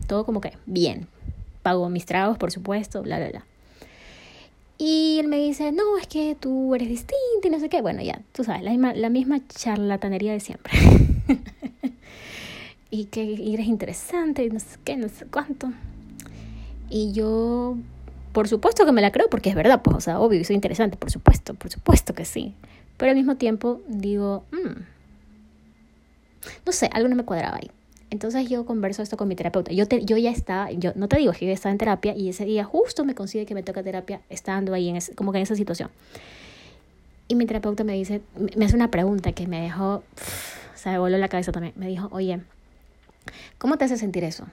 Todo 0.09 0.25
como 0.25 0.41
que 0.41 0.55
bien. 0.67 1.07
Pago 1.63 1.89
mis 1.89 2.07
tragos, 2.07 2.37
por 2.37 2.51
supuesto, 2.51 3.03
bla, 3.03 3.19
bla, 3.19 3.29
bla. 3.29 3.45
Y 4.79 5.19
él 5.19 5.29
me 5.29 5.39
dice, 5.39 5.73
no, 5.73 5.97
es 5.97 6.07
que 6.07 6.37
tú 6.39 6.75
eres 6.75 6.89
distinta 6.89 7.47
y 7.47 7.51
no 7.51 7.59
sé 7.59 7.69
qué. 7.69 7.81
Bueno, 7.81 8.03
ya, 8.03 8.21
tú 8.33 8.45
sabes, 8.45 8.63
la 8.63 8.71
misma, 8.71 8.95
la 8.95 9.09
misma 9.09 9.41
charlatanería 9.49 10.33
de 10.33 10.41
siempre. 10.41 10.73
y 12.91 13.07
que 13.07 13.53
eres 13.55 13.67
interesante 13.67 14.45
y 14.45 14.51
no 14.51 14.61
sé 14.61 14.77
qué, 14.85 14.97
no 14.97 15.09
sé 15.09 15.27
cuánto. 15.27 15.73
Y 16.91 17.13
yo, 17.13 17.77
por 18.33 18.49
supuesto 18.49 18.85
que 18.85 18.93
me 18.93 19.01
la 19.01 19.13
creo 19.13 19.31
porque 19.31 19.49
es 19.49 19.55
verdad, 19.55 19.81
pues, 19.83 19.97
o 19.97 20.01
sea, 20.01 20.21
obvio, 20.21 20.45
soy 20.45 20.57
interesante, 20.57 20.97
por 20.97 21.11
supuesto, 21.11 21.55
por 21.55 21.71
supuesto 21.71 22.13
que 22.15 22.25
sí. 22.25 22.55
Pero 22.97 23.11
al 23.11 23.17
mismo 23.17 23.37
tiempo 23.37 23.81
digo, 23.89 24.45
mm, 24.53 24.81
no 26.67 26.73
sé, 26.73 26.91
algo 26.93 27.09
no 27.09 27.17
me 27.17 27.25
cuadraba 27.25 27.57
ahí. 27.57 27.71
Entonces 28.11 28.49
yo 28.49 28.65
converso 28.65 29.03
esto 29.03 29.17
con 29.17 29.29
mi 29.29 29.35
terapeuta. 29.35 29.73
Yo, 29.73 29.87
te, 29.87 30.05
yo 30.05 30.17
ya 30.17 30.31
estaba, 30.31 30.71
yo 30.71 30.93
no 30.95 31.09
te 31.09 31.19
digo 31.19 31.33
que 31.33 31.47
yo 31.47 31.53
estaba 31.53 31.73
en 31.73 31.79
terapia 31.79 32.15
y 32.17 32.29
ese 32.29 32.45
día 32.45 32.65
justo 32.65 33.05
me 33.05 33.15
consigue 33.15 33.47
que 33.47 33.55
me 33.55 33.63
toca 33.63 33.83
terapia 33.83 34.21
estando 34.31 34.75
ahí 34.75 34.89
en 34.89 34.99
como 35.17 35.33
que 35.33 35.39
en 35.39 35.43
esa 35.43 35.57
situación. 35.57 35.91
Y 37.29 37.35
mi 37.35 37.47
terapeuta 37.47 37.83
me 37.83 37.95
dice, 37.95 38.21
me 38.57 38.65
hace 38.65 38.77
una 38.77 38.91
pregunta 38.91 39.33
que 39.33 39.49
me 39.49 39.61
dejó, 39.61 39.97
o 39.97 40.77
sea, 40.77 40.93
me 40.93 40.99
voló 40.99 41.19
la 41.19 41.29
cabeza 41.29 41.51
también. 41.51 41.75
Me 41.77 41.89
dijo, 41.89 42.09
oye, 42.13 42.41
¿cómo 43.59 43.77
te 43.77 43.85
hace 43.85 43.97
sentir 43.97 44.23
eso? 44.23 44.47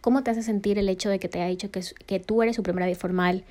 ¿Cómo 0.00 0.22
te 0.22 0.30
hace 0.30 0.42
sentir 0.42 0.78
el 0.78 0.88
hecho 0.88 1.10
de 1.10 1.18
que 1.18 1.28
te 1.28 1.42
ha 1.42 1.46
dicho 1.46 1.70
que, 1.70 1.82
que 2.06 2.18
tú 2.18 2.42
eres 2.42 2.56
su 2.56 2.62
primera 2.62 2.86
vez 2.86 2.96
formal? 2.96 3.44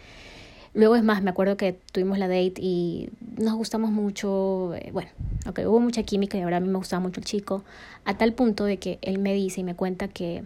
Luego 0.74 0.96
es 0.96 1.04
más, 1.04 1.22
me 1.22 1.30
acuerdo 1.30 1.58
que 1.58 1.78
tuvimos 1.92 2.18
la 2.18 2.30
date 2.30 2.54
y 2.62 3.10
nos 3.38 3.56
gustamos 3.56 3.92
mucho, 3.92 4.74
eh, 4.76 4.90
bueno, 4.94 5.10
okay, 5.46 5.66
hubo 5.66 5.82
mucha 5.82 6.04
química 6.04 6.38
y 6.38 6.42
ahora 6.42 6.58
a 6.58 6.60
mí 6.62 6.70
me 6.70 6.78
gustaba 6.78 7.02
mucho 7.02 7.20
el 7.20 7.26
chico, 7.26 7.66
a 8.06 8.18
tal 8.18 8.34
punto 8.34 8.64
de 8.64 8.78
que 8.78 8.98
él 9.02 9.20
me 9.20 9.34
dice 9.34 9.60
y 9.60 9.64
me 9.66 9.76
cuenta 9.76 10.08
que, 10.08 10.46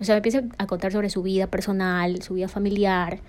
o 0.00 0.04
sea, 0.04 0.16
me 0.16 0.18
empieza 0.18 0.42
a 0.58 0.66
contar 0.66 0.90
sobre 0.90 1.10
su 1.10 1.22
vida 1.22 1.46
personal, 1.46 2.22
su 2.22 2.34
vida 2.34 2.48
familiar, 2.48 3.20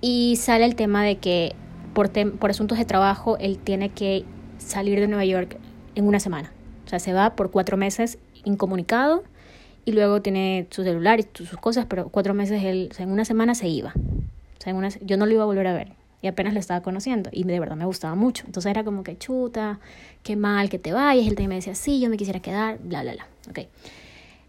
y 0.00 0.34
sale 0.34 0.64
el 0.64 0.74
tema 0.74 1.04
de 1.04 1.18
que 1.18 1.54
por, 1.94 2.10
por 2.10 2.50
asuntos 2.50 2.76
de 2.76 2.84
trabajo 2.84 3.36
él 3.38 3.56
tiene 3.58 3.90
que 3.90 4.24
salir 4.58 4.98
de 4.98 5.06
Nueva 5.06 5.24
York 5.24 5.58
en 5.94 6.08
una 6.08 6.18
semana. 6.18 6.52
O 6.86 6.88
sea, 6.88 6.98
se 6.98 7.12
va 7.12 7.36
por 7.36 7.52
cuatro 7.52 7.76
meses 7.76 8.18
incomunicado 8.44 9.22
y 9.84 9.92
luego 9.92 10.22
tiene 10.22 10.66
su 10.70 10.82
celular 10.82 11.20
y 11.20 11.26
sus 11.34 11.50
cosas, 11.52 11.86
pero 11.86 12.08
cuatro 12.08 12.34
meses 12.34 12.64
él, 12.64 12.88
o 12.90 12.94
sea, 12.94 13.04
en 13.04 13.12
una 13.12 13.24
semana 13.24 13.54
se 13.54 13.68
iba 13.68 13.94
yo 15.02 15.16
no 15.16 15.26
lo 15.26 15.32
iba 15.32 15.42
a 15.42 15.46
volver 15.46 15.66
a 15.66 15.72
ver 15.72 15.92
y 16.22 16.28
apenas 16.28 16.54
lo 16.54 16.60
estaba 16.60 16.80
conociendo 16.80 17.30
y 17.32 17.44
de 17.44 17.60
verdad 17.60 17.76
me 17.76 17.84
gustaba 17.84 18.14
mucho. 18.14 18.44
Entonces 18.46 18.70
era 18.70 18.84
como 18.84 19.02
que 19.02 19.16
chuta, 19.18 19.78
qué 20.22 20.36
mal 20.36 20.68
que 20.68 20.78
te 20.78 20.92
vayas. 20.92 21.26
Él 21.26 21.34
también 21.34 21.50
me 21.50 21.54
decía, 21.56 21.74
sí, 21.74 22.00
yo 22.00 22.08
me 22.08 22.16
quisiera 22.16 22.40
quedar, 22.40 22.78
bla, 22.78 23.02
bla, 23.02 23.12
bla. 23.12 23.26
Ok. 23.50 23.60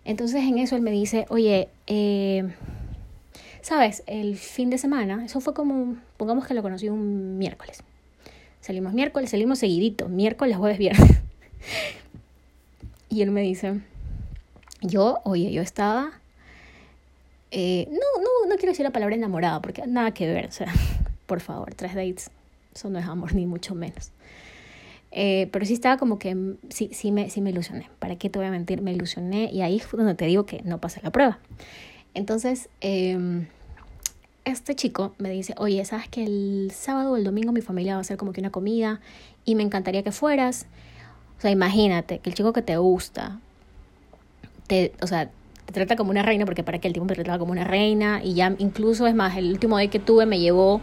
Entonces 0.05 0.43
en 0.43 0.57
eso 0.57 0.75
él 0.75 0.81
me 0.81 0.91
dice, 0.91 1.25
oye, 1.29 1.69
eh, 1.85 2.49
sabes, 3.61 4.03
el 4.07 4.37
fin 4.37 4.69
de 4.69 4.77
semana, 4.77 5.25
eso 5.25 5.41
fue 5.41 5.53
como, 5.53 5.97
pongamos 6.15 6.47
que 6.47 6.53
lo 6.53 6.61
conocí 6.61 6.87
un 6.87 7.37
miércoles. 7.37 7.83
Salimos 8.61 8.93
miércoles, 8.93 9.29
salimos 9.29 9.59
seguidito, 9.59 10.07
miércoles, 10.07 10.57
jueves, 10.57 10.77
viernes. 10.77 11.19
y 13.09 13.21
él 13.21 13.31
me 13.31 13.41
dice, 13.41 13.81
yo, 14.81 15.19
oye, 15.25 15.51
yo 15.51 15.61
estaba 15.61 16.11
eh, 17.51 17.87
no, 17.89 18.21
no, 18.21 18.49
no 18.49 18.55
quiero 18.55 18.71
decir 18.71 18.83
la 18.83 18.91
palabra 18.91 19.15
enamorada, 19.15 19.61
porque 19.61 19.85
nada 19.87 20.11
que 20.11 20.27
ver, 20.27 20.47
o 20.47 20.51
sea, 20.51 20.73
por 21.25 21.39
favor, 21.39 21.73
tres 21.73 21.95
dates, 21.95 22.31
eso 22.73 22.89
no 22.89 22.99
es 22.99 23.05
amor, 23.05 23.33
ni 23.33 23.45
mucho 23.45 23.75
menos. 23.75 24.11
Eh, 25.11 25.47
pero 25.51 25.65
sí 25.65 25.73
estaba 25.73 25.97
como 25.97 26.19
que, 26.19 26.55
sí, 26.69 26.89
sí, 26.93 27.11
me, 27.11 27.29
sí 27.29 27.41
me 27.41 27.51
ilusioné, 27.51 27.89
¿para 27.99 28.17
qué 28.17 28.29
te 28.29 28.39
voy 28.39 28.47
a 28.47 28.51
mentir? 28.51 28.81
Me 28.81 28.91
ilusioné 28.91 29.49
y 29.51 29.61
ahí 29.61 29.79
fue 29.79 29.97
donde 29.97 30.15
te 30.15 30.25
digo 30.25 30.45
que 30.45 30.61
no 30.63 30.79
pasé 30.79 31.01
la 31.01 31.11
prueba. 31.11 31.39
Entonces, 32.13 32.69
eh, 32.81 33.45
este 34.47 34.75
chico 34.75 35.13
me 35.17 35.29
dice, 35.29 35.53
oye, 35.57 35.83
¿sabes 35.85 36.07
que 36.07 36.23
el 36.23 36.71
sábado 36.73 37.11
o 37.11 37.17
el 37.17 37.23
domingo 37.23 37.51
mi 37.51 37.61
familia 37.61 37.93
va 37.93 37.97
a 37.99 38.01
hacer 38.01 38.17
como 38.17 38.31
que 38.31 38.39
una 38.39 38.49
comida 38.49 39.01
y 39.43 39.55
me 39.55 39.63
encantaría 39.63 40.03
que 40.03 40.11
fueras? 40.11 40.65
O 41.37 41.41
sea, 41.41 41.51
imagínate 41.51 42.19
que 42.19 42.29
el 42.29 42.35
chico 42.35 42.53
que 42.53 42.61
te 42.61 42.77
gusta, 42.77 43.39
te, 44.67 44.93
o 45.01 45.07
sea, 45.07 45.29
te 45.67 45.73
trata 45.73 45.97
como 45.97 46.11
una 46.11 46.23
reina, 46.23 46.45
porque 46.45 46.63
para 46.63 46.79
que 46.79 46.87
el 46.87 46.93
tipo 46.93 47.05
me 47.05 47.13
trataba 47.13 47.37
como 47.37 47.51
una 47.51 47.65
reina, 47.65 48.21
y 48.23 48.33
ya 48.33 48.55
incluso 48.57 49.05
es 49.05 49.13
más, 49.13 49.35
el 49.35 49.51
último 49.51 49.77
día 49.77 49.89
que 49.89 49.99
tuve 49.99 50.25
me 50.25 50.39
llevó 50.39 50.81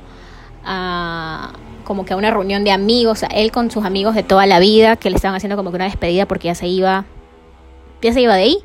a 0.63 1.55
como 1.85 2.05
que 2.05 2.13
a 2.13 2.17
una 2.17 2.31
reunión 2.31 2.65
de 2.65 2.71
amigos, 2.71 3.23
o 3.23 3.27
él 3.35 3.51
con 3.51 3.71
sus 3.71 3.85
amigos 3.85 4.15
de 4.15 4.23
toda 4.23 4.47
la 4.47 4.59
vida, 4.59 4.97
que 4.97 5.09
le 5.09 5.17
estaban 5.17 5.37
haciendo 5.37 5.57
como 5.57 5.71
que 5.71 5.77
una 5.77 5.87
despedida 5.87 6.27
porque 6.27 6.49
ya 6.49 6.55
se 6.55 6.69
iba, 6.69 7.07
ya 8.03 8.13
se 8.13 8.21
iba 8.21 8.35
de 8.35 8.43
ahí, 8.43 8.59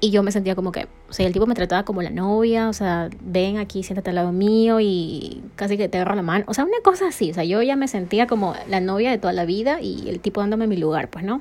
y 0.00 0.10
yo 0.10 0.22
me 0.22 0.32
sentía 0.32 0.54
como 0.54 0.70
que, 0.70 0.86
o 1.08 1.12
sea, 1.12 1.26
el 1.26 1.32
tipo 1.32 1.46
me 1.46 1.54
trataba 1.54 1.84
como 1.84 2.02
la 2.02 2.10
novia, 2.10 2.68
o 2.68 2.74
sea, 2.74 3.08
ven 3.20 3.56
aquí, 3.56 3.82
siéntate 3.82 4.10
al 4.10 4.16
lado 4.16 4.32
mío 4.32 4.80
y 4.80 5.42
casi 5.56 5.78
que 5.78 5.88
te 5.88 5.96
agarro 5.96 6.14
la 6.14 6.22
mano, 6.22 6.44
o 6.46 6.52
sea, 6.52 6.64
una 6.64 6.80
cosa 6.84 7.08
así, 7.08 7.30
o 7.30 7.34
sea, 7.34 7.44
yo 7.44 7.62
ya 7.62 7.74
me 7.74 7.88
sentía 7.88 8.26
como 8.26 8.54
la 8.68 8.80
novia 8.80 9.10
de 9.10 9.18
toda 9.18 9.32
la 9.32 9.46
vida 9.46 9.80
y 9.80 10.08
el 10.10 10.20
tipo 10.20 10.40
dándome 10.40 10.66
mi 10.66 10.76
lugar, 10.76 11.08
pues, 11.08 11.24
¿no? 11.24 11.40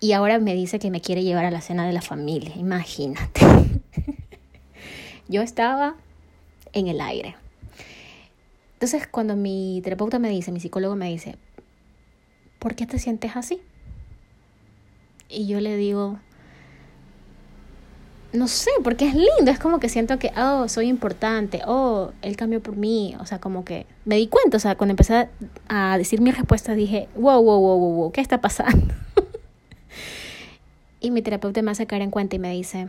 Y 0.00 0.12
ahora 0.12 0.38
me 0.38 0.54
dice 0.54 0.78
que 0.78 0.90
me 0.90 1.00
quiere 1.00 1.22
llevar 1.22 1.44
a 1.44 1.50
la 1.50 1.60
cena 1.60 1.86
de 1.86 1.92
la 1.92 2.02
familia. 2.02 2.52
Imagínate. 2.56 3.40
Yo 5.28 5.42
estaba 5.42 5.96
en 6.72 6.88
el 6.88 7.00
aire. 7.00 7.36
Entonces, 8.74 9.06
cuando 9.06 9.36
mi 9.36 9.80
terapeuta 9.82 10.18
me 10.18 10.28
dice, 10.28 10.52
mi 10.52 10.60
psicólogo 10.60 10.96
me 10.96 11.08
dice, 11.08 11.36
¿por 12.58 12.74
qué 12.74 12.86
te 12.86 12.98
sientes 12.98 13.34
así? 13.34 13.62
Y 15.28 15.46
yo 15.46 15.60
le 15.60 15.76
digo, 15.76 16.18
no 18.32 18.48
sé, 18.48 18.70
porque 18.84 19.08
es 19.08 19.14
lindo, 19.14 19.50
es 19.50 19.58
como 19.58 19.80
que 19.80 19.88
siento 19.88 20.18
que, 20.18 20.30
oh, 20.36 20.68
soy 20.68 20.88
importante, 20.88 21.62
oh, 21.66 22.12
él 22.22 22.36
cambió 22.36 22.62
por 22.62 22.76
mí, 22.76 23.16
o 23.18 23.26
sea, 23.26 23.40
como 23.40 23.64
que 23.64 23.86
me 24.04 24.16
di 24.16 24.28
cuenta, 24.28 24.58
o 24.58 24.60
sea, 24.60 24.76
cuando 24.76 24.92
empecé 24.92 25.28
a 25.68 25.98
decir 25.98 26.20
mi 26.20 26.30
respuesta 26.30 26.74
dije, 26.74 27.08
wow, 27.16 27.42
wow, 27.42 27.60
wow, 27.60 27.78
wow, 27.78 27.94
wow, 27.94 28.12
¿qué 28.12 28.20
está 28.20 28.40
pasando? 28.40 28.94
Y 31.00 31.10
mi 31.10 31.22
terapeuta 31.22 31.62
me 31.62 31.70
hace 31.70 31.86
caer 31.86 32.02
en 32.02 32.10
cuenta 32.10 32.36
y 32.36 32.38
me 32.38 32.52
dice, 32.52 32.88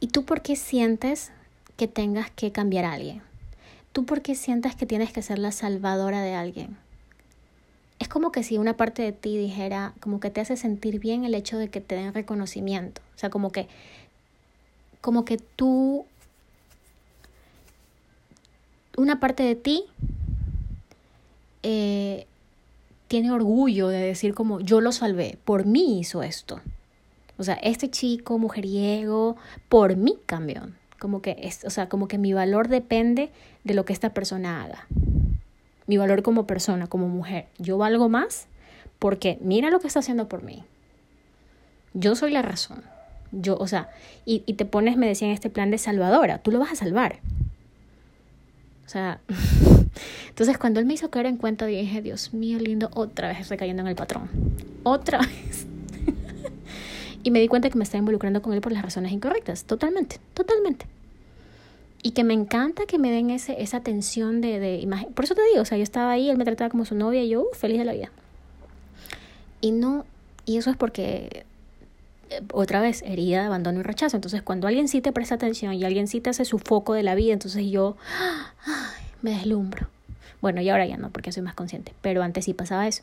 ¿y 0.00 0.08
tú 0.08 0.24
por 0.24 0.42
qué 0.42 0.56
sientes 0.56 1.32
que 1.80 1.88
tengas 1.88 2.30
que 2.30 2.52
cambiar 2.52 2.84
a 2.84 2.92
alguien. 2.92 3.22
¿Tú 3.94 4.04
por 4.04 4.20
qué 4.20 4.34
sientes 4.34 4.76
que 4.76 4.84
tienes 4.84 5.14
que 5.14 5.22
ser 5.22 5.38
la 5.38 5.50
salvadora 5.50 6.20
de 6.20 6.34
alguien? 6.34 6.76
Es 7.98 8.06
como 8.06 8.32
que 8.32 8.42
si 8.42 8.58
una 8.58 8.76
parte 8.76 9.00
de 9.00 9.12
ti 9.12 9.38
dijera, 9.38 9.94
como 9.98 10.20
que 10.20 10.28
te 10.28 10.42
hace 10.42 10.58
sentir 10.58 11.00
bien 11.00 11.24
el 11.24 11.34
hecho 11.34 11.56
de 11.56 11.70
que 11.70 11.80
te 11.80 11.94
den 11.94 12.12
reconocimiento. 12.12 13.00
O 13.16 13.18
sea, 13.18 13.30
como 13.30 13.50
que, 13.50 13.66
como 15.00 15.24
que 15.24 15.38
tú, 15.38 16.04
una 18.98 19.18
parte 19.18 19.42
de 19.42 19.54
ti 19.54 19.84
eh, 21.62 22.26
tiene 23.10 23.32
orgullo 23.32 23.88
de 23.88 23.98
decir 23.98 24.34
como 24.34 24.60
yo 24.60 24.80
lo 24.80 24.92
salvé, 24.92 25.36
por 25.44 25.66
mí 25.66 25.98
hizo 25.98 26.22
esto. 26.22 26.60
O 27.38 27.42
sea, 27.42 27.54
este 27.54 27.90
chico 27.90 28.38
mujeriego, 28.38 29.36
por 29.68 29.96
mí 29.96 30.16
cambió. 30.26 30.68
Como 31.00 31.20
que, 31.20 31.36
es, 31.42 31.64
o 31.64 31.70
sea, 31.70 31.88
como 31.88 32.06
que 32.06 32.18
mi 32.18 32.34
valor 32.34 32.68
depende 32.68 33.30
de 33.64 33.74
lo 33.74 33.84
que 33.84 33.92
esta 33.92 34.14
persona 34.14 34.62
haga. 34.62 34.86
Mi 35.88 35.96
valor 35.96 36.22
como 36.22 36.46
persona, 36.46 36.86
como 36.86 37.08
mujer. 37.08 37.48
Yo 37.58 37.78
valgo 37.78 38.08
más 38.08 38.46
porque 39.00 39.38
mira 39.40 39.70
lo 39.70 39.80
que 39.80 39.88
está 39.88 39.98
haciendo 39.98 40.28
por 40.28 40.44
mí. 40.44 40.62
Yo 41.94 42.14
soy 42.14 42.30
la 42.30 42.42
razón. 42.42 42.84
Yo, 43.32 43.56
o 43.56 43.66
sea, 43.66 43.90
y, 44.24 44.44
y 44.46 44.54
te 44.54 44.66
pones, 44.66 44.96
me 44.96 45.08
decía, 45.08 45.26
en 45.26 45.34
este 45.34 45.50
plan 45.50 45.72
de 45.72 45.78
salvadora. 45.78 46.38
Tú 46.38 46.52
lo 46.52 46.60
vas 46.60 46.70
a 46.70 46.76
salvar. 46.76 47.18
O 48.86 48.88
sea, 48.88 49.20
entonces 50.28 50.58
cuando 50.58 50.80
él 50.80 50.86
me 50.86 50.94
hizo 50.94 51.10
caer 51.10 51.26
en 51.26 51.36
cuenta, 51.36 51.66
dije, 51.66 52.02
Dios 52.02 52.32
mío, 52.32 52.58
lindo, 52.58 52.90
otra 52.94 53.28
vez 53.28 53.40
estoy 53.40 53.56
cayendo 53.56 53.82
en 53.82 53.88
el 53.88 53.96
patrón. 53.96 54.28
Otra 54.82 55.18
vez. 55.20 55.66
y 57.22 57.30
me 57.30 57.40
di 57.40 57.48
cuenta 57.48 57.70
que 57.70 57.78
me 57.78 57.84
estaba 57.84 57.98
involucrando 57.98 58.42
con 58.42 58.52
él 58.52 58.60
por 58.60 58.72
las 58.72 58.82
razones 58.82 59.12
incorrectas. 59.12 59.64
Totalmente, 59.64 60.18
totalmente. 60.34 60.86
Y 62.02 62.12
que 62.12 62.24
me 62.24 62.32
encanta 62.32 62.86
que 62.86 62.98
me 62.98 63.10
den 63.10 63.30
ese, 63.30 63.60
esa 63.60 63.76
atención 63.76 64.40
de, 64.40 64.58
de 64.58 64.78
imagen. 64.78 65.12
Por 65.12 65.24
eso 65.24 65.34
te 65.34 65.42
digo, 65.50 65.62
o 65.62 65.64
sea, 65.66 65.76
yo 65.76 65.84
estaba 65.84 66.12
ahí, 66.12 66.30
él 66.30 66.38
me 66.38 66.44
trataba 66.44 66.70
como 66.70 66.84
su 66.84 66.94
novia 66.94 67.22
y 67.22 67.28
yo, 67.28 67.42
uh, 67.42 67.54
feliz 67.54 67.78
de 67.78 67.84
la 67.84 67.92
vida. 67.92 68.10
Y 69.60 69.72
no, 69.72 70.06
y 70.46 70.56
eso 70.56 70.70
es 70.70 70.76
porque 70.76 71.44
eh, 72.30 72.42
otra 72.52 72.80
vez, 72.80 73.02
herida, 73.02 73.46
abandono 73.46 73.80
y 73.80 73.82
rechazo. 73.82 74.16
Entonces, 74.16 74.42
cuando 74.42 74.66
alguien 74.66 74.88
sí 74.88 75.00
te 75.00 75.12
presta 75.12 75.34
atención 75.34 75.74
y 75.74 75.84
alguien 75.84 76.08
sí 76.08 76.20
te 76.20 76.30
hace 76.30 76.44
su 76.44 76.58
foco 76.58 76.94
de 76.94 77.02
la 77.02 77.14
vida, 77.14 77.32
entonces 77.32 77.66
yo 77.66 77.96
me 79.22 79.30
deslumbro. 79.32 79.88
Bueno, 80.40 80.62
y 80.62 80.68
ahora 80.70 80.86
ya 80.86 80.96
no, 80.96 81.10
porque 81.10 81.32
soy 81.32 81.42
más 81.42 81.54
consciente, 81.54 81.92
pero 82.00 82.22
antes 82.22 82.46
sí 82.46 82.54
pasaba 82.54 82.88
eso. 82.88 83.02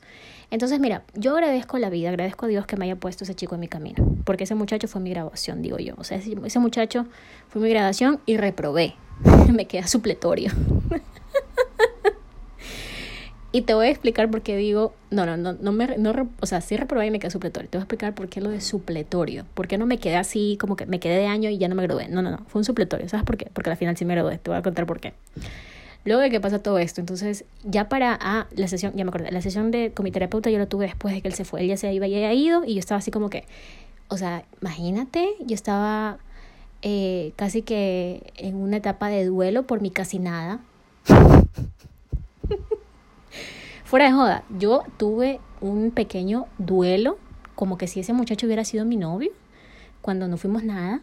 Entonces, 0.49 0.80
mira, 0.80 1.03
yo 1.13 1.34
agradezco 1.34 1.78
la 1.78 1.89
vida, 1.89 2.09
agradezco 2.09 2.45
a 2.45 2.49
Dios 2.49 2.65
que 2.65 2.78
me 2.78 2.86
haya 2.86 2.95
puesto 2.95 3.26
ese 3.26 3.36
chico 3.36 3.55
en 3.55 3.61
mi 3.61 3.68
camino, 3.68 4.03
porque 4.24 4.45
ese 4.45 4.55
muchacho 4.55 4.88
fue 4.88 5.01
mi 5.01 5.11
graduación, 5.11 5.61
digo 5.61 5.78
yo. 5.78 5.93
O 5.97 6.03
sea, 6.03 6.18
ese, 6.18 6.36
ese 6.43 6.59
muchacho 6.59 7.05
fue 7.49 7.61
mi 7.61 7.70
graduación 7.70 8.20
y 8.26 8.38
reprobé. 8.38 8.95
me 9.53 9.65
queda 9.65 9.88
supletorio. 9.88 10.51
Y 13.53 13.61
te 13.61 13.74
voy 13.74 13.88
a 13.88 13.89
explicar 13.89 14.30
por 14.30 14.41
qué 14.41 14.57
digo, 14.57 14.93
no, 15.09 15.26
no, 15.26 15.38
no, 15.38 15.53
no 15.53 15.72
me, 15.72 15.97
no, 15.97 16.13
o 16.41 16.45
sea, 16.45 16.59
sí 16.61 16.76
reprobé 16.76 17.07
y 17.07 17.11
me 17.11 17.18
quedé 17.18 17.32
supletorio. 17.32 17.70
Te 17.70 17.78
voy 17.78 17.82
a 17.82 17.86
explicar 17.86 18.13
por 18.13 18.28
qué 18.28 18.41
lo 18.41 18.49
de 18.49 18.59
supletorio. 18.59 19.45
¿Por 19.53 19.68
qué 19.68 19.78
no 19.78 19.86
me 19.86 19.99
quedé 19.99 20.18
así, 20.18 20.57
como 20.59 20.76
que 20.76 20.86
me 20.86 20.99
quedé 20.99 21.18
de 21.18 21.28
año 21.28 21.49
y 21.49 21.57
ya 21.57 21.70
no 21.70 21.74
me 21.74 21.84
gradué? 21.84 22.09
No, 22.09 22.22
no, 22.22 22.30
no, 22.30 22.39
fue 22.47 22.59
un 22.59 22.65
supletorio. 22.65 23.07
¿Sabes 23.07 23.26
por 23.26 23.38
qué? 23.38 23.49
Porque 23.53 23.70
al 23.70 23.78
final 23.78 23.95
sí 23.95 24.03
me 24.05 24.13
gradué. 24.13 24.38
Te 24.38 24.51
voy 24.51 24.59
a 24.59 24.61
contar 24.61 24.86
por 24.86 24.99
qué. 24.99 25.13
Luego 26.08 26.22
de 26.22 26.30
que 26.30 26.39
pasa 26.39 26.60
todo 26.60 26.80
esto, 26.80 27.01
entonces 27.01 27.43
ya 27.66 27.89
para 27.89 28.18
ah, 28.22 28.47
la 28.55 28.70
sesión, 28.70 28.93
ya 28.95 29.03
me 29.03 29.10
acordé, 29.10 29.30
la 29.30 29.41
sesión 29.41 29.72
de 29.72 29.91
con 29.91 30.05
mi 30.05 30.12
terapeuta 30.12 30.49
yo 30.49 30.58
lo 30.58 30.66
tuve 30.66 30.86
después 30.86 31.14
de 31.14 31.22
que 31.22 31.28
él 31.28 31.34
se 31.34 31.43
fue. 31.43 31.60
Él 31.60 31.68
ya 31.68 31.76
se 31.76 31.91
iba, 31.91 32.08
ya 32.08 32.16
había 32.16 32.34
ido 32.34 32.64
y 32.64 32.76
yo 32.76 32.80
estaba 32.80 32.99
así 32.99 33.12
como 33.12 33.30
que, 33.30 33.43
o 34.08 34.16
sea, 34.16 34.45
imagínate, 34.62 35.28
yo 35.41 35.53
estaba 35.53 36.18
eh, 36.82 37.34
casi 37.36 37.62
que 37.62 38.32
en 38.38 38.55
una 38.55 38.78
etapa 38.78 39.10
de 39.10 39.26
duelo 39.26 39.64
por 39.64 39.82
mi 39.82 39.91
casi 39.91 40.18
nada. 40.18 40.62
Fuera 43.84 44.05
de 44.05 44.14
joda, 44.14 44.45
yo 44.58 44.84
tuve 44.95 45.41
un 45.60 45.91
pequeño 45.91 46.45
duelo, 46.58 47.18
como 47.53 47.78
que 47.78 47.88
si 47.88 47.99
ese 47.99 48.14
muchacho 48.14 48.45
hubiera 48.45 48.64
sido 48.64 48.86
mi 48.86 48.95
novio, 48.95 49.32
cuando 50.01 50.30
no 50.30 50.38
fuimos 50.38 50.64
nada. 50.64 51.01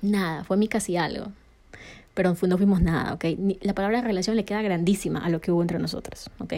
Nada, 0.00 0.44
fue 0.44 0.56
mi 0.56 0.66
casi 0.66 0.96
algo. 0.96 1.26
Pero 2.14 2.34
no 2.42 2.56
fuimos 2.58 2.82
nada, 2.82 3.14
¿ok? 3.14 3.24
La 3.62 3.74
palabra 3.74 4.02
relación 4.02 4.36
le 4.36 4.44
queda 4.44 4.62
grandísima 4.62 5.24
a 5.24 5.30
lo 5.30 5.40
que 5.40 5.50
hubo 5.50 5.62
entre 5.62 5.78
nosotros, 5.78 6.30
¿ok? 6.38 6.54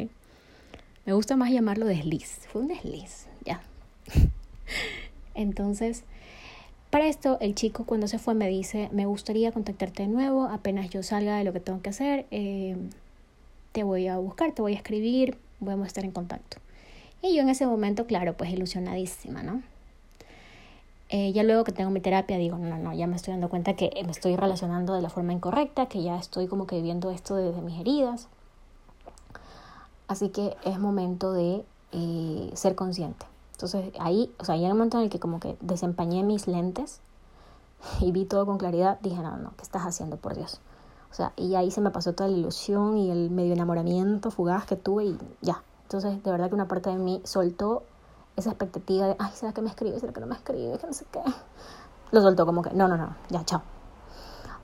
Me 1.07 1.13
gusta 1.13 1.37
más 1.37 1.51
llamarlo 1.51 1.87
desliz. 1.87 2.41
Fue 2.49 2.63
un 2.63 2.69
desliz, 2.69 3.27
ya. 3.45 3.63
Entonces, 5.35 6.05
para 6.91 7.09
esto, 7.09 7.39
el 7.41 7.55
chico 7.55 7.85
cuando 7.85 8.09
se 8.09 8.19
fue 8.19 8.35
me 8.35 8.49
dice, 8.49 8.89
me 8.93 9.07
gustaría 9.07 9.53
contactarte 9.53 10.05
de 10.05 10.09
nuevo 10.09 10.45
apenas 10.45 10.91
yo 10.91 11.03
salga 11.03 11.37
de 11.37 11.45
lo 11.45 11.53
que 11.53 11.61
tengo 11.61 11.83
que 11.83 11.91
hacer. 11.91 12.27
Eh, 12.31 12.77
te 13.73 13.83
voy 13.83 14.07
a 14.07 14.19
buscar, 14.19 14.53
te 14.53 14.63
voy 14.63 14.75
a 14.75 14.77
escribir, 14.77 15.37
vamos 15.61 15.85
a 15.85 15.87
estar 15.89 16.05
en 16.05 16.13
contacto. 16.13 16.59
Y 17.21 17.35
yo 17.35 17.43
en 17.43 17.49
ese 17.49 17.67
momento, 17.67 18.07
claro, 18.07 18.37
pues 18.37 18.51
ilusionadísima, 18.51 19.43
¿no? 19.43 19.63
Eh, 21.17 21.33
ya 21.33 21.45
luego 21.45 21.63
que 21.63 21.71
tengo 21.71 21.93
mi 21.93 22.01
terapia 22.01 22.39
digo, 22.39 22.59
no, 22.59 22.77
no, 22.77 22.93
ya 22.93 23.07
me 23.07 23.15
estoy 23.15 23.35
dando 23.35 23.49
cuenta 23.49 23.75
que 23.75 23.89
me 24.05 24.11
estoy 24.11 24.35
relacionando 24.35 24.95
de 24.95 25.01
la 25.01 25.11
forma 25.11 25.33
incorrecta, 25.33 25.87
que 25.87 26.03
ya 26.03 26.19
estoy 26.19 26.49
como 26.49 26.67
que 26.67 26.75
viviendo 26.75 27.13
esto 27.13 27.37
desde 27.37 27.63
mis 27.63 27.79
heridas. 27.79 28.27
Así 30.09 30.31
que 30.31 30.57
es 30.65 30.77
momento 30.81 31.33
de 31.33 31.65
eh, 31.93 32.51
ser 32.55 32.75
consciente. 32.75 33.27
Entonces 33.53 33.93
ahí, 34.01 34.35
o 34.41 34.45
sea, 34.45 34.57
ya 34.57 34.65
en 34.65 34.73
el 34.73 34.75
momento 34.75 34.99
en 34.99 35.05
el 35.05 35.09
que 35.09 35.21
como 35.21 35.39
que 35.39 35.57
desempañé 35.61 36.25
mis 36.25 36.49
lentes 36.49 36.99
y 38.01 38.11
vi 38.11 38.25
todo 38.25 38.45
con 38.45 38.59
claridad, 38.59 38.99
dije, 39.01 39.23
no, 39.23 39.37
no, 39.37 39.53
¿qué 39.57 39.63
estás 39.63 39.83
haciendo, 39.83 40.17
por 40.17 40.35
Dios? 40.35 40.61
O 41.13 41.15
sea, 41.15 41.33
y 41.37 41.55
ahí 41.55 41.71
se 41.71 41.81
me 41.81 41.93
pasó 41.93 42.15
toda 42.15 42.29
la 42.29 42.37
ilusión 42.37 42.99
y 42.99 43.13
el 43.13 43.31
medio 43.31 43.53
enamoramiento 43.53 44.33
fugaz 44.33 44.67
que 44.67 44.75
tuve 44.75 45.05
y 45.05 45.19
ya. 45.43 45.63
Entonces, 45.85 46.21
de 46.25 46.31
verdad 46.33 46.49
que 46.49 46.57
una 46.57 46.67
parte 46.67 46.91
de 46.91 46.97
mí 46.97 47.21
soltó 47.23 47.85
esa 48.37 48.51
expectativa 48.51 49.07
de, 49.07 49.17
ay, 49.19 49.31
¿será 49.35 49.53
que 49.53 49.63
me 49.63 49.69
escribe? 49.69 49.99
¿Será 50.01 50.13
que 50.13 50.21
no 50.21 50.27
me 50.27 50.35
escribe? 50.35 50.79
Que 50.79 50.87
no 50.87 50.93
sé 50.93 51.07
qué. 51.11 51.21
Lo 52.11 52.21
soltó 52.21 52.47
como 52.47 52.63
que, 52.63 52.71
no, 52.71 52.89
no, 52.89 52.97
no, 52.97 53.17
ya, 53.31 53.45
chao. 53.45 53.63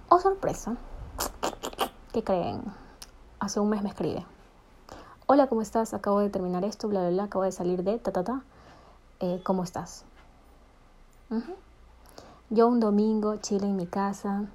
Oh, 0.08 0.18
sorpresa. 0.18 0.76
¿Qué 2.12 2.24
creen? 2.24 2.62
Hace 3.38 3.60
un 3.60 3.68
mes 3.68 3.82
me 3.82 3.88
escribe. 3.88 4.26
Hola, 5.26 5.46
¿cómo 5.46 5.62
estás? 5.62 5.94
Acabo 5.94 6.20
de 6.20 6.30
terminar 6.30 6.64
esto, 6.64 6.88
bla, 6.88 7.00
bla, 7.00 7.10
bla. 7.10 7.24
Acabo 7.24 7.44
de 7.44 7.52
salir 7.52 7.84
de 7.84 7.98
ta, 7.98 8.10
ta, 8.10 8.24
ta. 8.24 8.42
Eh, 9.20 9.40
¿Cómo 9.44 9.62
estás? 9.62 10.04
Yo 12.48 12.66
un 12.66 12.80
domingo, 12.80 13.36
chile 13.36 13.66
en 13.66 13.76
mi 13.76 13.86
casa, 13.86 14.46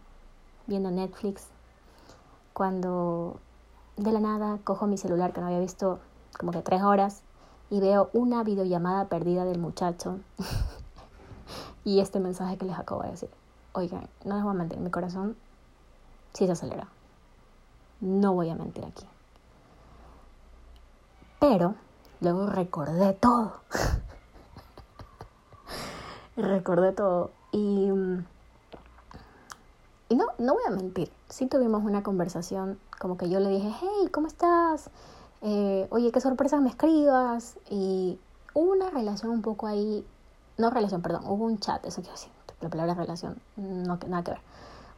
viendo 0.68 0.91
Netflix, 0.91 1.47
cuando 2.51 3.39
de 3.95 4.11
la 4.11 4.20
nada 4.20 4.59
cojo 4.66 4.88
mi 4.88 4.97
celular 4.97 5.32
que 5.32 5.39
no 5.39 5.47
había 5.47 5.59
visto 5.59 5.99
como 6.38 6.51
que 6.51 6.61
tres 6.61 6.82
horas 6.84 7.22
y 7.70 7.80
veo 7.80 8.09
una 8.13 8.43
videollamada 8.43 9.05
perdida 9.05 9.45
del 9.45 9.59
muchacho 9.59 10.20
y 11.84 11.99
este 11.99 12.20
mensaje 12.20 12.57
que 12.57 12.66
les 12.66 12.78
acabo 12.78 13.03
de 13.03 13.11
decir. 13.11 13.30
Oigan, 13.74 14.07
no 14.24 14.36
les 14.36 14.43
voy 14.43 14.51
a 14.51 14.57
mentir, 14.57 14.80
mi 14.80 14.89
corazón 14.89 15.36
sí 16.34 16.45
se 16.45 16.51
acelera. 16.51 16.88
No 17.99 18.34
voy 18.34 18.49
a 18.49 18.55
mentir 18.55 18.86
aquí. 18.86 19.05
Pero 21.39 21.76
luego 22.22 22.47
recordé 22.47 23.13
todo. 23.13 23.61
recordé 26.38 26.91
todo 26.91 27.32
y 27.51 27.91
mm, 27.91 28.26
y 30.07 30.16
no, 30.16 30.28
no 30.38 30.53
voy 30.53 30.63
a 30.68 30.70
mentir, 30.70 31.11
sí 31.30 31.47
tuvimos 31.47 31.84
una 31.84 32.03
conversación, 32.03 32.80
como 32.99 33.18
que 33.18 33.28
yo 33.28 33.39
le 33.39 33.49
dije, 33.49 33.74
hey, 33.82 34.09
¿cómo 34.11 34.28
estás? 34.28 34.91
Eh, 35.45 35.87
oye, 35.91 36.11
qué 36.11 36.19
sorpresa 36.19 36.59
me 36.59 36.69
escribas. 36.69 37.55
Y 37.69 38.19
hubo 38.53 38.71
una 38.71 38.89
relación 38.89 39.31
un 39.31 39.41
poco 39.41 39.67
ahí, 39.67 40.05
no 40.57 40.69
relación, 40.71 41.01
perdón, 41.01 41.23
hubo 41.27 41.45
un 41.45 41.59
chat, 41.59 41.85
eso 41.85 42.01
quiero 42.01 42.13
decir, 42.13 42.31
la 42.61 42.69
palabra 42.69 42.95
relación, 42.95 43.37
no, 43.55 43.99
nada 44.07 44.23
que 44.23 44.31
ver. 44.31 44.41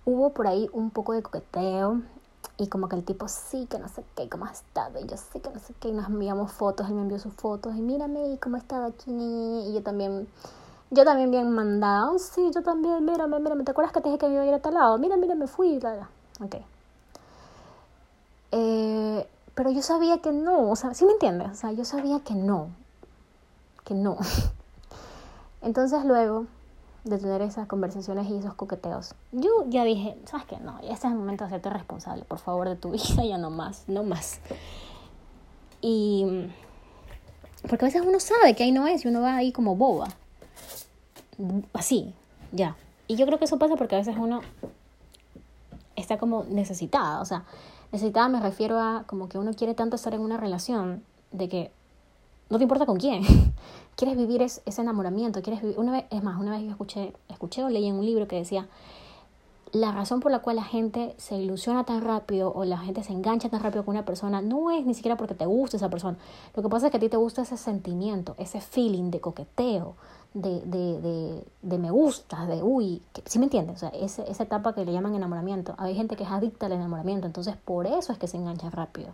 Hubo 0.06 0.30
por 0.32 0.48
ahí 0.48 0.70
un 0.72 0.90
poco 0.90 1.14
de 1.14 1.22
coqueteo 1.22 2.02
y 2.58 2.68
como 2.68 2.88
que 2.88 2.96
el 2.96 3.04
tipo 3.04 3.28
sí, 3.28 3.68
que 3.70 3.78
no 3.78 3.90
sé 3.90 4.06
qué, 4.16 4.30
cómo 4.30 4.46
ha 4.46 4.52
estado, 4.52 5.00
y 5.00 5.08
yo 5.08 5.18
sí, 5.18 5.40
que 5.42 5.50
no 5.50 5.60
sé 5.60 5.74
qué, 5.82 5.90
y 5.90 5.92
nos 5.92 6.08
enviamos 6.08 6.52
fotos, 6.52 6.88
él 6.88 6.94
me 6.94 7.02
envió 7.02 7.20
sus 7.20 7.34
fotos, 7.34 7.76
y 7.76 7.82
mírame, 7.82 8.30
y 8.30 8.38
cómo 8.38 8.56
estaba 8.58 8.86
aquí, 8.86 9.12
y 9.12 9.74
yo 9.74 9.84
también 9.84 10.28
yo 10.90 11.04
también 11.04 11.32
bien 11.32 11.52
mandado. 11.52 12.18
Sí, 12.18 12.50
yo 12.56 12.64
también, 12.64 13.04
mírame, 13.04 13.40
mírame. 13.40 13.64
¿Te 13.66 13.72
acuerdas 13.72 13.92
que 13.94 14.00
te 14.02 14.10
dije 14.10 14.20
que 14.20 14.28
me 14.28 14.36
iba 14.36 14.44
a 14.44 14.46
ir 14.46 14.54
a 14.54 14.60
tal 14.60 14.74
lado? 14.74 14.98
Mira, 14.98 15.18
mira, 15.18 15.36
me 15.36 15.48
fui. 15.48 15.80
La, 15.82 16.10
Ok. 16.40 16.56
Eh, 18.52 19.28
pero 19.58 19.72
yo 19.72 19.82
sabía 19.82 20.20
que 20.20 20.32
no. 20.32 20.70
O 20.70 20.76
sea, 20.76 20.94
¿sí 20.94 21.04
me 21.04 21.14
entiendes? 21.14 21.50
O 21.50 21.56
sea, 21.56 21.72
yo 21.72 21.84
sabía 21.84 22.20
que 22.20 22.36
no. 22.36 22.70
Que 23.84 23.96
no. 23.96 24.16
Entonces 25.64 26.06
luego 26.06 26.46
de 27.04 27.18
tener 27.18 27.42
esas 27.42 27.68
conversaciones 27.68 28.30
y 28.30 28.38
esos 28.38 28.54
coqueteos, 28.54 29.16
yo 29.32 29.66
ya 29.68 29.84
dije, 29.84 30.16
¿sabes 30.26 30.46
qué? 30.46 30.58
No, 30.58 30.78
este 30.80 30.94
es 30.94 31.04
el 31.06 31.16
momento 31.16 31.44
de 31.44 31.48
hacerte 31.48 31.70
responsable, 31.72 32.24
por 32.26 32.38
favor, 32.38 32.70
de 32.70 32.76
tu 32.76 32.92
vida, 32.92 33.26
ya 33.26 33.40
no 33.40 33.50
más, 33.50 33.86
no 33.88 34.04
más. 34.04 34.40
Y... 35.82 36.48
Porque 37.68 37.86
a 37.86 37.88
veces 37.88 38.04
uno 38.06 38.20
sabe 38.20 38.56
que 38.56 38.64
ahí 38.64 38.72
no 38.72 38.86
es 38.86 39.06
y 39.06 39.08
uno 39.08 39.22
va 39.22 39.38
ahí 39.38 39.52
como 39.52 39.76
boba 39.76 40.10
así, 41.74 42.14
ya. 42.52 42.76
Y 43.08 43.16
yo 43.16 43.26
creo 43.26 43.40
que 43.40 43.46
eso 43.46 43.58
pasa 43.58 43.76
porque 43.76 43.96
a 43.96 44.00
veces 44.00 44.16
uno 44.18 44.42
está 45.96 46.18
como 46.18 46.44
necesitada. 46.44 47.22
O 47.22 47.26
sea, 47.26 47.44
necesitada 47.92 48.28
me 48.30 48.40
refiero 48.40 48.80
a 48.80 49.04
como 49.08 49.30
que 49.30 49.38
uno 49.38 49.54
quiere 49.54 49.74
tanto 49.74 49.96
estar 49.96 50.14
en 50.14 50.22
una 50.22 50.38
relación 50.38 51.04
de 51.32 51.50
que 51.50 51.72
no 52.50 52.58
te 52.58 52.64
importa 52.64 52.86
con 52.86 52.98
quién. 52.98 53.24
quieres 53.96 54.16
vivir 54.16 54.42
ese 54.42 54.82
enamoramiento, 54.82 55.42
quieres 55.42 55.62
vivir... 55.62 55.80
Una 55.80 55.92
vez, 55.92 56.06
es 56.12 56.24
más, 56.24 56.40
una 56.40 56.52
vez 56.52 56.64
yo 56.64 56.72
escuché, 56.72 57.14
escuché 57.30 57.64
o 57.64 57.70
leí 57.70 57.88
en 57.88 57.96
un 57.96 58.06
libro 58.06 58.28
que 58.28 58.38
decía, 58.38 58.68
la 59.72 59.92
razón 59.92 60.20
por 60.20 60.32
la 60.32 60.40
cual 60.40 60.56
la 60.56 60.64
gente 60.64 61.14
se 61.18 61.36
ilusiona 61.36 61.84
tan 61.84 62.02
rápido 62.02 62.54
o 62.54 62.64
la 62.64 62.78
gente 62.78 63.04
se 63.04 63.12
engancha 63.12 63.50
tan 63.50 63.62
rápido 63.62 63.84
con 63.84 63.96
una 63.96 64.06
persona 64.06 64.42
no 64.42 64.72
es 64.72 64.86
ni 64.86 64.94
siquiera 64.94 65.18
porque 65.18 65.34
te 65.34 65.46
gusta 65.46 65.78
esa 65.78 65.90
persona. 65.90 66.18
Lo 66.56 66.64
que 66.64 66.70
pasa 66.70 66.88
es 66.88 66.92
que 66.92 66.98
a 66.98 67.00
ti 67.00 67.10
te 67.10 67.18
gusta 67.18 67.42
ese 67.42 67.58
sentimiento, 67.58 68.36
ese 68.38 68.62
feeling 68.62 69.12
de 69.12 69.20
coqueteo, 69.20 69.96
de, 70.34 70.62
de, 70.62 71.02
de, 71.02 71.44
de 71.62 71.78
me 71.78 71.92
gusta, 71.92 72.46
de 72.46 72.62
uy, 72.62 73.02
¿sí 73.26 73.40
me 73.40 73.46
entiendes? 73.46 73.78
O 73.78 73.80
sea, 73.80 73.90
ese, 73.90 74.30
esa 74.30 74.44
etapa 74.44 74.74
que 74.74 74.86
le 74.86 74.94
llaman 74.94 75.16
enamoramiento. 75.16 75.76
Hay 75.78 75.96
gente 75.96 76.16
que 76.16 76.24
es 76.24 76.32
adicta 76.32 76.68
al 76.68 76.74
enamoramiento, 76.74 77.28
entonces 77.28 77.56
por 77.58 77.88
eso 77.88 78.12
es 78.12 78.20
que 78.20 78.28
se 78.28 78.38
engancha 78.38 78.70
rápido. 78.70 79.10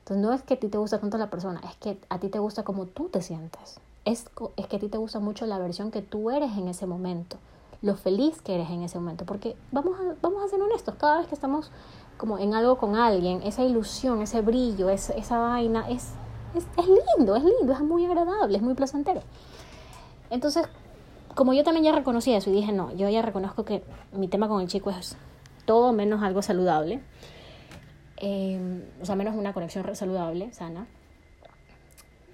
Entonces 0.00 0.24
no 0.24 0.32
es 0.32 0.42
que 0.42 0.54
a 0.54 0.60
ti 0.60 0.68
te 0.68 0.78
gusta 0.78 0.98
tanto 0.98 1.18
la 1.18 1.30
persona, 1.30 1.60
es 1.68 1.76
que 1.76 1.98
a 2.08 2.18
ti 2.18 2.28
te 2.28 2.38
gusta 2.38 2.62
como 2.62 2.86
tú 2.86 3.08
te 3.08 3.22
sientes. 3.22 3.80
Es, 4.04 4.30
es 4.56 4.66
que 4.66 4.76
a 4.76 4.80
ti 4.80 4.88
te 4.88 4.98
gusta 4.98 5.20
mucho 5.20 5.46
la 5.46 5.58
versión 5.58 5.90
que 5.90 6.02
tú 6.02 6.30
eres 6.30 6.56
en 6.56 6.68
ese 6.68 6.86
momento 6.86 7.36
lo 7.82 7.96
feliz 7.96 8.40
que 8.42 8.54
eres 8.54 8.70
en 8.70 8.82
ese 8.82 8.98
momento. 8.98 9.24
Porque 9.24 9.56
vamos 9.72 9.98
a, 9.98 10.14
vamos 10.20 10.44
a 10.44 10.48
ser 10.48 10.60
honestos, 10.60 10.94
cada 10.96 11.18
vez 11.18 11.26
que 11.26 11.34
estamos 11.34 11.70
como 12.16 12.38
en 12.38 12.54
algo 12.54 12.76
con 12.76 12.96
alguien, 12.96 13.42
esa 13.44 13.62
ilusión, 13.64 14.20
ese 14.20 14.42
brillo, 14.42 14.90
esa, 14.90 15.14
esa 15.14 15.38
vaina, 15.38 15.88
es, 15.88 16.10
es, 16.54 16.66
es 16.76 16.86
lindo, 16.86 17.34
es 17.36 17.44
lindo, 17.44 17.72
es 17.72 17.80
muy 17.80 18.04
agradable, 18.04 18.56
es 18.56 18.62
muy 18.62 18.74
placentero. 18.74 19.22
Entonces, 20.30 20.66
como 21.34 21.54
yo 21.54 21.64
también 21.64 21.84
ya 21.84 21.92
reconocí 21.92 22.32
eso 22.32 22.50
y 22.50 22.54
dije, 22.54 22.72
no, 22.72 22.94
yo 22.94 23.08
ya 23.08 23.22
reconozco 23.22 23.64
que 23.64 23.82
mi 24.12 24.28
tema 24.28 24.48
con 24.48 24.60
el 24.60 24.68
chico 24.68 24.90
es 24.90 25.16
todo 25.64 25.92
menos 25.92 26.22
algo 26.22 26.42
saludable, 26.42 27.00
eh, 28.16 28.82
o 29.00 29.04
sea, 29.04 29.16
menos 29.16 29.34
una 29.34 29.52
conexión 29.52 29.94
saludable, 29.94 30.52
sana, 30.52 30.86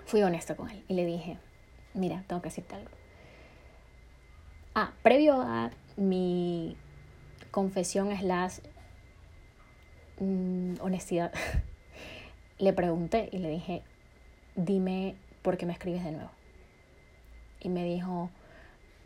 fui 0.05 0.23
honesta 0.23 0.57
con 0.57 0.71
él 0.71 0.85
y 0.89 0.95
le 0.95 1.05
dije, 1.05 1.39
mira, 1.95 2.25
tengo 2.27 2.43
que 2.43 2.49
decirte 2.49 2.75
algo. 2.75 2.91
Ah, 4.75 4.93
previo 5.03 5.41
a 5.41 5.71
mi 5.97 6.77
confesión 7.51 8.15
slash 8.17 8.59
mm, 10.21 10.75
honestidad, 10.81 11.33
le 12.59 12.73
pregunté 12.73 13.29
y 13.33 13.39
le 13.39 13.49
dije, 13.49 13.83
dime 14.55 15.17
por 15.43 15.57
qué 15.57 15.67
me 15.67 15.73
escribes 15.73 16.05
de 16.05 16.13
nuevo. 16.13 16.36
Y 17.67 17.69
me 17.69 17.83
dijo, 17.83 18.31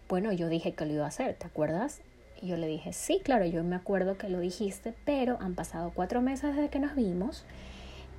bueno, 0.06 0.34
yo 0.34 0.50
dije 0.50 0.74
que 0.74 0.84
lo 0.84 0.92
iba 0.92 1.06
a 1.06 1.08
hacer, 1.08 1.34
¿te 1.34 1.46
acuerdas? 1.46 2.02
Y 2.42 2.48
yo 2.48 2.58
le 2.58 2.66
dije, 2.66 2.92
sí, 2.92 3.22
claro, 3.24 3.46
yo 3.46 3.64
me 3.64 3.74
acuerdo 3.74 4.18
que 4.18 4.28
lo 4.28 4.38
dijiste, 4.38 4.92
pero 5.06 5.38
han 5.40 5.54
pasado 5.54 5.92
cuatro 5.94 6.20
meses 6.20 6.54
desde 6.54 6.68
que 6.68 6.78
nos 6.78 6.94
vimos. 6.94 7.46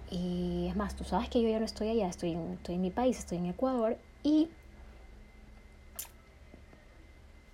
Y 0.09 0.65
es 0.67 0.75
más, 0.75 0.95
tú 0.95 1.03
sabes 1.03 1.29
que 1.29 1.43
yo 1.43 1.47
ya 1.47 1.59
no 1.59 1.65
estoy 1.65 1.89
allá, 1.89 2.07
estoy 2.07 2.31
en, 2.31 2.53
estoy 2.53 2.73
en 2.73 2.81
mi 2.81 2.89
país, 2.89 3.19
estoy 3.19 3.37
en 3.37 3.45
Ecuador. 3.45 3.97
Y 4.23 4.49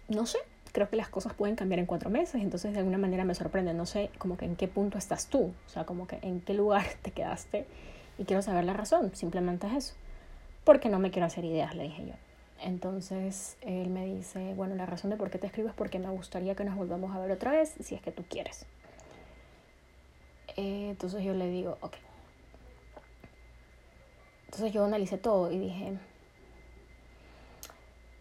no 0.07 0.25
sé, 0.25 0.37
creo 0.71 0.89
que 0.89 0.95
las 0.95 1.09
cosas 1.09 1.33
pueden 1.33 1.57
cambiar 1.57 1.79
en 1.79 1.87
cuatro 1.87 2.09
meses, 2.09 2.41
entonces 2.41 2.71
de 2.71 2.79
alguna 2.79 2.97
manera 2.97 3.25
me 3.25 3.35
sorprende, 3.35 3.73
no 3.73 3.85
sé 3.85 4.11
como 4.17 4.37
que 4.37 4.45
en 4.45 4.55
qué 4.55 4.69
punto 4.69 4.97
estás 4.97 5.27
tú, 5.27 5.51
o 5.65 5.69
sea, 5.69 5.83
como 5.83 6.07
que 6.07 6.19
en 6.21 6.39
qué 6.39 6.53
lugar 6.53 6.85
te 7.01 7.11
quedaste 7.11 7.65
y 8.17 8.23
quiero 8.23 8.41
saber 8.41 8.63
la 8.63 8.71
razón, 8.71 9.13
simplemente 9.13 9.67
es 9.67 9.73
eso, 9.73 9.95
porque 10.63 10.87
no 10.87 10.99
me 10.99 11.11
quiero 11.11 11.25
hacer 11.25 11.43
ideas, 11.43 11.75
le 11.75 11.83
dije 11.83 12.05
yo. 12.05 12.26
Entonces 12.61 13.57
él 13.61 13.89
me 13.89 14.05
dice, 14.05 14.53
bueno, 14.55 14.75
la 14.75 14.85
razón 14.85 15.11
de 15.11 15.17
por 15.17 15.29
qué 15.29 15.37
te 15.37 15.47
escribo 15.47 15.69
es 15.69 15.75
porque 15.75 15.99
me 15.99 16.09
gustaría 16.09 16.55
que 16.55 16.63
nos 16.63 16.75
volvamos 16.75 17.15
a 17.15 17.19
ver 17.19 17.31
otra 17.31 17.51
vez, 17.51 17.75
si 17.79 17.95
es 17.95 18.01
que 18.01 18.11
tú 18.11 18.23
quieres. 18.27 18.65
Eh, 20.55 20.89
entonces 20.89 21.23
yo 21.23 21.33
le 21.33 21.49
digo, 21.49 21.77
ok. 21.81 21.93
Entonces 24.45 24.73
yo 24.73 24.85
analicé 24.85 25.17
todo 25.17 25.51
y 25.51 25.59
dije, 25.59 25.93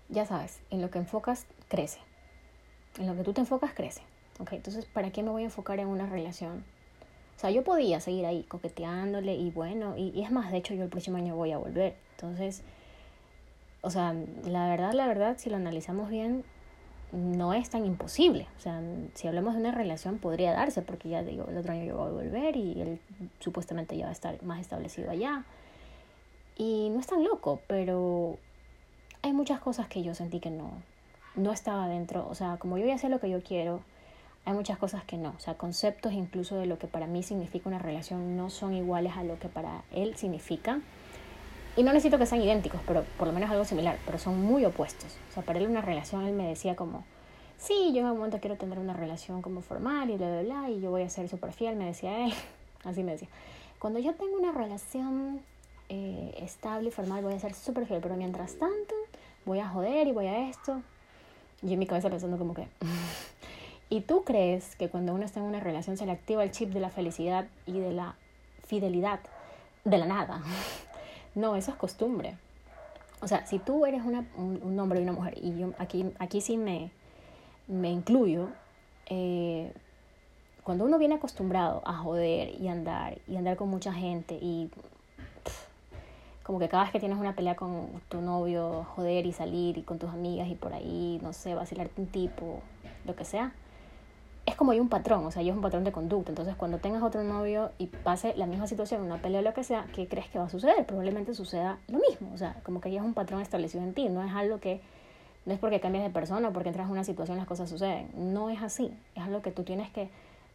ya 0.08 0.26
sabes, 0.26 0.60
en 0.70 0.82
lo 0.82 0.90
que 0.90 0.98
enfocas 0.98 1.46
crece. 1.68 1.98
En 2.98 3.06
lo 3.06 3.16
que 3.16 3.22
tú 3.22 3.32
te 3.32 3.40
enfocas, 3.40 3.72
crece. 3.74 4.02
Ok, 4.38 4.52
entonces, 4.52 4.84
¿para 4.84 5.10
qué 5.10 5.22
me 5.22 5.30
voy 5.30 5.42
a 5.42 5.46
enfocar 5.46 5.78
en 5.80 5.88
una 5.88 6.06
relación? 6.06 6.64
O 7.36 7.38
sea, 7.38 7.50
yo 7.50 7.64
podía 7.64 8.00
seguir 8.00 8.26
ahí 8.26 8.42
coqueteándole 8.44 9.34
y 9.34 9.50
bueno, 9.50 9.96
y, 9.96 10.22
es 10.22 10.30
más, 10.30 10.50
de 10.50 10.58
hecho, 10.58 10.74
yo 10.74 10.84
el 10.84 10.88
próximo 10.88 11.16
año 11.16 11.36
voy 11.36 11.52
a 11.52 11.58
volver. 11.58 11.96
Entonces, 12.12 12.62
o 13.86 13.90
sea, 13.90 14.14
la 14.44 14.68
verdad, 14.68 14.94
la 14.94 15.06
verdad, 15.06 15.36
si 15.38 15.48
lo 15.48 15.54
analizamos 15.54 16.10
bien, 16.10 16.42
no 17.12 17.54
es 17.54 17.70
tan 17.70 17.86
imposible. 17.86 18.48
O 18.56 18.60
sea, 18.60 18.82
si 19.14 19.28
hablamos 19.28 19.54
de 19.54 19.60
una 19.60 19.70
relación, 19.70 20.18
podría 20.18 20.52
darse, 20.52 20.82
porque 20.82 21.08
ya 21.08 21.22
digo, 21.22 21.46
el 21.48 21.56
otro 21.56 21.72
año 21.72 21.84
yo 21.84 21.96
voy 21.96 22.08
a 22.08 22.10
volver 22.10 22.56
y 22.56 22.80
él 22.80 23.00
supuestamente 23.38 23.96
ya 23.96 24.06
va 24.06 24.10
a 24.10 24.12
estar 24.12 24.42
más 24.42 24.60
establecido 24.60 25.08
allá. 25.08 25.44
Y 26.56 26.88
no 26.90 26.98
es 26.98 27.06
tan 27.06 27.22
loco, 27.22 27.60
pero 27.68 28.38
hay 29.22 29.32
muchas 29.32 29.60
cosas 29.60 29.86
que 29.86 30.02
yo 30.02 30.16
sentí 30.16 30.40
que 30.40 30.50
no, 30.50 30.72
no 31.36 31.52
estaba 31.52 31.86
dentro, 31.86 32.26
o 32.28 32.34
sea, 32.34 32.56
como 32.56 32.78
yo 32.78 32.86
ya 32.86 32.98
sé 32.98 33.08
lo 33.08 33.20
que 33.20 33.30
yo 33.30 33.40
quiero, 33.40 33.82
hay 34.46 34.54
muchas 34.54 34.78
cosas 34.78 35.04
que 35.04 35.16
no, 35.16 35.34
o 35.36 35.40
sea, 35.40 35.54
conceptos 35.54 36.12
incluso 36.12 36.56
de 36.56 36.66
lo 36.66 36.76
que 36.78 36.88
para 36.88 37.06
mí 37.06 37.22
significa 37.22 37.68
una 37.68 37.78
relación 37.78 38.36
no 38.36 38.50
son 38.50 38.74
iguales 38.74 39.12
a 39.16 39.22
lo 39.22 39.38
que 39.38 39.48
para 39.48 39.84
él 39.92 40.16
significa. 40.16 40.80
Y 41.76 41.82
no 41.82 41.92
necesito 41.92 42.18
que 42.18 42.24
sean 42.24 42.42
idénticos, 42.42 42.80
pero 42.86 43.04
por 43.18 43.26
lo 43.26 43.34
menos 43.34 43.50
algo 43.50 43.64
similar, 43.64 43.98
pero 44.06 44.18
son 44.18 44.40
muy 44.42 44.64
opuestos. 44.64 45.16
O 45.30 45.34
sea, 45.34 45.42
para 45.42 45.58
él 45.58 45.66
una 45.66 45.82
relación, 45.82 46.24
él 46.26 46.32
me 46.32 46.48
decía 46.48 46.74
como, 46.74 47.04
sí, 47.58 47.92
yo 47.92 48.00
en 48.00 48.06
un 48.06 48.16
momento 48.16 48.40
quiero 48.40 48.56
tener 48.56 48.78
una 48.78 48.94
relación 48.94 49.42
como 49.42 49.60
formal 49.60 50.08
y 50.10 50.16
bla, 50.16 50.28
bla, 50.28 50.42
bla, 50.42 50.70
y 50.70 50.80
yo 50.80 50.90
voy 50.90 51.02
a 51.02 51.10
ser 51.10 51.28
súper 51.28 51.52
fiel, 51.52 51.76
me 51.76 51.84
decía 51.84 52.24
él, 52.26 52.32
así 52.84 53.02
me 53.02 53.12
decía. 53.12 53.28
Cuando 53.78 53.98
yo 53.98 54.14
tengo 54.14 54.38
una 54.38 54.52
relación 54.52 55.42
eh, 55.90 56.34
estable 56.38 56.88
y 56.88 56.92
formal, 56.92 57.22
voy 57.22 57.34
a 57.34 57.38
ser 57.38 57.52
súper 57.52 57.86
fiel, 57.86 58.00
pero 58.00 58.16
mientras 58.16 58.54
tanto, 58.54 58.94
voy 59.44 59.58
a 59.58 59.68
joder 59.68 60.06
y 60.06 60.12
voy 60.12 60.26
a 60.26 60.48
esto. 60.48 60.80
Yo 61.62 61.72
en 61.72 61.78
mi 61.78 61.86
cabeza 61.86 62.08
pensando 62.08 62.38
como 62.38 62.54
que... 62.54 62.66
¿Y 63.88 64.00
tú 64.00 64.24
crees 64.24 64.74
que 64.74 64.88
cuando 64.88 65.14
uno 65.14 65.24
está 65.24 65.38
en 65.38 65.46
una 65.46 65.60
relación 65.60 65.96
se 65.96 66.06
le 66.06 66.12
activa 66.12 66.42
el 66.42 66.50
chip 66.50 66.70
de 66.70 66.80
la 66.80 66.90
felicidad 66.90 67.46
y 67.66 67.78
de 67.78 67.92
la 67.92 68.16
fidelidad 68.66 69.20
de 69.84 69.98
la 69.98 70.06
nada? 70.06 70.42
No, 71.36 71.54
eso 71.54 71.70
es 71.70 71.76
costumbre. 71.76 72.34
O 73.20 73.28
sea, 73.28 73.46
si 73.46 73.58
tú 73.58 73.84
eres 73.84 74.02
una, 74.04 74.26
un, 74.36 74.80
hombre 74.80 75.00
y 75.00 75.02
una 75.02 75.12
mujer, 75.12 75.34
y 75.36 75.58
yo 75.58 75.72
aquí, 75.78 76.10
aquí 76.18 76.40
sí 76.40 76.56
me, 76.56 76.90
me 77.68 77.90
incluyo, 77.90 78.48
eh, 79.04 79.70
cuando 80.64 80.86
uno 80.86 80.98
viene 80.98 81.16
acostumbrado 81.16 81.82
a 81.84 81.92
joder 81.92 82.58
y 82.58 82.68
andar, 82.68 83.18
y 83.28 83.36
andar 83.36 83.56
con 83.56 83.68
mucha 83.68 83.92
gente, 83.92 84.38
y 84.40 84.70
como 86.42 86.58
que 86.58 86.70
cada 86.70 86.84
vez 86.84 86.92
que 86.92 87.00
tienes 87.00 87.18
una 87.18 87.34
pelea 87.34 87.54
con 87.54 87.88
tu 88.08 88.22
novio, 88.22 88.86
joder 88.94 89.26
y 89.26 89.32
salir 89.32 89.76
y 89.76 89.82
con 89.82 89.98
tus 89.98 90.08
amigas 90.08 90.48
y 90.48 90.54
por 90.54 90.72
ahí, 90.72 91.18
no 91.22 91.34
sé, 91.34 91.54
vacilarte 91.54 92.00
un 92.00 92.06
tipo, 92.06 92.62
lo 93.04 93.14
que 93.14 93.26
sea, 93.26 93.52
es 94.46 94.54
como 94.54 94.70
hay 94.70 94.80
un 94.80 94.88
patrón, 94.88 95.26
o 95.26 95.30
sea, 95.32 95.42
hay 95.42 95.50
un 95.50 95.60
patrón 95.60 95.82
de 95.82 95.90
conducta. 95.90 96.30
Entonces, 96.30 96.54
cuando 96.54 96.78
tengas 96.78 97.02
otro 97.02 97.22
novio 97.24 97.72
y 97.78 97.86
pase 97.86 98.32
la 98.36 98.46
misma 98.46 98.68
situación, 98.68 99.02
una 99.02 99.18
pelea 99.18 99.40
o 99.40 99.42
lo 99.42 99.52
que 99.52 99.64
sea, 99.64 99.86
¿qué 99.92 100.06
crees 100.06 100.28
que 100.28 100.38
va 100.38 100.44
a 100.44 100.48
suceder? 100.48 100.86
Probablemente 100.86 101.34
suceda 101.34 101.78
lo 101.88 101.98
mismo, 101.98 102.30
o 102.32 102.38
sea, 102.38 102.54
como 102.62 102.80
que 102.80 102.90
ya 102.92 103.00
es 103.00 103.04
un 103.04 103.14
patrón 103.14 103.42
establecido 103.42 103.82
en 103.82 103.92
ti, 103.92 104.08
no 104.08 104.22
es 104.22 104.32
algo 104.32 104.60
que, 104.60 104.80
no 105.44 105.52
es 105.52 105.58
porque 105.58 105.80
cambias 105.80 106.04
de 106.04 106.10
persona 106.10 106.48
o 106.48 106.52
porque 106.52 106.68
entras 106.68 106.86
en 106.86 106.92
una 106.92 107.04
situación 107.04 107.36
las 107.36 107.46
cosas 107.46 107.68
suceden, 107.68 108.08
no 108.14 108.48
es 108.48 108.62
así, 108.62 108.92
es 109.16 109.22
algo 109.22 109.42
que 109.42 109.50
tú 109.50 109.64
tienes 109.64 109.90
que, 109.90 110.08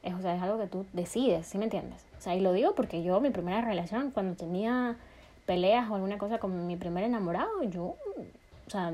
es, 0.03 0.13
o 0.13 0.21
sea, 0.21 0.35
es 0.35 0.41
algo 0.41 0.57
que 0.57 0.67
tú 0.67 0.85
decides, 0.93 1.45
¿sí 1.45 1.57
me 1.57 1.65
entiendes? 1.65 2.01
O 2.17 2.21
sea, 2.21 2.33
y 2.33 2.39
lo 2.39 2.53
digo 2.53 2.73
porque 2.75 3.03
yo, 3.03 3.19
mi 3.19 3.29
primera 3.29 3.61
relación, 3.61 4.11
cuando 4.11 4.35
tenía 4.35 4.95
peleas 5.45 5.89
o 5.89 5.95
alguna 5.95 6.17
cosa 6.17 6.39
con 6.39 6.65
mi 6.65 6.77
primer 6.77 7.03
enamorado, 7.03 7.61
yo, 7.63 7.83
o 7.83 8.69
sea, 8.69 8.93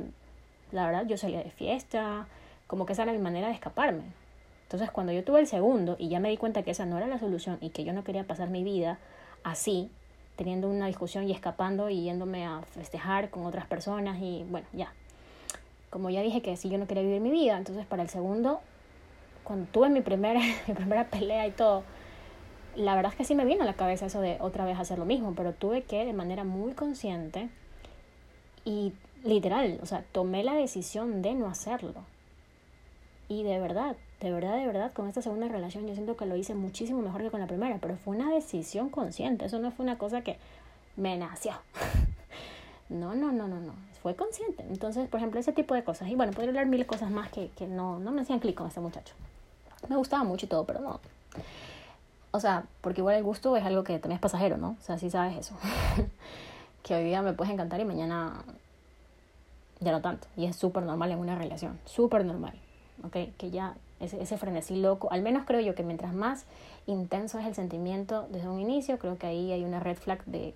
la 0.72 0.86
verdad, 0.88 1.06
yo 1.06 1.18
salía 1.18 1.44
de 1.44 1.52
fiesta, 1.52 2.28
como 2.66 2.86
que 2.86 2.94
esa 2.94 3.04
era 3.04 3.12
mi 3.12 3.20
manera 3.20 3.48
de 3.48 3.54
escaparme. 3.54 4.04
Entonces, 4.68 4.92
cuando 4.92 5.14
yo 5.14 5.24
tuve 5.24 5.40
el 5.40 5.48
segundo 5.48 5.96
y 5.98 6.10
ya 6.10 6.20
me 6.20 6.30
di 6.30 6.36
cuenta 6.36 6.62
que 6.62 6.72
esa 6.72 6.86
no 6.86 6.98
era 6.98 7.08
la 7.08 7.18
solución 7.20 7.58
y 7.62 7.70
que 7.70 7.86
yo 7.86 7.94
no 7.94 8.04
quería 8.04 8.26
pasar 8.26 8.50
mi 8.50 8.66
vida 8.66 9.00
así, 9.46 9.90
teniendo 10.36 10.70
una 10.70 10.88
discusión 10.88 11.26
y 11.26 11.32
escapando 11.32 11.90
y 11.90 12.04
yéndome 12.04 12.46
a 12.46 12.62
festejar 12.64 13.30
con 13.30 13.46
otras 13.46 13.66
personas 13.66 14.18
y 14.22 14.46
bueno, 14.50 14.68
ya. 14.74 14.92
Como 15.90 16.10
ya 16.10 16.22
dije 16.22 16.42
que 16.42 16.58
sí, 16.58 16.70
yo 16.70 16.78
no 16.78 16.86
quería 16.86 17.02
vivir 17.02 17.22
mi 17.22 17.32
vida, 17.32 17.58
entonces 17.58 17.86
para 17.86 18.04
el 18.04 18.10
segundo, 18.10 18.60
cuando 19.46 19.72
tuve 19.72 19.88
mi 19.88 20.02
primera, 20.02 20.42
mi 20.68 20.74
primera 20.74 21.06
pelea 21.06 21.48
y 21.48 21.52
todo, 21.52 21.84
la 22.76 22.94
verdad 22.94 23.14
es 23.14 23.18
que 23.18 23.24
sí 23.24 23.36
me 23.36 23.46
vino 23.46 23.64
a 23.64 23.66
la 23.66 23.76
cabeza 23.76 24.08
eso 24.08 24.20
de 24.20 24.36
otra 24.42 24.66
vez 24.66 24.78
hacer 24.78 25.00
lo 25.00 25.06
mismo, 25.06 25.34
pero 25.34 25.54
tuve 25.54 25.84
que 25.84 26.04
de 26.04 26.12
manera 26.12 26.44
muy 26.44 26.74
consciente 26.74 27.48
y 28.66 28.92
literal, 29.24 29.80
o 29.82 29.86
sea, 29.86 30.04
tomé 30.12 30.44
la 30.44 30.56
decisión 30.56 31.22
de 31.22 31.36
no 31.36 31.48
hacerlo. 31.48 32.04
Y 33.30 33.44
de 33.44 33.60
verdad, 33.60 33.96
de 34.20 34.32
verdad, 34.32 34.58
de 34.58 34.66
verdad, 34.66 34.92
con 34.94 35.08
esta 35.08 35.22
segunda 35.22 35.48
relación 35.48 35.86
yo 35.88 35.94
siento 35.94 36.18
que 36.18 36.26
lo 36.26 36.36
hice 36.36 36.56
muchísimo 36.56 37.02
mejor 37.02 37.22
que 37.22 37.30
con 37.30 37.40
la 37.40 37.48
primera, 37.48 37.78
pero 37.80 37.98
fue 37.98 38.16
una 38.16 38.32
decisión 38.32 38.90
consciente, 38.90 39.46
eso 39.46 39.60
no 39.60 39.72
fue 39.72 39.84
una 39.84 39.98
cosa 39.98 40.22
que 40.22 40.38
me 40.96 41.18
nació. 41.18 41.54
no, 42.90 43.14
no, 43.14 43.32
no, 43.32 43.48
no, 43.48 43.60
no, 43.60 43.74
fue 44.02 44.16
consciente. 44.16 44.64
Entonces, 44.70 45.08
por 45.08 45.20
ejemplo, 45.20 45.40
ese 45.40 45.54
tipo 45.54 45.76
de 45.76 45.84
cosas. 45.84 46.10
Y 46.10 46.16
bueno, 46.16 46.32
podría 46.32 46.50
hablar 46.50 46.66
mil 46.66 46.86
cosas 46.88 47.12
más 47.12 47.30
que, 47.30 47.50
que 47.50 47.68
no, 47.68 48.00
no 48.00 48.12
me 48.12 48.22
hacían 48.22 48.40
clic 48.40 48.56
con 48.56 48.68
este 48.68 48.80
muchacho. 48.80 49.14
Me 49.88 49.96
gustaba 49.96 50.24
mucho 50.24 50.48
y 50.48 50.50
todo, 50.50 50.66
pero 50.66 50.80
no. 50.80 51.00
O 52.32 52.40
sea, 52.40 52.66
porque 52.82 53.02
igual 53.02 53.16
el 53.16 53.24
gusto 53.24 53.56
es 53.56 53.64
algo 53.64 53.84
que 53.84 54.00
también 54.00 54.18
es 54.18 54.22
pasajero, 54.22 54.58
¿no? 54.58 54.76
O 54.80 54.84
sea, 54.84 54.98
sí 54.98 55.10
sabes 55.10 55.38
eso. 55.38 55.56
que 56.84 56.96
hoy 56.96 57.04
día 57.04 57.22
me 57.22 57.34
puedes 57.34 57.54
encantar 57.54 57.80
y 57.80 57.86
mañana 57.86 58.44
ya 59.80 59.92
no 59.92 60.02
tanto. 60.02 60.28
Y 60.36 60.46
es 60.46 60.56
súper 60.56 60.84
normal 60.84 61.12
en 61.12 61.20
una 61.20 61.36
relación, 61.36 61.80
súper 61.86 62.26
normal. 62.26 62.54
¿Ok? 63.04 63.36
Que 63.38 63.52
ya 63.52 63.76
ese, 64.00 64.22
ese 64.22 64.38
frenesí 64.38 64.76
loco, 64.76 65.12
al 65.12 65.22
menos 65.22 65.46
creo 65.46 65.60
yo 65.62 65.76
que 65.76 65.84
mientras 65.84 66.14
más 66.14 66.46
intenso 66.86 67.40
es 67.40 67.46
el 67.46 67.56
sentimiento 67.56 68.28
desde 68.30 68.50
un 68.50 68.60
inicio, 68.60 69.00
creo 69.00 69.18
que 69.18 69.28
ahí 69.28 69.52
hay 69.52 69.64
una 69.64 69.80
red 69.80 69.98
flag 69.98 70.24
de... 70.26 70.54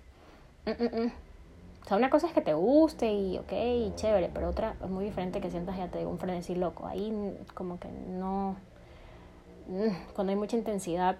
Mm, 0.66 0.70
mm, 0.70 1.02
mm". 1.04 1.12
O 1.84 1.88
sea, 1.88 1.96
una 1.96 2.10
cosa 2.10 2.28
es 2.28 2.32
que 2.32 2.40
te 2.40 2.54
guste 2.54 3.12
y 3.12 3.38
ok, 3.38 3.52
y 3.52 3.92
chévere, 3.96 4.30
pero 4.32 4.48
otra 4.48 4.76
es 4.82 4.88
muy 4.88 5.04
diferente 5.04 5.40
que 5.40 5.50
sientas 5.50 5.76
ya 5.76 5.90
un 6.06 6.18
frenesí 6.18 6.54
loco. 6.54 6.86
Ahí 6.86 7.36
como 7.54 7.78
que 7.80 7.88
no... 7.88 8.56
Cuando 10.14 10.32
hay 10.32 10.38
mucha 10.38 10.56
intensidad, 10.56 11.16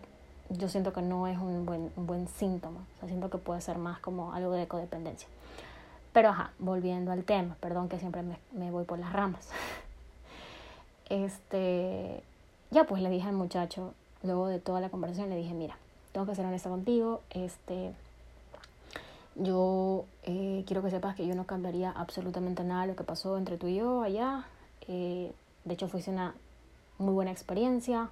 yo 0.50 0.68
siento 0.68 0.92
que 0.92 1.02
no 1.02 1.26
es 1.26 1.36
un 1.38 1.66
buen, 1.66 1.90
un 1.96 2.06
buen 2.06 2.28
síntoma. 2.28 2.80
O 2.94 2.98
sea, 3.00 3.08
siento 3.08 3.28
que 3.28 3.38
puede 3.38 3.60
ser 3.60 3.78
más 3.78 3.98
como 3.98 4.32
algo 4.34 4.52
de 4.52 4.68
codependencia. 4.68 5.28
Pero 6.12 6.28
ajá, 6.28 6.52
volviendo 6.58 7.10
al 7.10 7.24
tema, 7.24 7.56
perdón 7.60 7.88
que 7.88 7.98
siempre 7.98 8.22
me, 8.22 8.38
me 8.52 8.70
voy 8.70 8.84
por 8.84 8.98
las 8.98 9.12
ramas. 9.12 9.48
Este, 11.08 12.22
ya 12.70 12.84
pues 12.84 13.02
le 13.02 13.10
dije 13.10 13.28
al 13.28 13.34
muchacho, 13.34 13.94
luego 14.22 14.48
de 14.48 14.58
toda 14.58 14.80
la 14.80 14.88
conversación, 14.88 15.28
le 15.30 15.36
dije, 15.36 15.54
mira, 15.54 15.76
tengo 16.12 16.26
que 16.26 16.34
ser 16.34 16.46
honesta 16.46 16.70
contigo, 16.70 17.20
este, 17.30 17.92
yo 19.34 20.04
eh, 20.24 20.62
quiero 20.66 20.82
que 20.82 20.90
sepas 20.90 21.16
que 21.16 21.26
yo 21.26 21.34
no 21.34 21.44
cambiaría 21.44 21.90
absolutamente 21.90 22.64
nada 22.64 22.86
lo 22.86 22.96
que 22.96 23.04
pasó 23.04 23.38
entre 23.38 23.56
tú 23.56 23.66
y 23.66 23.76
yo 23.76 24.02
allá. 24.02 24.44
Eh, 24.88 25.32
de 25.64 25.74
hecho, 25.74 25.88
fuiste 25.88 26.10
una 26.10 26.34
muy 26.98 27.14
buena 27.14 27.30
experiencia. 27.30 28.10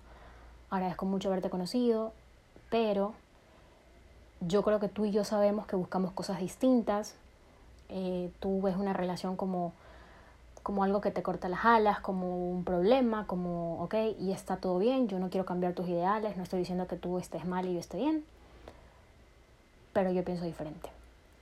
Agradezco 0.70 1.05
mucho 1.05 1.28
haberte 1.28 1.51
conocido, 1.51 2.12
pero 2.70 3.12
yo 4.41 4.62
creo 4.62 4.80
que 4.80 4.88
tú 4.88 5.05
y 5.05 5.11
yo 5.11 5.24
sabemos 5.24 5.66
que 5.66 5.76
buscamos 5.76 6.12
cosas 6.12 6.41
distintas. 6.41 7.16
Eh, 7.91 8.30
tú 8.41 8.62
ves 8.62 8.76
una 8.76 8.93
relación 8.93 9.36
como, 9.36 9.72
como 10.62 10.84
algo 10.84 11.00
que 11.00 11.11
te 11.11 11.22
corta 11.22 11.48
las 11.48 11.64
alas, 11.64 12.00
como 12.00 12.50
un 12.50 12.64
problema, 12.64 13.26
como, 13.26 13.82
ok, 13.82 13.94
y 14.18 14.32
está 14.32 14.56
todo 14.56 14.78
bien, 14.78 15.08
yo 15.08 15.18
no 15.18 15.30
quiero 15.30 15.46
cambiar 15.46 15.72
tus 15.72 15.88
ideales, 15.88 16.36
no 16.36 16.42
estoy 16.42 16.61
diciendo 16.61 16.86
que 16.86 16.96
tú 16.96 17.18
estés 17.18 17.44
mal 17.46 17.66
y 17.66 17.74
yo 17.74 17.80
esté 17.80 17.96
bien, 17.96 18.24
pero 19.92 20.12
yo 20.12 20.24
pienso 20.24 20.44
diferente. 20.44 20.90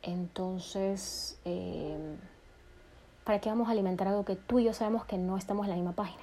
Entonces, 0.03 1.39
eh, 1.45 2.17
¿para 3.25 3.41
qué 3.41 3.49
vamos 3.49 3.69
a 3.69 3.73
alimentar 3.73 4.09
algo 4.09 4.25
que 4.25 4.37
tú 4.37 4.61
y 4.61 4.65
yo 4.65 4.73
sabemos 4.73 5.05
que 5.05 5.19
no 5.19 5.37
estamos 5.37 5.65
en 5.67 5.71
la 5.71 5.77
misma 5.77 5.93
página? 5.93 6.23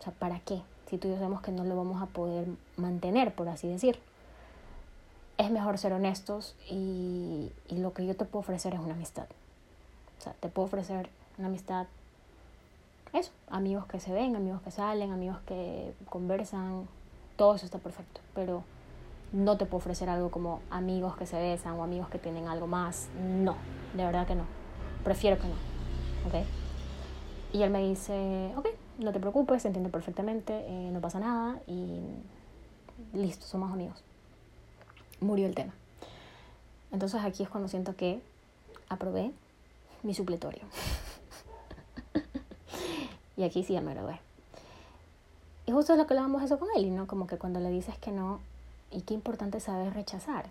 O 0.00 0.02
sea, 0.02 0.12
¿para 0.12 0.40
qué? 0.40 0.60
Si 0.88 0.98
tú 0.98 1.08
y 1.08 1.12
yo 1.12 1.16
sabemos 1.16 1.40
que 1.40 1.52
no 1.52 1.64
lo 1.64 1.76
vamos 1.76 2.02
a 2.02 2.06
poder 2.06 2.48
mantener, 2.76 3.34
por 3.34 3.48
así 3.48 3.68
decir. 3.68 3.98
Es 5.38 5.50
mejor 5.50 5.78
ser 5.78 5.92
honestos 5.92 6.54
y, 6.68 7.50
y 7.68 7.78
lo 7.78 7.94
que 7.94 8.04
yo 8.04 8.14
te 8.14 8.24
puedo 8.24 8.40
ofrecer 8.40 8.74
es 8.74 8.80
una 8.80 8.94
amistad. 8.94 9.26
O 10.18 10.22
sea, 10.22 10.34
te 10.34 10.48
puedo 10.48 10.66
ofrecer 10.66 11.08
una 11.38 11.48
amistad, 11.48 11.86
eso, 13.12 13.30
amigos 13.50 13.86
que 13.86 14.00
se 14.00 14.12
ven, 14.12 14.36
amigos 14.36 14.62
que 14.62 14.70
salen, 14.70 15.12
amigos 15.12 15.38
que 15.46 15.94
conversan, 16.08 16.88
todo 17.36 17.54
eso 17.54 17.66
está 17.66 17.78
perfecto, 17.78 18.20
pero 18.34 18.64
no 19.32 19.56
te 19.56 19.66
puedo 19.66 19.78
ofrecer 19.78 20.08
algo 20.08 20.30
como 20.30 20.60
amigos 20.70 21.16
que 21.16 21.26
se 21.26 21.38
besan 21.38 21.74
o 21.74 21.84
amigos 21.84 22.08
que 22.08 22.18
tienen 22.18 22.48
algo 22.48 22.66
más. 22.66 23.08
No, 23.18 23.56
de 23.94 24.04
verdad 24.04 24.26
que 24.26 24.34
no. 24.34 24.44
Prefiero 25.04 25.38
que 25.38 25.48
no. 25.48 25.54
¿Ok? 26.26 26.46
Y 27.52 27.62
él 27.62 27.70
me 27.70 27.86
dice, 27.86 28.52
ok, 28.56 28.68
no 28.98 29.12
te 29.12 29.20
preocupes, 29.20 29.64
entiendo 29.64 29.90
perfectamente, 29.90 30.64
eh, 30.66 30.90
no 30.90 31.00
pasa 31.00 31.18
nada 31.18 31.60
y 31.66 32.00
listo, 33.12 33.46
somos 33.46 33.72
amigos. 33.72 34.02
Murió 35.20 35.46
el 35.46 35.54
tema. 35.54 35.72
Entonces 36.92 37.22
aquí 37.22 37.42
es 37.42 37.48
cuando 37.48 37.68
siento 37.68 37.96
que 37.96 38.20
aprobé 38.88 39.32
mi 40.02 40.14
supletorio. 40.14 40.62
y 43.36 43.44
aquí 43.44 43.64
sí 43.64 43.74
ya 43.74 43.80
me 43.80 43.94
gradué. 43.94 44.20
Y 45.66 45.72
justo 45.72 45.92
es 45.92 45.98
lo 45.98 46.06
que 46.06 46.14
hablábamos 46.14 46.42
eso 46.42 46.58
con 46.58 46.68
él, 46.76 46.94
no 46.94 47.06
como 47.06 47.26
que 47.26 47.38
cuando 47.38 47.60
le 47.60 47.70
dices 47.70 47.96
que 47.98 48.10
no, 48.10 48.40
y 48.90 49.02
qué 49.02 49.14
importante 49.14 49.60
saber 49.60 49.94
rechazar. 49.94 50.46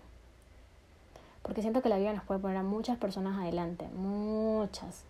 Porque 1.42 1.60
siento 1.60 1.82
que 1.82 1.88
la 1.88 1.98
vida 1.98 2.12
nos 2.12 2.24
puede 2.24 2.40
poner 2.40 2.56
a 2.56 2.62
muchas 2.62 2.98
personas 2.98 3.38
adelante, 3.38 3.88
muchas. 3.94 5.02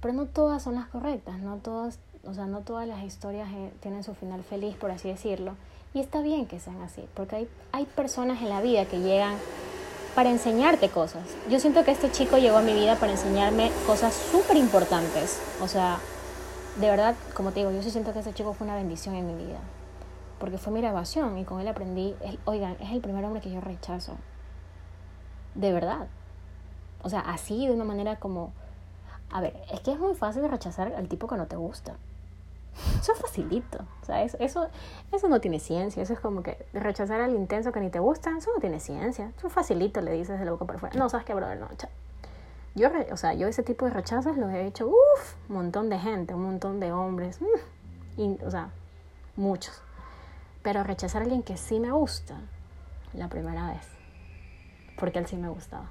Pero 0.00 0.14
no 0.14 0.26
todas 0.26 0.62
son 0.62 0.74
las 0.74 0.88
correctas, 0.88 1.38
no 1.38 1.56
todas, 1.58 1.98
o 2.24 2.34
sea, 2.34 2.46
no 2.46 2.60
todas 2.60 2.88
las 2.88 3.04
historias 3.04 3.48
eh, 3.52 3.72
tienen 3.80 4.02
su 4.02 4.14
final 4.14 4.42
feliz, 4.42 4.74
por 4.76 4.90
así 4.90 5.08
decirlo. 5.08 5.54
Y 5.92 6.00
está 6.00 6.22
bien 6.22 6.46
que 6.46 6.60
sean 6.60 6.80
así, 6.82 7.04
porque 7.14 7.36
hay, 7.36 7.48
hay 7.72 7.84
personas 7.84 8.40
en 8.42 8.48
la 8.48 8.60
vida 8.60 8.86
que 8.86 9.00
llegan 9.00 9.36
para 10.14 10.30
enseñarte 10.30 10.88
cosas. 10.88 11.22
Yo 11.48 11.60
siento 11.60 11.84
que 11.84 11.90
este 11.90 12.10
chico 12.10 12.38
llegó 12.38 12.58
a 12.58 12.62
mi 12.62 12.72
vida 12.72 12.96
para 12.96 13.12
enseñarme 13.12 13.70
cosas 13.86 14.14
súper 14.14 14.56
importantes. 14.56 15.40
O 15.60 15.68
sea, 15.68 15.98
de 16.76 16.90
verdad, 16.90 17.14
como 17.34 17.52
te 17.52 17.60
digo, 17.60 17.70
yo 17.72 17.82
sí 17.82 17.90
siento 17.90 18.12
que 18.12 18.20
este 18.20 18.32
chico 18.32 18.52
fue 18.52 18.66
una 18.66 18.76
bendición 18.76 19.14
en 19.14 19.26
mi 19.26 19.34
vida 19.34 19.58
porque 20.40 20.58
fue 20.58 20.72
mi 20.72 20.80
grabación 20.80 21.38
y 21.38 21.44
con 21.44 21.60
él 21.60 21.68
aprendí, 21.68 22.16
oigan, 22.46 22.76
es 22.80 22.90
el 22.90 23.00
primer 23.00 23.24
hombre 23.24 23.42
que 23.42 23.50
yo 23.50 23.60
rechazo. 23.60 24.16
De 25.54 25.72
verdad. 25.72 26.08
O 27.02 27.10
sea, 27.10 27.20
así 27.20 27.66
de 27.66 27.74
una 27.74 27.84
manera 27.84 28.16
como, 28.16 28.52
a 29.30 29.40
ver, 29.42 29.54
es 29.70 29.80
que 29.80 29.92
es 29.92 29.98
muy 29.98 30.14
fácil 30.14 30.48
rechazar 30.50 30.94
al 30.94 31.08
tipo 31.08 31.28
que 31.28 31.36
no 31.36 31.46
te 31.46 31.56
gusta. 31.56 31.94
Eso 33.00 33.12
es 33.12 33.18
facilito, 33.18 33.78
o 34.00 34.04
sea, 34.04 34.22
eso, 34.22 34.36
eso, 34.38 34.68
eso 35.12 35.28
no 35.28 35.40
tiene 35.40 35.58
ciencia, 35.58 36.02
eso 36.02 36.12
es 36.12 36.20
como 36.20 36.42
que 36.42 36.64
rechazar 36.72 37.20
al 37.20 37.34
intenso 37.34 37.72
que 37.72 37.80
ni 37.80 37.90
te 37.90 37.98
gusta, 37.98 38.30
eso 38.38 38.50
no 38.54 38.60
tiene 38.60 38.78
ciencia, 38.78 39.32
eso 39.36 39.48
es 39.48 39.52
facilito, 39.52 40.00
le 40.00 40.12
dices 40.12 40.38
de 40.38 40.44
la 40.44 40.52
boca 40.52 40.66
por 40.66 40.78
fuera. 40.78 40.96
No, 40.96 41.08
sabes 41.08 41.26
qué, 41.26 41.34
brother, 41.34 41.58
no, 41.58 41.68
Yo, 42.74 42.88
o 43.10 43.16
sea, 43.16 43.34
yo 43.34 43.48
ese 43.48 43.62
tipo 43.62 43.84
de 43.84 43.90
rechazos 43.90 44.36
los 44.36 44.50
he 44.52 44.66
hecho, 44.66 44.86
uff, 44.86 45.34
un 45.48 45.56
montón 45.56 45.90
de 45.90 45.98
gente, 45.98 46.34
un 46.34 46.44
montón 46.44 46.78
de 46.78 46.92
hombres, 46.92 47.40
mm, 47.40 48.20
y, 48.20 48.38
o 48.44 48.50
sea, 48.50 48.70
muchos. 49.36 49.82
Pero 50.62 50.84
rechazar 50.84 51.22
a 51.22 51.24
alguien 51.24 51.42
que 51.42 51.56
sí 51.56 51.80
me 51.80 51.90
gusta, 51.90 52.36
la 53.14 53.28
primera 53.28 53.68
vez, 53.68 53.86
porque 54.98 55.18
él 55.18 55.26
sí 55.26 55.36
me 55.36 55.48
gustaba. 55.48 55.86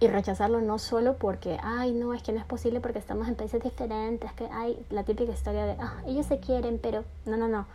Y 0.00 0.06
rechazarlo 0.06 0.60
no 0.60 0.78
solo 0.78 1.16
porque, 1.16 1.58
ay, 1.62 1.92
no, 1.92 2.14
es 2.14 2.22
que 2.22 2.32
no 2.32 2.38
es 2.38 2.46
posible 2.46 2.80
porque 2.80 3.00
estamos 3.00 3.26
en 3.28 3.34
países 3.34 3.62
diferentes, 3.62 4.32
que 4.32 4.46
hay 4.46 4.80
la 4.90 5.02
típica 5.02 5.32
historia 5.32 5.66
de, 5.66 5.76
ah, 5.80 6.02
ellos 6.06 6.24
se 6.24 6.38
quieren, 6.38 6.78
pero 6.80 7.04
no, 7.26 7.36
no, 7.36 7.48
no. 7.48 7.66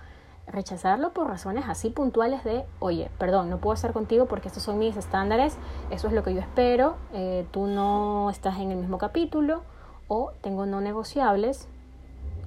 Rechazarlo 0.48 1.14
por 1.14 1.28
razones 1.28 1.66
así 1.68 1.90
puntuales 1.90 2.44
de, 2.44 2.66
oye, 2.80 3.10
perdón, 3.18 3.50
no 3.50 3.60
puedo 3.60 3.74
estar 3.74 3.94
contigo 3.94 4.26
porque 4.26 4.50
estos 4.50 4.64
son 4.64 4.78
mis 4.78 4.98
estándares, 4.98 5.58
eso 5.90 6.08
es 6.08 6.14
lo 6.14 6.24
que 6.24 6.34
yo 6.34 6.42
espero, 6.42 6.96
eh, 7.14 7.46
tú 7.52 7.68
no 7.68 8.30
estás 8.30 8.60
en 8.60 8.72
el 8.72 8.78
mismo 8.78 8.98
capítulo 8.98 9.62
o 10.08 10.32
tengo 10.42 10.66
no 10.66 10.82
negociables 10.82 11.68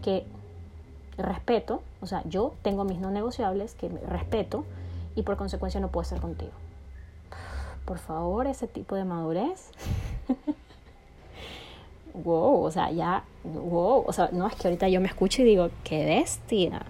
que 0.02 0.26
respeto, 1.16 1.82
o 2.00 2.06
sea, 2.06 2.22
yo 2.26 2.52
tengo 2.62 2.84
mis 2.84 2.98
no 2.98 3.10
negociables 3.10 3.74
que 3.74 3.88
respeto 3.88 4.64
y 5.14 5.22
por 5.22 5.36
consecuencia 5.36 5.80
no 5.80 5.88
puedo 5.88 6.02
estar 6.02 6.20
contigo. 6.20 6.52
Por 7.84 7.98
favor, 7.98 8.46
ese 8.46 8.66
tipo 8.66 8.96
de 8.96 9.04
madurez. 9.04 9.70
wow, 12.24 12.64
o 12.64 12.70
sea, 12.70 12.90
ya, 12.90 13.24
wow, 13.44 14.04
o 14.06 14.12
sea, 14.12 14.28
no 14.32 14.46
es 14.46 14.54
que 14.54 14.68
ahorita 14.68 14.88
yo 14.88 15.00
me 15.00 15.06
escucho 15.06 15.42
y 15.42 15.44
digo, 15.44 15.70
qué 15.84 16.04
bestia. 16.04 16.84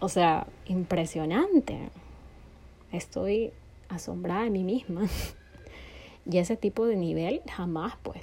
O 0.00 0.08
sea, 0.08 0.46
impresionante. 0.66 1.90
Estoy 2.90 3.52
asombrada 3.88 4.44
de 4.44 4.50
mí 4.50 4.64
misma. 4.64 5.02
y 6.30 6.38
ese 6.38 6.56
tipo 6.56 6.86
de 6.86 6.96
nivel 6.96 7.42
jamás, 7.50 7.94
pues. 8.02 8.22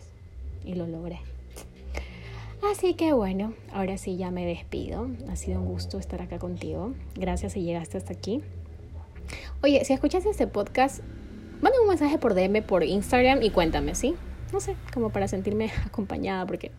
Y 0.66 0.74
lo 0.74 0.88
logré. 0.88 1.20
Así 2.72 2.96
que 2.96 3.14
bueno, 3.14 3.54
ahora 3.72 3.98
sí 3.98 4.18
ya 4.18 4.32
me 4.32 4.46
despido. 4.46 5.08
Ha 5.30 5.36
sido 5.36 5.62
un 5.62 5.68
gusto 5.68 6.00
estar 6.00 6.22
acá 6.22 6.40
contigo. 6.40 6.94
Gracias 7.16 7.54
si 7.54 7.62
llegaste 7.62 7.98
hasta 7.98 8.14
aquí. 8.14 8.42
Oye, 9.62 9.86
si 9.86 9.94
escuchas 9.94 10.26
este 10.26 10.48
podcast, 10.48 11.02
manda 11.62 11.80
un 11.80 11.88
mensaje 11.88 12.18
por 12.18 12.34
DM, 12.34 12.64
por 12.64 12.84
Instagram 12.84 13.44
y 13.44 13.52
cuéntame, 13.52 13.94
¿sí? 13.94 14.16
No 14.52 14.60
sé, 14.60 14.76
como 14.94 15.12
para 15.12 15.28
sentirme 15.28 15.72
acompañada, 15.86 16.46
porque 16.46 16.72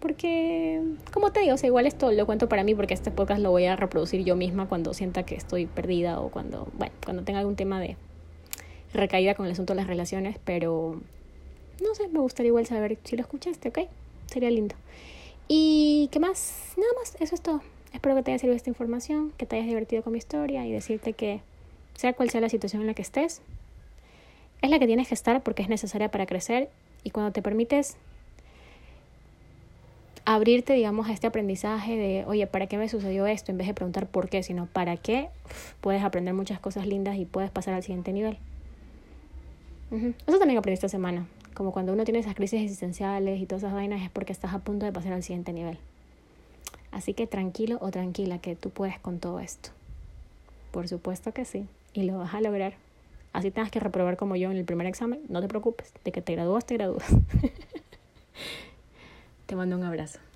porque, 0.00 0.82
como 1.12 1.30
te 1.32 1.40
digo, 1.40 1.54
o 1.54 1.58
sea, 1.58 1.68
igual 1.68 1.86
esto 1.86 2.10
lo 2.10 2.26
cuento 2.26 2.48
para 2.48 2.64
mí 2.64 2.74
porque 2.74 2.94
este 2.94 3.10
podcast 3.10 3.40
lo 3.40 3.50
voy 3.50 3.66
a 3.66 3.76
reproducir 3.76 4.24
yo 4.24 4.36
misma 4.36 4.68
cuando 4.68 4.94
sienta 4.94 5.24
que 5.24 5.34
estoy 5.34 5.66
perdida 5.66 6.20
o 6.20 6.30
cuando, 6.30 6.68
bueno, 6.76 6.92
cuando 7.04 7.22
tenga 7.22 7.40
algún 7.40 7.56
tema 7.56 7.80
de 7.80 7.96
recaída 8.92 9.34
con 9.34 9.46
el 9.46 9.52
asunto 9.52 9.74
de 9.74 9.76
las 9.78 9.86
relaciones, 9.86 10.38
pero 10.44 11.00
no 11.82 11.94
sé, 11.94 12.08
me 12.08 12.18
gustaría 12.18 12.48
igual 12.48 12.66
saber 12.66 12.98
si 13.04 13.16
lo 13.16 13.22
escuchaste, 13.22 13.68
¿ok? 13.68 13.78
sería 14.30 14.50
lindo. 14.50 14.74
¿Y 15.48 16.08
qué 16.12 16.20
más? 16.20 16.74
Nada 16.76 16.92
más, 16.98 17.16
eso 17.20 17.34
es 17.34 17.40
todo. 17.40 17.60
Espero 17.92 18.14
que 18.14 18.22
te 18.22 18.30
haya 18.30 18.38
servido 18.38 18.56
esta 18.56 18.70
información, 18.70 19.32
que 19.36 19.46
te 19.46 19.56
hayas 19.56 19.68
divertido 19.68 20.02
con 20.02 20.12
mi 20.12 20.18
historia 20.18 20.64
y 20.64 20.72
decirte 20.72 21.12
que 21.12 21.40
sea 21.94 22.12
cual 22.12 22.30
sea 22.30 22.40
la 22.40 22.48
situación 22.48 22.82
en 22.82 22.86
la 22.86 22.94
que 22.94 23.02
estés, 23.02 23.42
es 24.62 24.70
la 24.70 24.78
que 24.78 24.86
tienes 24.86 25.08
que 25.08 25.14
estar 25.14 25.42
porque 25.42 25.62
es 25.62 25.68
necesaria 25.68 26.10
para 26.10 26.26
crecer 26.26 26.70
y 27.02 27.10
cuando 27.10 27.32
te 27.32 27.42
permites 27.42 27.96
abrirte, 30.24 30.74
digamos, 30.74 31.08
a 31.08 31.12
este 31.12 31.26
aprendizaje 31.26 31.96
de, 31.96 32.24
oye, 32.26 32.46
¿para 32.46 32.66
qué 32.66 32.78
me 32.78 32.88
sucedió 32.88 33.26
esto? 33.26 33.50
En 33.50 33.58
vez 33.58 33.66
de 33.66 33.74
preguntar 33.74 34.06
por 34.06 34.28
qué, 34.28 34.42
sino 34.42 34.66
para 34.66 34.96
qué, 34.96 35.28
puedes 35.80 36.02
aprender 36.02 36.34
muchas 36.34 36.60
cosas 36.60 36.86
lindas 36.86 37.16
y 37.16 37.24
puedes 37.24 37.50
pasar 37.50 37.74
al 37.74 37.82
siguiente 37.82 38.12
nivel. 38.12 38.38
Eso 39.90 40.38
también 40.38 40.58
aprendí 40.58 40.74
esta 40.74 40.88
semana. 40.88 41.26
Como 41.54 41.72
cuando 41.72 41.92
uno 41.92 42.04
tiene 42.04 42.20
esas 42.20 42.34
crisis 42.34 42.62
existenciales 42.62 43.40
y 43.40 43.46
todas 43.46 43.64
esas 43.64 43.74
vainas 43.74 44.02
es 44.02 44.10
porque 44.10 44.32
estás 44.32 44.54
a 44.54 44.60
punto 44.60 44.86
de 44.86 44.92
pasar 44.92 45.12
al 45.12 45.22
siguiente 45.22 45.52
nivel. 45.52 45.78
Así 46.92 47.14
que 47.14 47.26
tranquilo 47.26 47.78
o 47.80 47.90
tranquila 47.90 48.38
que 48.38 48.54
tú 48.56 48.70
puedes 48.70 48.98
con 48.98 49.18
todo 49.18 49.40
esto. 49.40 49.70
Por 50.70 50.88
supuesto 50.88 51.32
que 51.32 51.44
sí. 51.44 51.66
Y 51.92 52.04
lo 52.04 52.18
vas 52.18 52.34
a 52.34 52.40
lograr. 52.40 52.74
Así 53.32 53.50
tengas 53.50 53.70
que 53.70 53.80
reprobar 53.80 54.16
como 54.16 54.36
yo 54.36 54.50
en 54.50 54.56
el 54.56 54.64
primer 54.64 54.86
examen, 54.86 55.20
no 55.28 55.40
te 55.40 55.48
preocupes. 55.48 55.92
De 56.04 56.12
que 56.12 56.22
te 56.22 56.34
gradúas, 56.34 56.64
te 56.64 56.74
gradúas. 56.74 57.06
te 59.50 59.56
mando 59.56 59.74
un 59.74 59.82
abrazo. 59.82 60.29